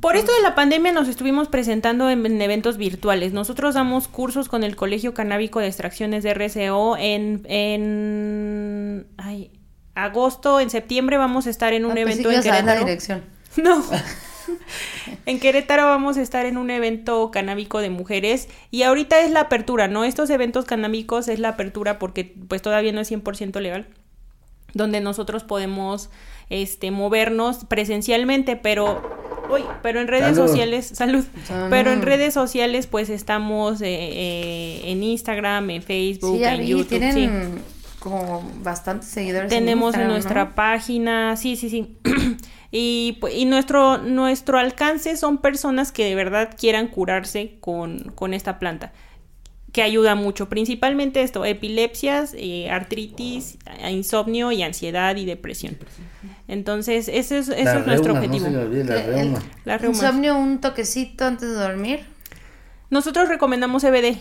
Por 0.00 0.16
esto 0.16 0.32
de 0.34 0.42
la 0.42 0.54
pandemia 0.54 0.92
nos 0.92 1.08
estuvimos 1.08 1.48
presentando 1.48 2.10
en, 2.10 2.24
en 2.26 2.40
eventos 2.42 2.76
virtuales. 2.76 3.32
Nosotros 3.32 3.74
damos 3.74 4.06
cursos 4.08 4.48
con 4.48 4.62
el 4.62 4.76
Colegio 4.76 5.14
Canábico 5.14 5.58
de 5.60 5.66
Extracciones 5.68 6.22
de 6.22 6.34
RCO 6.34 6.96
en, 6.98 7.42
en 7.48 9.06
ay, 9.16 9.50
agosto, 9.94 10.60
en 10.60 10.70
septiembre 10.70 11.16
vamos 11.18 11.46
a 11.46 11.50
estar 11.50 11.72
en 11.72 11.84
un 11.84 11.96
Ah, 11.96 12.00
evento 12.00 12.28
que 12.28 12.34
en 12.36 12.42
dar 12.42 12.46
la 12.46 12.52
Querétaro. 12.60 12.84
dirección. 12.84 13.22
No. 13.62 13.84
en 15.26 15.40
Querétaro 15.40 15.84
vamos 15.86 16.16
a 16.16 16.22
estar 16.22 16.44
en 16.46 16.56
un 16.56 16.70
evento 16.70 17.30
canábico 17.30 17.78
de 17.80 17.90
mujeres 17.90 18.48
y 18.70 18.82
ahorita 18.82 19.20
es 19.20 19.30
la 19.30 19.40
apertura, 19.40 19.88
¿no? 19.88 20.04
Estos 20.04 20.28
eventos 20.30 20.64
canábicos 20.64 21.28
es 21.28 21.38
la 21.38 21.50
apertura 21.50 21.98
porque 21.98 22.34
pues 22.48 22.62
todavía 22.62 22.92
no 22.92 23.00
es 23.00 23.10
100% 23.10 23.60
legal, 23.60 23.86
donde 24.74 25.00
nosotros 25.00 25.44
podemos 25.44 26.10
este 26.50 26.90
movernos 26.90 27.64
presencialmente, 27.64 28.56
pero 28.56 29.00
uy, 29.50 29.62
pero 29.82 30.00
en 30.00 30.08
redes 30.08 30.36
Salud. 30.36 30.48
sociales, 30.48 30.86
salud, 30.92 31.24
Salud. 31.46 31.68
pero 31.70 31.90
en 31.92 32.02
redes 32.02 32.34
sociales 32.34 32.86
pues 32.86 33.08
estamos 33.10 33.80
eh, 33.80 33.86
eh, 33.88 34.80
en 34.86 35.02
Instagram, 35.02 35.70
en 35.70 35.82
Facebook, 35.82 36.34
Sí, 36.34 36.40
ya 36.40 36.54
en 36.54 36.60
vi, 36.60 36.66
YouTube, 36.68 36.88
tienen 36.88 37.14
sí. 37.14 37.28
Como 38.04 38.48
bastantes 38.62 39.08
seguidores. 39.08 39.48
Tenemos 39.48 39.94
en 39.96 40.06
nuestra 40.08 40.44
¿no? 40.44 40.54
página, 40.54 41.36
sí, 41.36 41.56
sí, 41.56 41.70
sí. 41.70 41.96
y 42.70 43.18
pu- 43.20 43.32
y 43.34 43.46
nuestro, 43.46 43.98
nuestro 43.98 44.58
alcance 44.58 45.16
son 45.16 45.38
personas 45.38 45.90
que 45.90 46.04
de 46.04 46.14
verdad 46.14 46.54
quieran 46.56 46.86
curarse 46.88 47.56
con, 47.60 48.12
con 48.14 48.34
esta 48.34 48.58
planta, 48.58 48.92
que 49.72 49.82
ayuda 49.82 50.14
mucho, 50.14 50.48
principalmente 50.50 51.22
esto, 51.22 51.44
epilepsias, 51.46 52.34
eh, 52.36 52.70
artritis, 52.70 53.56
eh, 53.80 53.90
insomnio 53.90 54.52
y 54.52 54.62
ansiedad 54.62 55.16
y 55.16 55.24
depresión. 55.24 55.78
Entonces, 56.46 57.08
ese 57.08 57.38
es, 57.38 57.48
ese 57.48 57.62
es 57.62 57.86
nuestro 57.86 58.12
reumas, 58.12 58.24
objetivo. 58.24 58.50
No 58.50 58.60
olvide 58.60 58.84
la 58.84 58.96
El- 59.02 59.06
reuma. 59.14 59.42
La 59.64 59.78
reuma. 59.78 59.96
Insomnio, 59.96 60.36
un 60.38 60.60
toquecito 60.60 61.24
antes 61.24 61.48
de 61.48 61.54
dormir. 61.54 62.00
Nosotros 62.90 63.28
recomendamos 63.30 63.82
CBD. 63.82 64.18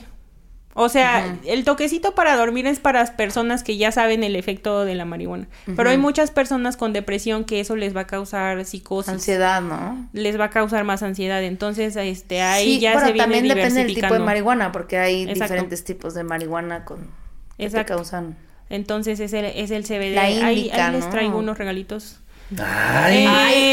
O 0.76 0.90
sea, 0.90 1.38
el 1.46 1.64
toquecito 1.66 2.16
para 2.16 2.36
dormir 2.36 2.66
es 2.66 2.80
para 2.80 3.00
las 3.00 3.12
personas 3.12 3.64
que 3.64 3.78
ya 3.78 3.92
saben 3.92 4.24
el 4.24 4.36
efecto 4.36 4.86
de 4.86 4.96
la 4.96 5.06
marihuana. 5.06 5.48
Pero 5.76 5.90
hay 5.90 5.98
muchas 5.98 6.32
personas 6.32 6.78
con 6.78 6.94
depresión 6.94 7.44
que 7.44 7.60
eso 7.60 7.76
les 7.76 7.96
va 7.96 8.02
a 8.02 8.08
causar 8.08 8.66
psicosis. 8.66 9.14
Ansiedad, 9.14 9.62
¿no? 9.62 10.08
Les 10.14 10.40
va 10.40 10.46
a 10.46 10.50
causar 10.50 10.84
más 10.84 11.04
ansiedad. 11.04 11.44
Entonces, 11.44 11.96
este, 11.96 12.42
ahí 12.42 12.76
sí, 12.76 12.80
ya 12.80 13.00
se 13.00 13.06
viene 13.12 13.20
también 13.20 13.48
depende 13.48 13.84
del 13.84 13.94
tipo 13.94 14.14
de 14.14 14.20
marihuana, 14.20 14.72
porque 14.72 14.98
hay 14.98 15.24
Exacto. 15.24 15.44
diferentes 15.44 15.84
tipos 15.84 16.14
de 16.16 16.24
marihuana 16.24 16.86
con 16.86 17.08
que 17.58 17.70
te 17.70 17.86
causan. 17.86 18.36
Entonces, 18.70 19.20
es 19.20 19.34
el, 19.34 19.46
es 19.46 19.70
el 19.70 19.84
CBD. 19.84 20.16
La 20.16 20.24
ahí, 20.24 20.72
ahí 20.72 20.92
les 20.92 21.10
traigo 21.10 21.38
unos 21.38 21.58
regalitos. 21.58 22.20
Ay, 22.60 23.26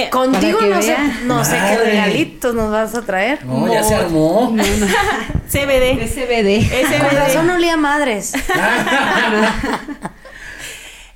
Eh, 0.02 0.08
Contigo 0.10 0.60
no 0.62 0.80
sé, 0.82 0.96
no 1.24 1.44
sé 1.44 1.56
qué 1.68 1.76
regalitos 1.84 2.54
nos 2.54 2.70
vas 2.70 2.94
a 2.94 3.02
traer. 3.02 3.44
no, 3.44 3.72
ya 3.72 3.82
se 3.82 3.94
armó. 3.94 4.54
CBD. 5.50 6.06
SBD. 6.06 7.00
Con 7.00 7.16
razón 7.16 7.50
olía 7.50 7.76
madres. 7.76 8.32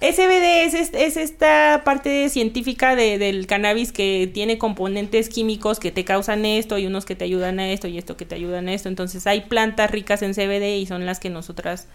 SBD 0.00 0.64
es, 0.66 0.74
est- 0.74 0.94
es 0.94 1.16
esta 1.16 1.80
parte 1.84 2.28
científica 2.28 2.94
de- 2.94 3.16
del 3.16 3.46
cannabis 3.46 3.90
que 3.92 4.30
tiene 4.32 4.58
componentes 4.58 5.28
químicos 5.30 5.78
que 5.80 5.92
te 5.92 6.04
causan 6.04 6.44
esto 6.44 6.76
y 6.76 6.86
unos 6.86 7.06
que 7.06 7.14
te 7.14 7.24
ayudan 7.24 7.58
a 7.58 7.70
esto 7.70 7.88
y 7.88 7.96
esto 7.96 8.16
que 8.16 8.26
te 8.26 8.34
ayudan 8.34 8.68
a 8.68 8.74
esto. 8.74 8.88
Entonces 8.90 9.26
hay 9.26 9.42
plantas 9.42 9.90
ricas 9.90 10.20
en 10.22 10.34
CBD 10.34 10.76
y 10.78 10.86
son 10.86 11.06
las 11.06 11.20
que 11.20 11.30
nosotras, 11.30 11.86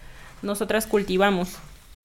nosotras 0.42 0.88
cultivamos. 0.88 1.50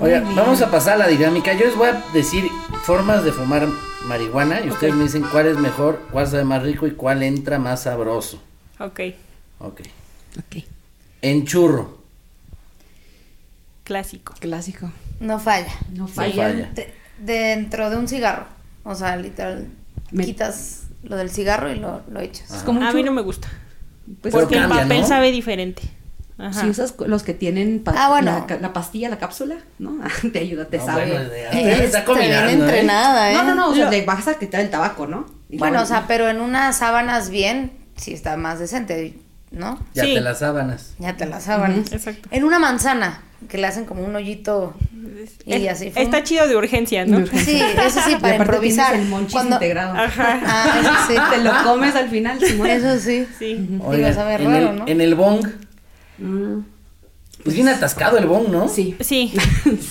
Oiga, 0.00 0.20
vamos 0.34 0.60
a 0.60 0.70
pasar 0.70 0.94
a 0.94 0.98
la 0.98 1.06
dinámica. 1.08 1.52
Yo 1.54 1.66
les 1.66 1.76
voy 1.76 1.88
a 1.88 2.04
decir 2.12 2.44
formas 2.82 3.24
de 3.24 3.32
fumar 3.32 3.66
marihuana 4.06 4.60
y 4.60 4.68
ustedes 4.70 4.94
me 4.94 5.04
dicen 5.04 5.22
cuál 5.30 5.46
es 5.46 5.56
mejor, 5.56 6.00
cuál 6.10 6.26
sabe 6.26 6.44
más 6.44 6.62
rico 6.62 6.86
y 6.86 6.92
cuál 6.92 7.22
entra 7.22 7.58
más 7.58 7.82
sabroso. 7.84 8.42
Ok, 8.78 9.00
Ok. 9.60 9.80
Ok. 10.38 10.64
En 11.22 11.46
churro. 11.46 12.02
clásico. 13.84 14.34
Clásico. 14.40 14.90
No 15.20 15.38
falla. 15.38 15.72
No 15.92 16.08
falla. 16.08 16.34
falla. 16.34 16.70
De- 16.74 16.92
dentro 17.18 17.88
de 17.90 17.96
un 17.96 18.08
cigarro. 18.08 18.46
O 18.82 18.94
sea, 18.94 19.16
literal, 19.16 19.68
Me- 20.10 20.24
quitas 20.24 20.82
lo 21.02 21.16
del 21.16 21.30
cigarro 21.30 21.70
y 21.70 21.76
lo, 21.76 22.02
lo 22.10 22.20
echas. 22.20 22.50
Es 22.52 22.62
como 22.62 22.80
un 22.80 22.86
A 22.86 22.92
mí 22.92 23.02
no 23.02 23.12
me 23.12 23.22
gusta. 23.22 23.48
Pues 24.20 24.34
Porque 24.34 24.56
el 24.58 24.68
papel 24.68 25.00
¿no? 25.02 25.06
sabe 25.06 25.30
diferente. 25.30 25.82
Ajá. 26.36 26.60
si 26.62 26.68
usas 26.68 26.94
los 27.06 27.22
que 27.22 27.32
tienen 27.32 27.82
pa- 27.84 27.94
Ah, 27.96 28.08
bueno. 28.08 28.44
la, 28.60 28.72
pastilla, 28.72 29.08
la 29.08 29.18
cápsula, 29.18 29.56
¿no? 29.78 29.98
te 30.32 30.38
ayuda, 30.40 30.64
te 30.66 30.78
No, 30.78 30.86
sabe. 30.86 31.12
bueno, 31.12 31.30
Eh, 31.32 31.84
está 31.84 32.04
bien 32.14 32.32
entrenada, 32.48 33.30
¿eh? 33.30 33.34
No, 33.34 33.44
no, 33.44 33.54
no, 33.54 33.68
o 33.68 33.74
sea, 33.74 33.90
Lo- 33.90 34.04
vas 34.06 34.26
a 34.28 34.34
quitar 34.38 34.60
el 34.60 34.70
tabaco, 34.70 35.06
¿no? 35.06 35.26
Y 35.48 35.58
Bueno, 35.58 35.74
luego- 35.74 35.84
o 35.84 35.88
sea, 35.88 36.06
pero 36.08 36.28
en 36.28 36.40
unas 36.40 36.76
sábanas 36.78 37.30
bien, 37.30 37.72
sí 37.96 38.12
está 38.12 38.36
más 38.36 38.58
decente, 38.58 39.16
¿no? 39.52 39.78
Ya 39.94 40.02
Sí. 40.04 40.14
te 40.14 40.20
las 40.20 40.40
sábanas. 40.40 40.94
Ya 40.98 41.16
te 41.16 41.26
las 41.26 41.44
sábanas. 41.44 41.92
Exacto. 41.92 42.28
En 42.32 42.42
una 42.44 42.58
manzana, 42.58 43.20
que 43.48 43.58
le 43.58 43.66
hacen 43.68 43.84
como 43.84 44.02
un 44.02 44.16
hoyito 44.16 44.74
y 45.44 45.52
Es- 45.52 45.72
así. 45.72 45.90
fum. 45.90 46.02
Está 46.02 46.22
chido 46.24 46.48
de 46.48 46.56
urgencia, 46.56 47.04
¿no? 47.06 47.24
Sí, 47.26 47.60
eso 47.86 48.00
sí, 48.04 48.16
para 48.20 48.36
improvisar. 48.36 48.94
el 48.96 49.06
monchis 49.06 49.34
Cuando- 49.34 49.56
integrado. 49.56 49.94
Ajá. 49.96 50.40
Ah, 50.44 50.80
eso 50.80 50.90
sí. 51.12 51.14
Te 51.36 51.44
lo 51.44 51.52
comes 51.62 51.94
al 51.94 52.08
final, 52.08 52.40
Simón. 52.40 52.66
Eso 52.68 52.98
sí. 52.98 53.26
Sí. 53.38 53.68
Sabe 54.14 54.34
en, 54.34 54.44
raro, 54.50 54.70
el, 54.70 54.76
¿no? 54.78 54.84
en 54.88 55.00
el 55.00 55.14
bong. 55.14 55.46
Mm, 56.18 56.60
Pues 57.42 57.56
bien 57.56 57.68
atascado 57.68 58.16
el 58.18 58.26
bong, 58.26 58.48
¿no? 58.48 58.68
sí, 58.68 58.96
Sí. 59.00 59.32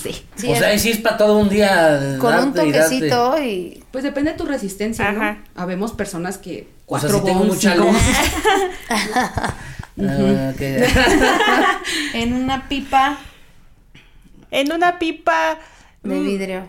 sí. 0.02 0.24
Sí, 0.36 0.48
o 0.50 0.56
sea, 0.56 0.72
es- 0.72 0.82
sí 0.82 0.90
es 0.90 0.98
para 0.98 1.16
todo 1.16 1.38
un 1.38 1.48
día. 1.48 2.16
con 2.20 2.34
un 2.34 2.52
darte. 2.54 2.72
toquecito 2.72 3.42
y... 3.42 3.82
Pues 3.92 4.02
depende 4.04 4.32
de 4.32 4.36
tu 4.38 4.44
resistencia, 4.46 5.10
Ajá. 5.10 5.32
¿no? 5.54 5.62
Habemos 5.62 5.92
personas 5.92 6.38
que 6.38 6.66
O 6.86 6.98
sea, 6.98 7.08
cuatro 7.08 7.18
si 7.20 7.24
tengo 7.24 7.44
mucha 7.44 7.74
luz. 7.76 7.96
Ah. 9.96 10.52
En 12.14 12.32
una 12.34 12.68
pipa 12.68 13.16
En 14.50 14.72
una 14.72 14.98
pipa. 14.98 15.58
de 16.02 16.14
mm, 16.16 16.24
vidrio. 16.26 16.62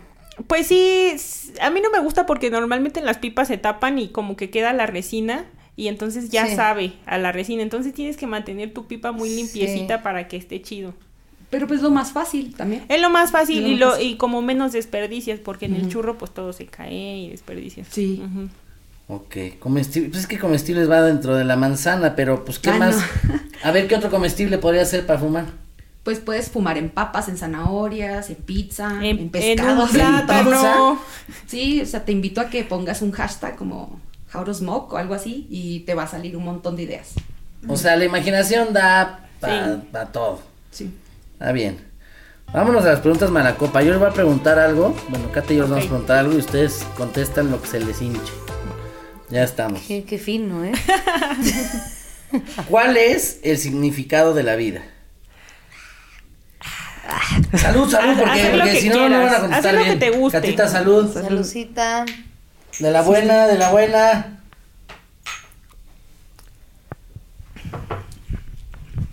Pues 0.47 0.67
sí, 0.67 1.15
a 1.61 1.69
mí 1.69 1.81
no 1.81 1.89
me 1.89 1.99
gusta 1.99 2.25
porque 2.25 2.49
normalmente 2.51 2.99
en 2.99 3.05
las 3.05 3.17
pipas 3.17 3.47
se 3.47 3.57
tapan 3.57 3.97
y 3.99 4.09
como 4.09 4.35
que 4.35 4.49
queda 4.49 4.73
la 4.73 4.85
resina 4.85 5.45
y 5.75 5.87
entonces 5.87 6.29
ya 6.29 6.47
Sí. 6.47 6.55
sabe 6.55 6.93
a 7.05 7.17
la 7.17 7.31
resina. 7.31 7.61
Entonces 7.63 7.93
tienes 7.93 8.17
que 8.17 8.27
mantener 8.27 8.73
tu 8.73 8.85
pipa 8.87 9.11
muy 9.11 9.29
limpiecita 9.29 9.97
Sí. 9.97 10.03
para 10.03 10.27
que 10.27 10.37
esté 10.37 10.61
chido. 10.61 10.93
Pero 11.49 11.67
pues 11.67 11.81
lo 11.81 11.91
más 11.91 12.11
fácil 12.11 12.53
también. 12.55 12.83
Es 12.89 12.99
lo 13.01 13.09
más 13.09 13.31
fácil 13.31 13.61
Lo 13.61 13.67
y, 13.67 13.71
más 13.71 13.79
lo, 13.79 13.91
fácil. 13.91 14.07
y 14.07 14.17
como 14.17 14.41
menos 14.41 14.71
desperdicias 14.73 15.39
porque 15.39 15.67
en 15.67 15.75
el 15.75 15.87
churro 15.89 16.17
pues 16.17 16.33
todo 16.33 16.51
se 16.53 16.65
cae 16.65 17.17
y 17.17 17.29
desperdicias. 17.29 17.87
Sí. 17.91 18.21
Ujú. 18.25 18.49
Ok, 19.07 19.35
comestible. 19.59 20.09
Pues 20.09 20.21
es 20.23 20.27
que 20.27 20.39
comestibles 20.39 20.89
va 20.89 21.01
dentro 21.03 21.35
de 21.35 21.45
la 21.45 21.55
manzana, 21.55 22.15
pero 22.15 22.43
pues 22.43 22.57
qué 22.57 22.71
Ah, 22.71 22.77
más. 22.79 22.95
no. 22.97 23.39
A 23.63 23.71
ver 23.71 23.87
qué 23.87 23.95
otro 23.95 24.09
comestible 24.09 24.57
podría 24.57 24.83
ser 24.85 25.05
para 25.05 25.19
fumar. 25.19 25.45
Pues 26.03 26.19
puedes 26.19 26.49
fumar 26.49 26.77
en 26.77 26.89
papas, 26.89 27.29
en 27.29 27.37
zanahorias, 27.37 28.29
en 28.29 28.35
pizza, 28.37 28.89
en, 28.97 29.03
En, 29.05 29.19
en 29.19 29.29
pescado. 29.29 29.83
un 29.83 29.89
plátano. 29.89 30.99
Sí, 31.47 31.81
o 31.81 31.85
sea, 31.85 32.03
te 32.05 32.11
invito 32.11 32.41
a 32.41 32.49
que 32.49 32.63
pongas 32.63 33.01
un 33.03 33.11
hashtag 33.11 33.55
como 33.55 33.99
How 34.37 34.43
to 34.45 34.53
Smoke 34.53 34.93
o 34.93 34.97
algo 34.97 35.13
así 35.13 35.47
y 35.49 35.81
te 35.81 35.93
va 35.95 36.03
a 36.03 36.07
salir 36.07 36.35
un 36.37 36.43
montón 36.45 36.75
de 36.75 36.83
ideas. 36.83 37.13
O 37.67 37.77
sea, 37.77 37.95
la 37.95 38.05
imaginación 38.05 38.73
da 38.73 39.27
para 39.39 39.75
Sí. 39.75 39.81
todo. 40.11 40.41
Sí. 40.71 40.93
Está 41.33 41.51
bien. 41.51 41.77
Vámonos 42.53 42.85
a 42.85 42.89
las 42.89 42.99
preguntas 42.99 43.31
Malacopa. 43.31 43.81
Yo 43.81 43.91
les 43.91 43.99
voy 43.99 44.09
a 44.09 44.13
preguntar 44.13 44.59
algo. 44.59 44.95
Bueno, 45.09 45.31
Kate 45.31 45.53
y 45.53 45.57
yo 45.57 45.63
les 45.63 45.71
vamos 45.71 45.85
a 45.85 45.89
preguntar 45.89 46.17
algo 46.19 46.33
y 46.33 46.37
ustedes 46.37 46.85
contestan 46.95 47.51
lo 47.51 47.61
que 47.61 47.67
se 47.67 47.79
les 47.79 48.01
hinche. 48.01 48.31
Ya 49.29 49.43
estamos. 49.43 49.81
Qué, 49.87 50.03
qué 50.03 50.17
fino, 50.17 50.63
¿eh? 50.63 50.71
¿Cuál 52.69 52.97
es 52.97 53.39
el 53.43 53.57
significado 53.57 54.33
de 54.33 54.43
la 54.43 54.55
vida? 54.55 54.83
Salud, 57.57 57.89
salud, 57.89 58.17
porque, 58.17 58.81
si 58.81 58.89
no, 58.89 59.09
no 59.09 59.23
van 59.23 59.33
a 59.33 59.39
contestar 59.39 59.75
Haz 59.75 59.85
lo 59.87 59.93
que 59.93 59.97
te 59.97 60.09
guste. 60.11 60.39
Catita, 60.39 60.67
salud. 60.67 61.11
Salucita. 61.13 62.05
De 62.79 62.91
la 62.91 63.01
buena, 63.01 63.47
de 63.47 63.57
la 63.57 63.71
buena. 63.71 64.39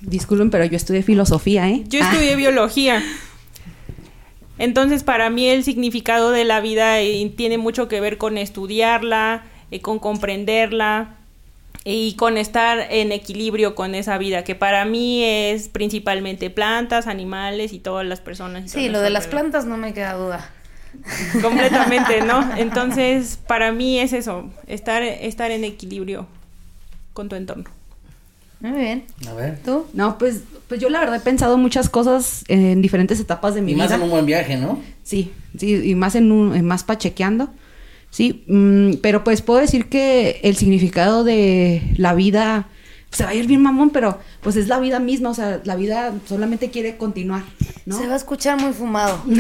Disculpen, 0.01 0.51
pero 0.51 0.65
yo 0.65 0.77
estudié 0.77 1.03
filosofía, 1.03 1.69
¿eh? 1.69 1.85
Yo 1.87 2.01
estudié 2.01 2.37
biología. 2.37 3.03
Entonces, 4.59 5.03
para 5.03 5.31
mí 5.31 5.49
el 5.49 5.65
significado 5.65 6.31
de 6.31 6.45
la 6.45 6.61
vida 6.61 7.01
eh, 7.01 7.33
tiene 7.37 7.59
mucho 7.59 7.89
que 7.89 8.01
ver 8.01 8.19
con 8.19 8.37
estudiarla, 8.39 9.45
eh, 9.71 9.81
con 9.81 9.99
comprenderla 9.99 11.17
y 11.85 12.15
con 12.15 12.37
estar 12.37 12.87
en 12.91 13.11
equilibrio 13.11 13.75
con 13.75 13.95
esa 13.95 14.19
vida, 14.19 14.45
que 14.45 14.55
para 14.55 14.85
mí 14.85 15.25
es 15.25 15.69
principalmente 15.69 16.51
plantas, 16.51 17.09
animales 17.09 17.73
y 17.73 17.81
todas 17.81 18.07
las 18.07 18.21
personas. 18.21 18.67
y 18.67 18.69
Sí, 18.69 18.89
lo 18.89 19.01
de 19.01 19.11
las 19.11 19.27
plantas 19.27 19.65
no 19.65 19.77
me 19.77 19.95
queda 19.95 20.13
duda. 20.15 20.52
Completamente, 21.43 22.23
¿no? 22.23 22.57
Entonces, 22.57 23.39
para 23.47 23.73
mí 23.73 23.99
es 23.99 24.13
eso, 24.13 24.51
estar, 24.67 25.03
estar 25.03 25.51
en 25.51 25.65
equilibrio 25.65 26.27
con 27.13 27.29
tu 27.29 27.37
entorno. 27.37 27.65
Muy 28.61 28.79
bien. 28.79 29.05
A 29.29 29.33
ver. 29.35 29.59
¿Tú? 29.65 29.87
No, 29.93 30.19
pues, 30.19 30.43
pues 30.69 30.81
yo 30.81 30.89
la 30.89 31.01
verdad 31.01 31.17
he 31.17 31.21
pensado 31.21 31.59
muchas 31.59 31.89
cosas 31.89 32.45
en 32.49 32.81
diferentes 32.81 33.19
etapas 33.19 33.55
de 33.55 33.63
mi 33.63 33.73
Y 33.73 33.75
más 33.75 33.89
vida. 33.89 33.97
en 33.97 34.03
un 34.03 34.11
buen 34.11 34.27
viaje, 34.27 34.57
¿no? 34.57 34.79
Sí, 35.03 35.33
sí, 35.59 35.83
y 35.91 35.95
más 35.97 36.15
en 36.15 36.31
un, 36.31 36.55
en 36.55 36.65
más 36.65 36.85
pachequeando. 36.85 37.49
Sí, 38.11 38.45
mm, 38.47 38.95
pero 39.03 39.25
pues 39.25 39.43
puedo 39.43 39.59
decir 39.61 39.89
que 39.89 40.39
el 40.45 40.57
significado 40.57 41.25
de 41.25 41.83
la 41.97 42.15
vida 42.15 42.69
se 43.13 43.25
va 43.25 43.31
a 43.31 43.35
ir 43.35 43.47
bien 43.47 43.63
mamón, 43.63 43.91
pero 43.91 44.19
pues 44.41 44.57
es 44.57 44.69
la 44.69 44.81
vida 44.81 44.99
misma, 44.99 45.31
o 45.31 45.35
sea, 45.35 45.61
la 45.65 45.77
vida 45.77 46.13
solamente 46.27 46.71
quiere 46.71 46.97
continuar, 46.97 47.43
¿no? 47.87 47.97
Se 47.99 48.07
va 48.07 48.15
a 48.15 48.17
escuchar 48.17 48.61
muy 48.61 48.73
fumado. 48.73 49.21
Que 49.27 49.35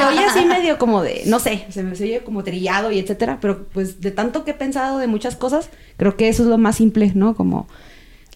se 0.00 0.04
oye 0.06 0.24
así 0.24 0.44
medio 0.44 0.78
como 0.78 1.02
de, 1.02 1.22
no 1.26 1.38
sé, 1.40 1.64
se 1.70 1.82
me 1.82 1.96
se 1.96 2.04
oye 2.04 2.20
como 2.20 2.44
trillado 2.44 2.92
y 2.92 2.98
etcétera, 2.98 3.38
pero 3.40 3.64
pues 3.72 4.00
de 4.00 4.10
tanto 4.10 4.44
que 4.44 4.50
he 4.52 4.54
pensado 4.54 4.98
de 4.98 5.06
muchas 5.06 5.34
cosas, 5.36 5.70
creo 5.96 6.16
que 6.16 6.28
eso 6.28 6.42
es 6.42 6.48
lo 6.48 6.58
más 6.58 6.76
simple, 6.76 7.10
¿no? 7.14 7.34
Como 7.34 7.66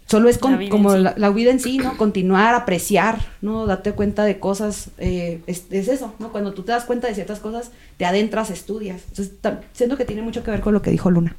solo 0.07 0.28
es 0.28 0.39
con- 0.39 0.62
La 0.62 0.68
como 0.70 0.93
sí. 0.93 0.99
la, 1.01 1.14
la 1.16 1.30
vida 1.30 1.51
en 1.51 1.61
sí, 1.61 1.78
¿no? 1.78 1.97
Continuar, 1.97 2.55
apreciar, 2.55 3.18
¿no? 3.43 3.66
Date 3.66 3.93
cuenta 3.93 4.24
de 4.24 4.39
cosas, 4.39 4.89
eh, 4.99 5.41
es, 5.47 5.64
es 5.70 5.89
eso, 5.89 6.14
¿no? 6.18 6.30
Cuando 6.32 6.53
tú 6.55 6.62
te 6.62 6.72
das 6.72 6.85
cuenta 6.85 7.07
de 7.09 7.14
ciertas 7.14 7.41
cosas, 7.41 7.70
te 7.99 8.05
adentras, 8.07 8.51
estudias. 8.51 9.03
Entonces, 9.11 9.35
siento 9.72 9.97
que 9.97 10.05
tiene 10.05 10.22
mucho 10.22 10.43
que 10.43 10.51
ver 10.51 10.61
con 10.61 10.72
lo 10.74 10.80
que 10.82 10.91
dijo 10.91 11.11
Luna. 11.11 11.37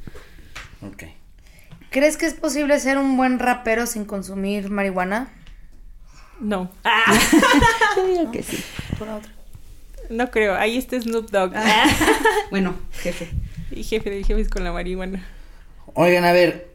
Ok. 0.86 1.04
¿Crees 1.96 2.18
que 2.18 2.26
es 2.26 2.34
posible 2.34 2.78
ser 2.82 2.98
un 2.98 3.16
buen 3.16 3.40
rapero 3.40 3.86
sin 3.86 4.04
consumir 4.04 4.70
marihuana? 4.70 5.32
No. 6.42 6.70
Ah, 6.84 7.18
Yo 7.96 8.06
digo 8.06 8.32
que 8.34 8.44
sí. 8.44 8.62
Por 9.00 9.08
otro. 9.08 9.32
no 10.10 10.30
creo. 10.30 10.56
Ahí 10.56 10.78
está 10.78 11.00
Snoop 11.00 11.32
Dogg. 11.32 11.54
Bueno, 12.52 12.76
jefe. 13.02 13.30
Y 13.72 13.84
jefe 13.84 14.10
de 14.10 14.26
jefes 14.26 14.50
con 14.50 14.66
la 14.66 14.74
marihuana. 14.74 15.26
Oigan, 15.94 16.26
a 16.26 16.34
ver. 16.34 16.68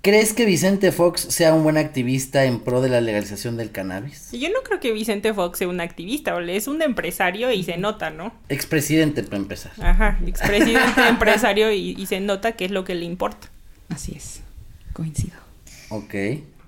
¿Crees 0.00 0.32
que 0.32 0.44
Vicente 0.44 0.92
Fox 0.92 1.22
sea 1.22 1.52
un 1.52 1.64
buen 1.64 1.76
activista 1.76 2.44
en 2.44 2.60
pro 2.60 2.80
de 2.82 2.88
la 2.88 3.00
legalización 3.00 3.56
del 3.56 3.72
cannabis? 3.72 4.30
Yo 4.30 4.48
no 4.50 4.62
creo 4.62 4.78
que 4.78 4.92
Vicente 4.92 5.34
Fox 5.34 5.58
sea 5.58 5.66
un 5.66 5.80
activista, 5.80 6.36
ole, 6.36 6.54
es 6.54 6.68
un 6.68 6.80
empresario 6.82 7.50
y 7.50 7.64
se 7.64 7.78
nota, 7.78 8.10
¿no? 8.10 8.32
Expresidente, 8.48 9.24
para 9.24 9.38
empezar. 9.38 9.72
Ajá, 9.82 10.20
expresidente, 10.24 11.00
empresario 11.08 11.72
y, 11.72 11.96
y 11.98 12.06
se 12.06 12.20
nota 12.20 12.52
que 12.52 12.66
es 12.66 12.70
lo 12.70 12.84
que 12.84 12.94
le 12.94 13.06
importa. 13.06 13.48
Así 13.90 14.14
es. 14.16 14.40
Coincido. 14.92 15.36
Ok. 15.90 16.14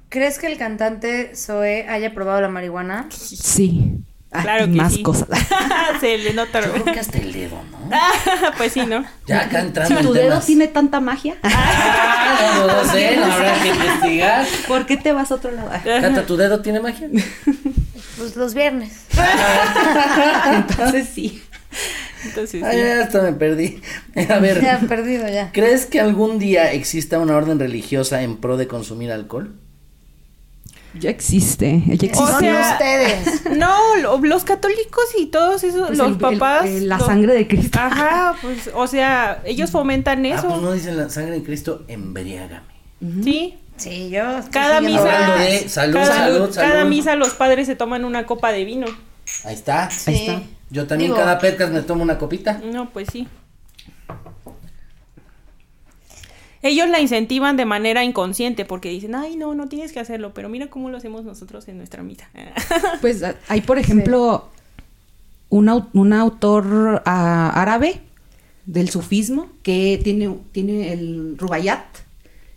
¿Crees 0.08 0.38
que 0.38 0.46
el 0.46 0.58
cantante 0.58 1.34
Zoe 1.34 1.86
haya 1.88 2.12
probado 2.14 2.40
la 2.40 2.48
marihuana? 2.48 3.06
Sí. 3.10 3.94
Ah, 4.34 4.42
Claro 4.42 4.64
que 4.66 4.72
más 4.72 4.94
sí. 4.94 5.02
cosas. 5.02 5.28
se 6.00 6.18
le 6.18 6.32
nota. 6.32 6.60
Yo 6.60 6.72
creo 6.72 6.84
que 6.86 7.00
hasta 7.00 7.18
el 7.18 7.32
dedo, 7.32 7.62
¿no? 7.70 7.90
pues 8.56 8.72
sí, 8.72 8.80
¿no? 8.86 9.04
Ya 9.26 9.42
acá 9.42 9.60
entrando 9.60 9.94
Si 9.94 10.00
en 10.00 10.06
tu 10.06 10.12
dedo 10.14 10.28
temas. 10.30 10.46
tiene 10.46 10.68
tanta 10.68 11.00
magia, 11.00 11.36
Ah, 11.42 12.54
no, 12.56 12.66
no 12.84 12.92
sé, 12.92 13.16
no 13.20 13.26
habrá 13.26 13.62
que 13.62 13.68
investigar. 13.68 14.46
¿por 14.66 14.86
qué 14.86 14.96
te 14.96 15.12
vas 15.12 15.30
a 15.30 15.34
otro 15.34 15.50
lado? 15.52 15.70
Cata, 15.70 16.24
¿tu 16.26 16.36
dedo 16.36 16.60
tiene 16.60 16.80
magia? 16.80 17.08
Pues 18.16 18.36
los 18.36 18.54
viernes. 18.54 19.06
Entonces 20.54 21.08
sí. 21.14 21.42
Entonces, 22.24 22.62
Ay, 22.62 22.76
sí. 22.78 22.82
ya 22.84 23.02
hasta 23.02 23.22
me 23.22 23.32
perdí. 23.32 23.80
A 24.28 24.38
ver, 24.38 24.60
Ya 24.62 24.78
perdido 24.80 25.28
ya. 25.28 25.50
¿crees 25.52 25.86
que 25.86 26.00
algún 26.00 26.38
día 26.38 26.72
exista 26.72 27.18
una 27.18 27.36
orden 27.36 27.58
religiosa 27.58 28.22
en 28.22 28.36
pro 28.36 28.56
de 28.56 28.66
consumir 28.68 29.10
alcohol? 29.12 29.54
Ya 30.98 31.08
existe. 31.08 31.82
Ya 31.86 31.94
existe. 31.94 32.18
O 32.18 32.26
Son 32.26 32.40
sea- 32.40 32.72
ustedes. 32.72 33.42
No, 33.56 33.96
lo- 33.96 34.18
los 34.18 34.44
católicos 34.44 35.04
y 35.18 35.26
todos 35.26 35.64
esos, 35.64 35.86
Pues 35.88 35.98
los 35.98 36.08
el- 36.08 36.16
papás. 36.18 36.66
el- 36.66 36.88
la 36.88 36.98
los- 36.98 37.06
sangre 37.06 37.32
de 37.34 37.48
Cristo. 37.48 37.78
Ajá, 37.80 38.34
pues, 38.42 38.70
o 38.74 38.86
sea, 38.86 39.40
ellos 39.46 39.70
fomentan 39.70 40.24
Ah, 40.26 40.28
eso. 40.36 40.48
pues 40.48 40.60
no 40.60 40.72
dicen 40.72 40.96
la 40.98 41.08
sangre 41.08 41.36
de 41.36 41.42
Cristo, 41.42 41.84
embriágame. 41.88 42.66
Sí. 43.24 43.58
Sí, 43.78 44.10
yo. 44.10 44.22
Cada 44.52 44.80
misa. 44.82 45.00
Hablando 45.00 45.44
de 45.44 45.68
salud, 45.68 45.94
cada, 45.94 46.06
salud, 46.14 46.54
cada 46.54 46.72
salud. 46.74 46.88
misa 46.90 47.16
los 47.16 47.30
padres 47.30 47.66
se 47.66 47.74
toman 47.74 48.04
una 48.04 48.26
copa 48.26 48.52
de 48.52 48.64
vino. 48.64 48.86
Ahí 49.44 49.54
está. 49.54 49.90
Sí. 49.90 50.10
Ahí 50.10 50.16
está. 50.18 50.42
Yo 50.72 50.86
también 50.88 51.10
Digo- 51.12 51.18
cada 51.22 51.38
podcast 51.38 51.72
me 51.72 51.82
tomo 51.82 52.02
una 52.02 52.18
copita. 52.18 52.60
No, 52.64 52.90
pues 52.90 53.06
sí. 53.12 53.28
Ellos 56.62 56.88
la 56.88 57.00
incentivan 57.00 57.56
de 57.56 57.64
manera 57.64 58.04
inconsciente 58.04 58.64
porque 58.64 58.88
dicen, 58.88 59.14
ay, 59.16 59.36
no, 59.36 59.54
no 59.54 59.68
tienes 59.68 59.92
que 59.92 59.98
hacerlo, 60.00 60.32
pero 60.32 60.48
mira 60.48 60.68
cómo 60.68 60.90
lo 60.90 60.96
hacemos 60.96 61.24
nosotros 61.24 61.66
en 61.68 61.76
nuestra 61.76 62.02
misa. 62.02 62.28
Pues 63.00 63.22
ah, 63.24 63.34
hay, 63.48 63.60
por 63.62 63.78
ejemplo, 63.78 64.48
un, 65.48 65.66
au- 65.66 65.88
un 65.92 66.12
autor 66.12 67.02
ah, 67.04 67.50
árabe 67.54 68.00
del 68.64 68.88
sufismo 68.90 69.48
que 69.64 70.00
tiene, 70.04 70.34
tiene 70.52 70.92
el 70.92 71.36
Rubayat. 71.36 71.84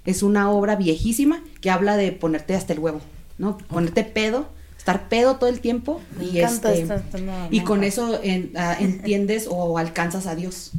Es 0.05 0.21
una 0.21 0.51
obra 0.51 0.75
viejísima 0.75 1.41
que 1.61 1.71
habla 1.71 1.97
de 1.97 2.11
ponerte 2.11 2.53
hasta 2.53 2.73
el 2.73 2.79
huevo, 2.79 3.01
¿no? 3.39 3.57
Ponerte 3.57 4.03
pedo, 4.03 4.47
estar 4.85 5.09
pedo 5.09 5.37
todo 5.37 5.49
el 5.49 5.61
tiempo. 5.61 5.99
Me 6.19 6.25
y 6.25 6.39
este, 6.41 6.81
esta- 6.81 6.95
esta 6.97 7.17
nueva 7.17 7.47
y 7.49 7.61
con 7.61 7.83
eso 7.83 8.19
en- 8.21 8.51
ah, 8.55 8.77
entiendes 8.79 9.47
o 9.49 9.79
alcanzas 9.79 10.27
a 10.27 10.35
Dios. 10.35 10.71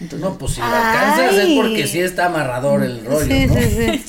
Entonces, 0.00 0.20
No, 0.20 0.36
pues 0.36 0.52
si 0.54 0.60
lo 0.60 0.66
alcanzas 0.66 1.34
es 1.38 1.54
porque 1.56 1.86
sí 1.86 2.00
está 2.00 2.26
amarrador 2.26 2.82
el 2.82 3.02
rollo, 3.04 3.24
Sí, 3.26 3.46
¿no? 3.46 3.54
sí, 3.54 3.62
sí. 3.70 4.02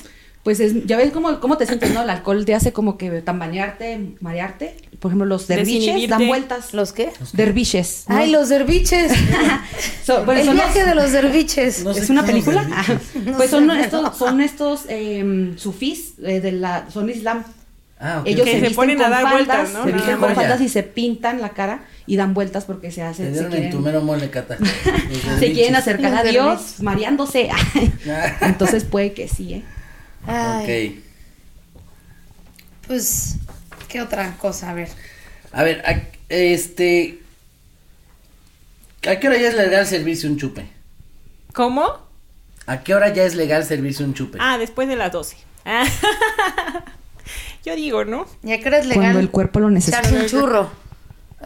Pues 0.44 0.60
es, 0.60 0.86
ya 0.86 0.98
ves 0.98 1.12
cómo, 1.12 1.40
cómo 1.40 1.58
te 1.58 1.66
sientes, 1.66 1.92
¿no? 1.92 2.04
El 2.04 2.10
alcohol 2.10 2.46
te 2.46 2.54
hace 2.54 2.72
como 2.74 2.98
que 3.00 3.10
tambanearte, 3.22 4.16
marearte. 4.20 4.76
Por 5.00 5.10
ejemplo, 5.10 5.26
los 5.26 5.48
derviches 5.48 6.08
dan 6.10 6.28
vueltas. 6.28 6.74
¿Los 6.74 6.92
qué? 6.94 7.12
derviches. 7.34 8.06
¿no? 8.08 8.18
Ay, 8.18 8.30
los 8.32 8.50
derviches. 8.50 9.12
So- 10.06 10.24
bueno, 10.26 10.42
el 10.42 10.46
son 10.48 10.56
viaje 10.56 10.80
los- 10.82 10.88
de 10.90 10.96
los 10.96 11.12
derviches. 11.14 11.84
No 11.84 11.94
sé 11.96 12.02
¿Es 12.02 12.10
una 12.12 12.24
película? 12.26 12.68
Ah, 12.72 12.86
pues 13.38 13.50
son 13.50 13.72
estos, 13.72 14.18
son 14.18 14.42
estos 14.42 14.82
eh, 14.90 15.54
sufís 15.58 16.14
eh, 16.24 16.42
de 16.42 16.52
la, 16.52 16.90
son 16.92 17.10
islam. 17.10 17.44
Ah, 18.00 18.20
ok. 18.20 18.28
Ellos 18.28 18.46
Que 18.46 18.60
se, 18.60 18.70
se 18.70 18.76
ponen 18.76 19.02
a 19.02 19.10
dar 19.10 19.24
faldas, 19.24 19.32
vueltas, 19.34 19.72
¿no? 19.74 19.84
se 19.86 19.92
visten 19.94 20.20
más. 20.20 20.26
con 20.26 20.36
faldas 20.36 20.62
y 20.62 20.70
se 20.70 20.84
pintan 20.84 21.40
la 21.42 21.50
cara 21.50 21.86
y 22.06 22.18
dan 22.18 22.34
vueltas 22.34 22.66
porque 22.66 22.92
se 22.92 23.02
hacen, 23.02 23.28
se 23.28 23.32
dieron 23.32 23.46
en 23.48 23.52
quieren, 23.52 23.72
tu 23.72 23.80
mero 23.80 24.02
mole, 24.02 24.30
Cata. 24.30 24.58
Los 24.60 25.40
se 25.40 25.54
quieren 25.54 25.76
acercar 25.76 26.14
a 26.14 26.24
Dios 26.24 26.82
mareándose. 26.82 27.50
Entonces 28.42 28.84
puede 28.84 29.14
que 29.14 29.28
sí, 29.28 29.54
¿eh? 29.56 29.64
Ay, 30.28 31.00
Ok. 31.00 32.88
pues, 32.88 33.36
¿qué 33.88 34.02
otra 34.02 34.36
cosa? 34.38 34.72
A 34.72 34.74
ver. 34.74 34.90
A 35.52 35.64
ver, 35.64 35.82
a- 35.86 36.02
este... 36.30 37.20
¿A 39.08 39.20
qué 39.20 39.28
hora 39.28 39.38
ya 39.38 39.50
es 39.50 39.56
legal 39.56 39.86
servirse 39.86 40.28
un 40.28 40.38
chupe? 40.38 40.66
¿Cómo? 41.54 42.00
¿A 42.66 42.82
qué 42.82 42.96
hora 42.96 43.14
ya 43.14 43.24
es 43.24 43.36
legal 43.36 43.64
servirse 43.64 44.04
un 44.04 44.14
chupe? 44.16 44.38
Ah, 44.42 44.58
después 44.58 44.88
de 44.88 44.96
las 44.96 45.12
12. 45.12 45.38
Yo 47.66 47.76
digo, 47.76 48.06
¿no? 48.06 48.26
¿Y 48.44 48.54
a 48.54 48.60
qué 48.60 48.68
hora 48.68 48.78
es 48.78 48.86
legal? 48.86 49.02
Cuando 49.04 49.20
el 49.20 49.32
cuerpo 49.32 49.60
lo 49.60 49.70
necesita. 49.72 50.00
Echarse 50.00 50.20
un 50.22 50.26
churro. 50.28 50.70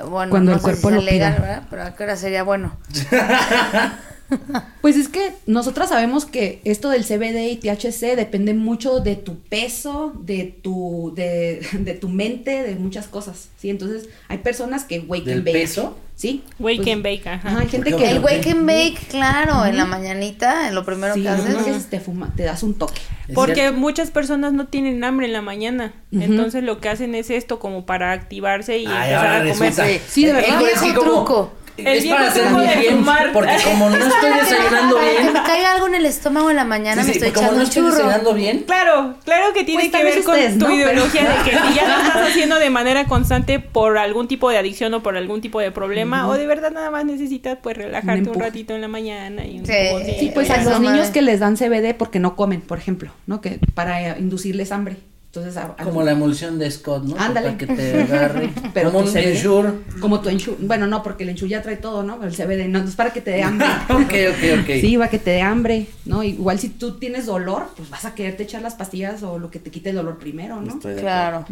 Bueno, 0.10 0.30
Cuando 0.32 0.52
no 0.52 0.56
el 0.56 0.60
sé 0.60 0.64
cuerpo 0.64 0.90
si 0.90 0.96
lo 0.96 1.02
legal, 1.02 1.34
pida. 1.36 1.42
¿verdad? 1.46 1.64
Pero 1.70 1.84
a 1.84 1.96
qué 1.96 2.04
hora 2.04 2.16
sería 2.16 2.44
bueno. 2.44 2.78
Pues 4.82 4.96
es 4.96 5.10
que 5.10 5.34
nosotras 5.46 5.90
sabemos 5.90 6.26
que 6.26 6.62
esto 6.64 6.90
del 6.90 7.04
CBD 7.04 7.52
y 7.52 7.56
THC 7.58 8.16
depende 8.16 8.54
mucho 8.54 9.00
de 9.02 9.16
tu 9.18 9.38
peso, 9.40 10.14
de 10.22 10.46
tu, 10.62 11.12
de, 11.16 11.60
de 11.80 11.94
tu 11.96 12.08
mente, 12.10 12.64
de 12.64 12.76
muchas 12.76 13.08
cosas, 13.08 13.50
¿sí? 13.58 13.70
Entonces, 13.70 14.08
hay 14.30 14.38
personas 14.40 14.86
que 14.86 15.00
wake 15.02 15.26
¿Del 15.26 15.38
and 15.40 15.46
bake. 15.46 15.54
peso? 15.60 15.98
¿Sí. 16.16 16.44
Wake 16.60 16.78
Pues, 16.84 16.94
and 16.96 17.04
bake, 17.04 17.28
ajá. 17.30 17.48
Ajá, 17.50 17.60
hay 17.62 17.68
gente 17.70 17.92
¿Por 17.92 18.00
que... 18.02 18.10
El 18.12 18.20
wake 18.20 18.50
and 18.52 18.66
bake, 18.68 18.98
claro, 19.10 19.66
en 19.66 19.78
la 19.78 19.86
mañanita, 19.86 20.68
en 20.68 20.76
lo 20.76 20.84
primero 20.86 21.14
Sí, 21.14 21.22
que 21.22 21.30
haces. 21.30 21.46
entonces 21.46 21.86
te, 21.90 22.00
fuma, 22.02 22.34
te 22.36 22.44
das 22.44 22.62
un 22.64 22.74
toque. 22.74 23.00
Es 23.30 23.36
Porque 23.36 23.54
cierto. 23.56 23.78
muchas 23.80 24.12
personas 24.12 24.52
no 24.52 24.68
tienen 24.68 25.02
hambre 25.06 25.28
en 25.28 25.34
la 25.34 25.42
mañana. 25.42 25.94
Entonces 26.12 26.64
lo 26.64 26.80
que 26.82 26.90
hacen 26.90 27.16
es 27.16 27.30
esto 27.30 27.58
como 27.60 27.86
para 27.86 28.12
activarse 28.12 28.80
y 28.80 28.86
Ay, 28.86 29.14
empezar 29.14 29.48
a 29.48 29.54
comer. 29.54 30.02
Sí, 30.10 30.26
de 30.26 30.34
verdad. 30.34 30.50
Eh, 30.50 30.54
El 30.58 30.66
viejo 30.66 30.86
sí, 30.86 30.94
como- 30.94 31.12
truco. 31.12 31.54
El 31.86 31.98
es 31.98 32.06
para 32.08 32.30
de 32.34 32.76
bien, 32.80 32.98
fumar. 32.98 33.32
porque 33.34 33.56
como 33.64 33.90
no 33.90 33.96
estoy 33.98 34.32
desayunando 34.34 35.00
que 35.00 35.10
bien, 35.22 35.34
me 35.34 35.44
caiga 35.44 35.72
algo 35.74 35.88
en 35.88 35.96
el 35.96 36.06
estómago 36.06 36.50
en 36.50 36.56
la 36.56 36.66
mañana, 36.66 37.02
sí, 37.04 37.08
me 37.10 37.14
estoy 37.14 37.32
como 37.32 37.48
echando 37.48 37.56
no 37.56 37.62
un 37.62 37.68
estoy 37.68 37.82
churro. 37.84 37.92
desayunando 37.96 38.34
bien, 38.34 38.60
Claro, 38.66 39.16
claro 39.26 39.54
que 39.54 39.64
tiene 39.64 39.90
Pues, 39.90 39.92
que 39.92 40.04
ver 40.04 40.24
con 40.24 40.34
ustedes, 40.36 40.54
tu 40.54 40.60
¿no? 40.60 40.66
Pero- 40.68 40.76
ideología 40.78 41.22
de 41.24 41.50
que 41.50 41.58
si 41.58 41.74
ya 41.76 41.88
lo 41.88 42.04
estás 42.04 42.28
haciendo 42.30 42.60
de 42.60 42.70
manera 42.70 43.06
constante 43.06 43.60
por 43.60 43.98
algún 43.98 44.28
tipo 44.28 44.50
de 44.50 44.58
adicción 44.58 44.94
o 44.94 45.04
por 45.04 45.18
algún 45.18 45.42
tipo 45.42 45.60
de 45.60 45.72
problema 45.72 46.28
o 46.28 46.34
de 46.34 46.48
verdad 46.48 46.72
nada 46.72 46.92
más 46.92 47.06
necesitas 47.06 47.58
pues 47.62 47.78
relajarte 47.78 48.30
un, 48.30 48.40
ratito 48.40 48.74
en 48.76 48.82
la 48.82 48.88
mañana 48.88 49.46
y 49.46 49.60
un 49.60 49.66
Sí. 49.66 49.74
Sí, 50.20 50.32
pues 50.34 50.50
a 50.50 50.64
los 50.64 50.80
niños 50.80 51.10
que 51.10 51.22
les 51.22 51.40
dan 51.40 51.56
CBD 51.58 51.94
porque 51.96 52.20
no 52.20 52.36
comen, 52.36 52.62
por 52.62 52.78
ejemplo, 52.78 53.12
¿no? 53.28 53.42
Que 53.42 53.60
para 53.74 54.18
inducirles 54.18 54.72
hambre. 54.72 54.98
Entonces, 55.32 55.58
a- 55.58 55.76
a- 55.78 55.84
como 55.84 56.02
la 56.02 56.12
emulsión 56.14 56.58
de 56.58 56.72
Scott, 56.72 57.04
¿no? 57.04 57.16
Ándale. 57.20 57.50
Para 57.52 57.58
que 57.60 57.68
te 57.68 58.02
agarre. 58.02 58.50
Pero 58.74 58.92
como 58.92 59.04
tu 59.04 59.10
un 59.10 59.14
CBD. 59.14 59.36
Ensure. 59.36 59.74
como 60.02 60.22
tu 60.22 60.30
Ensure. 60.30 60.58
Bueno, 60.60 60.88
no, 60.88 61.04
porque 61.04 61.24
el 61.24 61.30
Ensure 61.30 61.50
ya 61.52 61.62
trae 61.62 61.76
todo, 61.78 62.02
¿no? 62.02 62.24
El 62.24 62.32
CBD, 62.36 62.68
no, 62.68 62.80
es 62.80 62.96
para 62.96 63.14
que 63.14 63.22
te 63.22 63.30
dé 63.32 63.44
hambre. 63.44 63.68
ok, 63.90 64.00
ok, 64.00 64.62
ok. 64.62 64.70
Sí, 64.82 64.98
va 64.98 65.08
que 65.08 65.20
te 65.20 65.30
dé 65.30 65.42
hambre, 65.44 65.86
¿no? 66.06 66.24
Igual 66.24 66.58
si 66.60 66.70
tú 66.70 66.98
tienes 66.98 67.28
dolor, 67.28 67.70
pues 67.78 67.92
vas 67.92 68.06
a 68.06 68.16
quererte 68.16 68.42
echar 68.44 68.64
las 68.64 68.74
pastillas 68.74 69.22
o 69.22 69.38
lo 69.38 69.52
que 69.52 69.60
te 69.60 69.70
quite 69.70 69.92
el 69.92 69.98
dolor 69.98 70.18
primero, 70.18 70.60
¿no? 70.62 70.74
Estoy 70.74 70.96
de 70.96 71.02
Claro. 71.02 71.46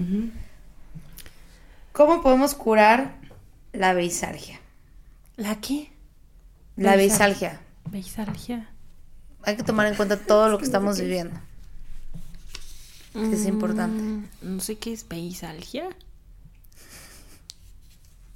¿Cómo 1.92 2.22
podemos 2.22 2.54
curar 2.56 3.16
la 3.74 3.94
beisalgia? 3.94 4.60
¿La 5.36 5.56
qué? 5.62 5.90
La 6.76 6.96
beisalgia. 6.96 7.60
Beisalgia. 7.92 8.70
Hay 9.44 9.56
que 9.56 9.64
tomar 9.64 9.88
en 9.88 9.96
cuenta 9.96 10.18
todo 10.18 10.50
lo 10.50 10.58
que 10.58 10.66
estamos 10.66 11.00
viviendo. 11.00 11.40
Que 13.30 13.36
es 13.36 13.46
importante. 13.46 14.02
Mm, 14.02 14.24
No 14.56 14.60
sé 14.62 14.76
qué 14.78 14.94
es 14.94 15.08
beisalgia. 15.08 15.86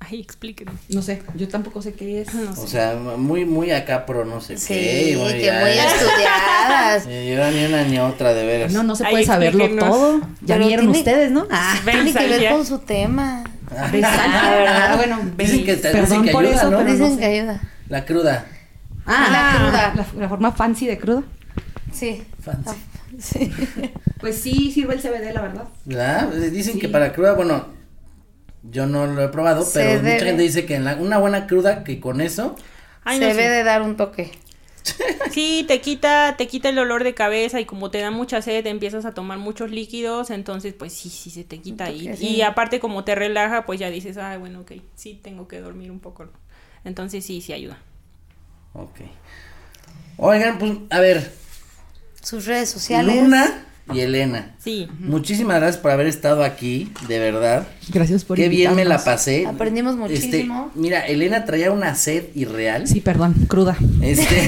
Ay, 0.04 0.20
explíquenme. 0.20 0.72
No 0.90 1.04
sé, 1.04 1.22
yo 1.36 1.48
tampoco 1.48 1.82
sé 1.82 1.94
qué 1.94 2.22
es. 2.22 2.34
No 2.34 2.52
O 2.52 2.68
sea, 2.68 2.96
muy, 3.18 3.46
muy 3.46 3.70
acá, 3.72 4.06
pero 4.08 4.26
no 4.26 4.42
sé 4.42 4.58
Sí, 4.58 4.74
qué. 4.74 5.18
muy 5.20 5.34
que 5.34 5.46
ya- 5.46 5.60
muy 5.60 5.70
estudiadas. 5.70 7.06
Eh, 7.08 7.34
Yo 7.38 7.52
ni 7.52 7.66
una 7.66 7.84
ni 7.84 8.00
otra, 8.00 8.34
de 8.34 8.46
veras. 8.46 8.74
No, 8.74 8.84
no 8.84 8.96
se 8.96 9.06
Ay, 9.06 9.12
puede 9.12 9.26
saberlo 9.26 9.70
todo. 9.78 10.20
Ya 10.42 10.56
Pero 10.56 10.68
vieron 10.68 10.86
tiene- 10.88 11.00
ustedes, 11.00 11.32
¿no? 11.32 11.48
Ah, 11.52 11.76
Tiene 11.86 12.12
que 12.14 12.28
ver 12.28 12.52
con 12.52 12.66
su 12.66 12.80
tema. 12.80 13.44
Ah, 13.70 13.88
¿verdad? 13.92 14.12
Ah, 14.92 14.94
bueno, 14.98 15.20
Dicen 15.38 15.64
que 15.64 15.76
te- 15.76 15.92
perdón 15.92 16.06
dicen 16.10 16.24
que 16.26 16.32
por 16.32 16.44
ayuda, 16.44 16.56
eso, 16.58 16.72
¿no? 16.72 16.78
pero 16.80 16.90
no 16.90 16.96
Dicen 16.96 17.14
sé. 17.14 17.20
que 17.20 17.26
ayuda. 17.26 17.62
La 17.88 18.06
cruda. 18.06 18.46
Ah, 19.06 19.28
La 19.32 19.60
cruda. 19.60 19.94
La, 19.96 20.20
la 20.22 20.30
forma 20.30 20.52
fancy 20.52 20.88
de 20.88 20.98
cruda. 20.98 21.24
Sí. 21.94 22.24
Fancy. 22.42 22.72
Sí. 23.20 23.52
Pues 24.20 24.38
sí, 24.42 24.72
sirve 24.72 24.94
el 24.96 25.02
CBD, 25.02 25.34
la 25.34 25.42
verdad. 25.42 25.68
¿Verdad? 25.86 26.44
Eh, 26.44 26.50
Dicen 26.52 26.74
Sí. 26.76 26.80
que 26.80 26.90
para 26.90 27.12
cruda, 27.14 27.34
bueno, 27.34 27.66
yo 28.64 28.86
no 28.86 29.08
lo 29.08 29.24
he 29.24 29.30
probado, 29.30 29.64
Se 29.64 29.80
pero 29.80 30.02
debe. 30.02 30.14
mucha 30.14 30.26
gente 30.26 30.44
dice 30.44 30.66
que 30.66 30.76
en 30.76 30.86
la- 30.86 30.96
una 30.96 31.18
buena 31.18 31.48
cruda, 31.48 31.84
que 31.84 32.00
con 32.00 32.22
eso, 32.22 32.56
Ay, 33.04 33.18
Se 33.18 33.24
no 33.24 33.30
debe 33.32 33.44
sé. 33.44 33.50
de 33.50 33.64
dar 33.64 33.82
un 33.82 33.98
toque. 33.98 34.32
Sí, 35.32 35.64
te 35.68 35.80
quita, 35.82 36.36
te 36.38 36.48
quita 36.48 36.70
el 36.70 36.76
dolor 36.76 37.04
de 37.04 37.14
cabeza 37.14 37.60
y 37.62 37.66
como 37.66 37.90
te 37.92 38.00
da 38.00 38.12
mucha 38.12 38.42
sed, 38.42 38.66
empiezas 38.68 39.06
a 39.06 39.14
tomar 39.14 39.38
muchos 39.38 39.72
líquidos, 39.72 40.30
entonces 40.30 40.74
pues 40.74 40.92
sí, 40.94 41.10
sí 41.10 41.30
se 41.30 41.44
te 41.44 41.60
quita 41.60 41.88
sí. 41.88 42.10
y 42.20 42.42
aparte 42.42 42.80
como 42.80 43.04
te 43.04 43.16
relaja, 43.16 43.66
pues 43.66 43.80
ya 43.80 43.90
dices, 43.90 44.18
ah, 44.18 44.38
bueno, 44.38 44.62
ok, 44.62 44.74
sí 44.96 45.20
tengo 45.24 45.48
que 45.48 45.60
dormir 45.62 45.90
un 45.92 46.00
poco. 46.00 46.28
Entonces 46.84 47.24
sí, 47.26 47.42
sí 47.42 47.54
ayuda. 47.54 47.78
ok. 48.74 49.00
Oigan, 50.18 50.58
pues, 50.60 50.74
a 50.90 51.00
ver, 51.00 51.32
Sus 52.22 52.46
redes 52.46 52.70
sociales. 52.70 53.16
Luna 53.16 53.66
y 53.94 54.00
Elena. 54.02 54.52
Sí. 54.64 54.88
Muchísimas 55.00 55.58
gracias 55.60 55.82
por 55.82 55.92
haber 55.92 56.08
estado 56.08 56.44
aquí, 56.44 56.92
de 57.08 57.20
verdad. 57.20 57.68
Gracias 57.90 58.24
por 58.24 58.38
Qué 58.38 58.48
bien 58.48 58.76
me 58.76 58.86
la 58.86 59.04
pasé. 59.04 59.46
Aprendimos 59.48 59.96
Este, 60.10 60.26
muchísimo. 60.38 60.72
mira, 60.76 61.02
Elena 61.06 61.46
traía 61.46 61.72
una 61.72 61.96
sed 61.96 62.26
irreal. 62.36 62.88
Sí, 62.88 63.02
perdón, 63.02 63.34
cruda. 63.48 63.76
Este, 64.02 64.48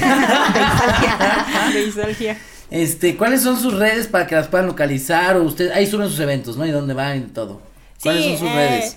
De 1.74 1.86
nostalgia. 1.86 2.38
este, 2.70 3.16
¿cuáles 3.16 3.42
son 3.42 3.60
sus 3.60 3.74
redes 3.74 4.06
para 4.06 4.26
que 4.26 4.34
las 4.36 4.46
puedan 4.48 4.66
localizar? 4.66 5.36
O 5.36 5.42
usted, 5.42 5.70
ahí 5.72 5.86
suben 5.86 6.08
sus 6.08 6.20
eventos, 6.20 6.56
¿no? 6.56 6.64
Y 6.66 6.70
dónde 6.70 6.94
van 6.94 7.18
y 7.18 7.20
todo. 7.22 7.60
¿Cuáles 8.02 8.22
Sí, 8.22 8.30
son 8.30 8.38
sus 8.38 8.48
eh, 8.48 8.54
redes? 8.54 8.96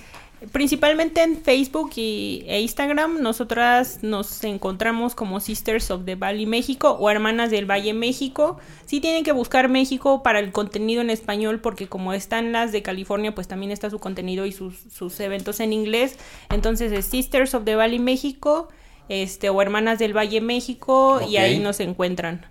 Principalmente 0.51 1.23
en 1.23 1.35
Facebook 1.35 1.93
y, 1.95 2.43
e 2.47 2.61
Instagram, 2.61 3.21
nosotras 3.21 3.99
nos 4.03 4.43
encontramos 4.43 5.15
como 5.15 5.39
Sisters 5.39 5.89
of 5.89 6.05
the 6.05 6.13
Valley 6.13 6.45
México 6.45 6.91
o 6.91 7.09
Hermanas 7.09 7.49
del 7.49 7.65
Valle 7.65 7.93
México. 7.95 8.59
Sí 8.85 9.01
tienen 9.01 9.23
que 9.23 9.31
buscar 9.31 9.67
México 9.67 10.21
para 10.21 10.37
el 10.37 10.51
contenido 10.51 11.01
en 11.01 11.09
español 11.09 11.59
porque 11.59 11.87
como 11.87 12.13
están 12.13 12.51
las 12.51 12.71
de 12.71 12.83
California, 12.83 13.33
pues 13.33 13.47
también 13.47 13.71
está 13.71 13.89
su 13.89 13.97
contenido 13.97 14.45
y 14.45 14.51
sus, 14.51 14.75
sus 14.93 15.19
eventos 15.21 15.59
en 15.59 15.73
inglés. 15.73 16.19
Entonces 16.51 16.91
es 16.91 17.05
Sisters 17.05 17.55
of 17.55 17.65
the 17.65 17.75
Valley 17.75 17.97
México 17.97 18.67
este, 19.09 19.49
o 19.49 19.59
Hermanas 19.59 19.97
del 19.97 20.15
Valle 20.15 20.39
México 20.41 21.19
y 21.27 21.37
ahí 21.37 21.57
nos 21.57 21.79
encuentran. 21.79 22.45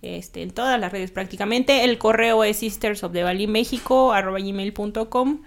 Este, 0.00 0.42
en 0.42 0.50
todas 0.50 0.78
las 0.80 0.92
redes 0.92 1.10
prácticamente. 1.10 1.84
El 1.84 1.98
correo 1.98 2.44
es 2.44 2.58
sisters 2.58 3.02
of 3.04 3.12
the 3.12 3.22
valley 3.22 3.46
México 3.46 4.12
arroba 4.12 4.40
gmail.com 4.40 5.42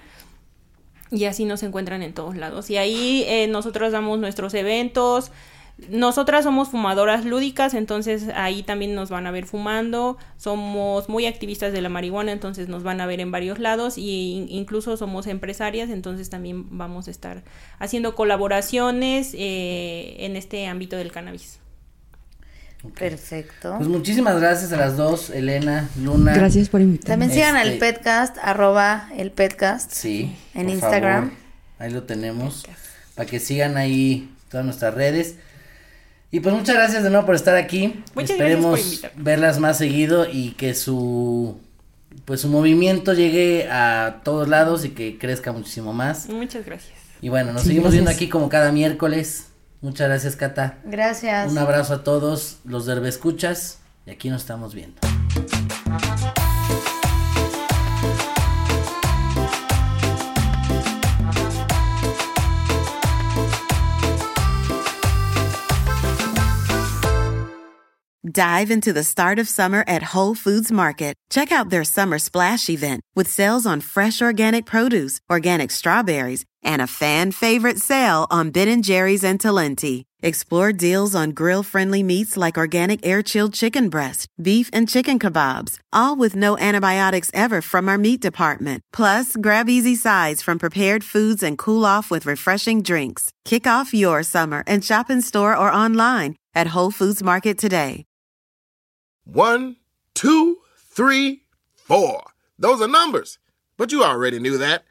y 1.12 1.26
así 1.26 1.46
nos 1.46 1.64
encuentran 1.64 2.02
en 2.02 2.14
todos 2.14 2.36
lados. 2.36 2.70
Y 2.70 2.78
ahí 2.78 3.24
eh, 3.28 3.48
nosotros 3.48 3.92
damos 3.92 4.20
nuestros 4.20 4.54
eventos. 4.54 5.32
Nosotras 5.90 6.46
somos 6.46 6.70
fumadoras 6.70 7.26
lúdicas, 7.26 7.74
entonces 7.74 8.30
ahí 8.34 8.64
también 8.64 8.96
nos 8.96 9.10
van 9.10 9.28
a 9.28 9.32
ver 9.32 9.46
fumando. 9.46 10.18
Somos 10.38 11.10
muy 11.10 11.26
activistas 11.26 11.74
de 11.74 11.82
la 11.82 11.90
marihuana, 11.90 12.32
entonces 12.32 12.70
nos 12.70 12.84
van 12.84 13.02
a 13.02 13.06
ver 13.06 13.20
en 13.20 13.30
varios 13.32 13.60
lados. 13.60 13.98
Y 13.98 14.36
in- 14.38 14.48
incluso 14.50 14.96
somos 14.96 15.28
empresarias, 15.28 15.90
entonces 15.90 16.30
también 16.30 16.78
vamos 16.78 17.10
a 17.10 17.12
estar 17.12 17.44
haciendo 17.78 18.16
colaboraciones 18.16 19.34
eh, 19.38 20.16
en 20.20 20.38
este 20.38 20.66
ámbito 20.68 20.96
del 20.96 21.12
cannabis. 21.12 21.60
Perfecto. 22.94 23.76
Pues 23.78 23.90
muchísimas 23.90 24.40
gracias 24.40 24.72
a 24.74 24.78
las 24.78 24.98
dos, 24.98 25.30
Elena, 25.30 25.90
Luna. 26.02 26.34
Gracias 26.34 26.70
por 26.70 26.82
invitarme. 26.82 27.12
También 27.14 27.32
sigan 27.32 27.56
al 27.56 27.68
Este- 27.74 27.80
Petcast, 27.80 28.38
arroba 28.42 29.10
el 29.18 29.32
Petcast. 29.32 29.92
Sí. 29.92 30.36
En 30.54 30.66
por 30.66 30.74
Instagram. 30.76 31.24
favor. 31.30 31.38
Ahí 31.80 31.92
lo 31.92 32.04
tenemos. 32.04 32.66
Para 33.16 33.30
que 33.30 33.40
sigan 33.40 33.78
ahí 33.78 34.30
todas 34.50 34.66
nuestras 34.66 34.94
redes. 34.94 35.36
Y 36.32 36.40
pues 36.42 36.54
muchas 36.54 36.76
gracias 36.76 37.04
de 37.04 37.10
nuevo 37.10 37.26
por 37.26 37.36
estar 37.36 37.56
aquí. 37.56 38.04
Muchas 38.14 38.32
Esperemos 38.32 38.80
gracias 38.80 39.12
por 39.12 39.24
verlas 39.24 39.60
más 39.60 39.78
seguido 39.78 40.28
y 40.30 40.52
que 40.52 40.74
su 40.74 41.58
pues 42.26 42.42
su 42.42 42.48
movimiento 42.50 43.14
llegue 43.14 43.70
a 43.70 44.22
todos 44.24 44.48
lados 44.48 44.84
y 44.86 44.90
que 44.90 45.18
crezca 45.18 45.52
muchísimo 45.52 45.94
más. 45.94 46.28
Muchas 46.30 46.66
gracias. 46.66 46.94
Y 47.22 47.30
bueno, 47.30 47.52
nos 47.54 47.62
Sí, 47.64 47.70
seguimos 47.70 47.92
viendo 47.92 48.10
aquí 48.12 48.30
como 48.30 48.50
cada 48.50 48.72
miércoles. 48.72 49.48
Muchas 49.86 50.08
gracias, 50.08 50.36
Cata. 50.36 50.80
Gracias. 50.84 51.52
Un 51.52 51.60
abrazo 51.60 51.94
a 51.94 52.04
todos 52.04 52.58
los 52.66 52.88
de 52.88 53.08
Escuchas 53.08 53.78
y 54.08 54.10
aquí 54.10 54.32
nos 54.32 54.42
estamos 54.42 54.74
viendo. 54.74 55.00
Dive 68.36 68.72
into 68.72 68.92
the 68.92 69.04
start 69.04 69.38
of 69.38 69.48
summer 69.48 69.84
at 69.88 70.16
Whole 70.16 70.34
Foods 70.34 70.72
Market. 70.72 71.14
Check 71.30 71.52
out 71.52 71.70
their 71.70 71.86
summer 71.86 72.18
splash 72.18 72.70
event 72.70 73.02
with 73.16 73.28
sales 73.28 73.68
on 73.68 73.82
fresh 73.82 74.20
organic 74.20 74.66
produce, 74.66 75.20
organic 75.32 75.70
strawberries, 75.70 76.44
and 76.66 76.82
a 76.82 76.88
fan 76.88 77.32
favorite 77.32 77.78
sale 77.78 78.28
on 78.30 78.52
Ben 78.52 78.82
& 78.82 78.84
Jerry's 78.84 79.24
and 79.24 79.40
Talenti. 79.40 80.04
Explore 80.22 80.74
deals 80.74 81.14
on 81.14 81.32
grill-friendly 81.32 82.02
meats 82.02 82.36
like 82.36 82.58
organic 82.58 83.06
air-chilled 83.06 83.54
chicken 83.54 83.90
breast, 83.90 84.28
beef 84.42 84.70
and 84.74 84.90
chicken 84.90 85.20
kebabs, 85.20 85.78
all 85.94 86.16
with 86.16 86.36
no 86.36 86.58
antibiotics 86.58 87.30
ever 87.34 87.62
from 87.62 87.88
our 87.88 87.98
meat 87.98 88.20
department. 88.22 88.82
Plus, 88.92 89.36
grab 89.38 89.70
easy 89.70 89.96
sides 89.96 90.42
from 90.42 90.58
prepared 90.60 91.04
foods 91.04 91.44
and 91.44 91.58
cool 91.58 91.86
off 91.86 92.10
with 92.10 92.26
refreshing 92.26 92.82
drinks. 92.82 93.32
Kick 93.46 93.68
off 93.68 93.94
your 93.94 94.24
summer 94.24 94.64
and 94.66 94.84
shop 94.84 95.10
in 95.12 95.22
store 95.22 95.56
or 95.56 95.72
online 95.72 96.36
at 96.56 96.68
Whole 96.68 96.92
Foods 96.92 97.22
Market 97.22 97.58
today. 97.58 98.06
One, 99.26 99.76
two, 100.14 100.58
three, 100.90 101.44
four. 101.76 102.24
Those 102.58 102.82
are 102.82 102.88
numbers. 102.88 103.38
But 103.78 103.92
you 103.92 104.04
already 104.04 104.40
knew 104.40 104.58
that. 104.58 104.86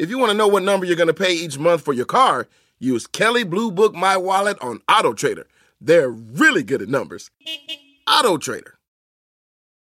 If 0.00 0.08
you 0.08 0.16
want 0.16 0.30
to 0.30 0.36
know 0.36 0.48
what 0.48 0.62
number 0.62 0.86
you're 0.86 0.96
going 0.96 1.08
to 1.08 1.12
pay 1.12 1.34
each 1.34 1.58
month 1.58 1.82
for 1.82 1.92
your 1.92 2.06
car, 2.06 2.48
use 2.78 3.06
Kelly 3.06 3.44
Blue 3.44 3.70
Book 3.70 3.94
My 3.94 4.16
Wallet 4.16 4.56
on 4.62 4.80
Auto 4.88 5.12
Trader. 5.12 5.46
They're 5.78 6.08
really 6.08 6.62
good 6.62 6.80
at 6.80 6.88
numbers. 6.88 7.30
Auto 8.08 8.38
Trader. 8.38 8.79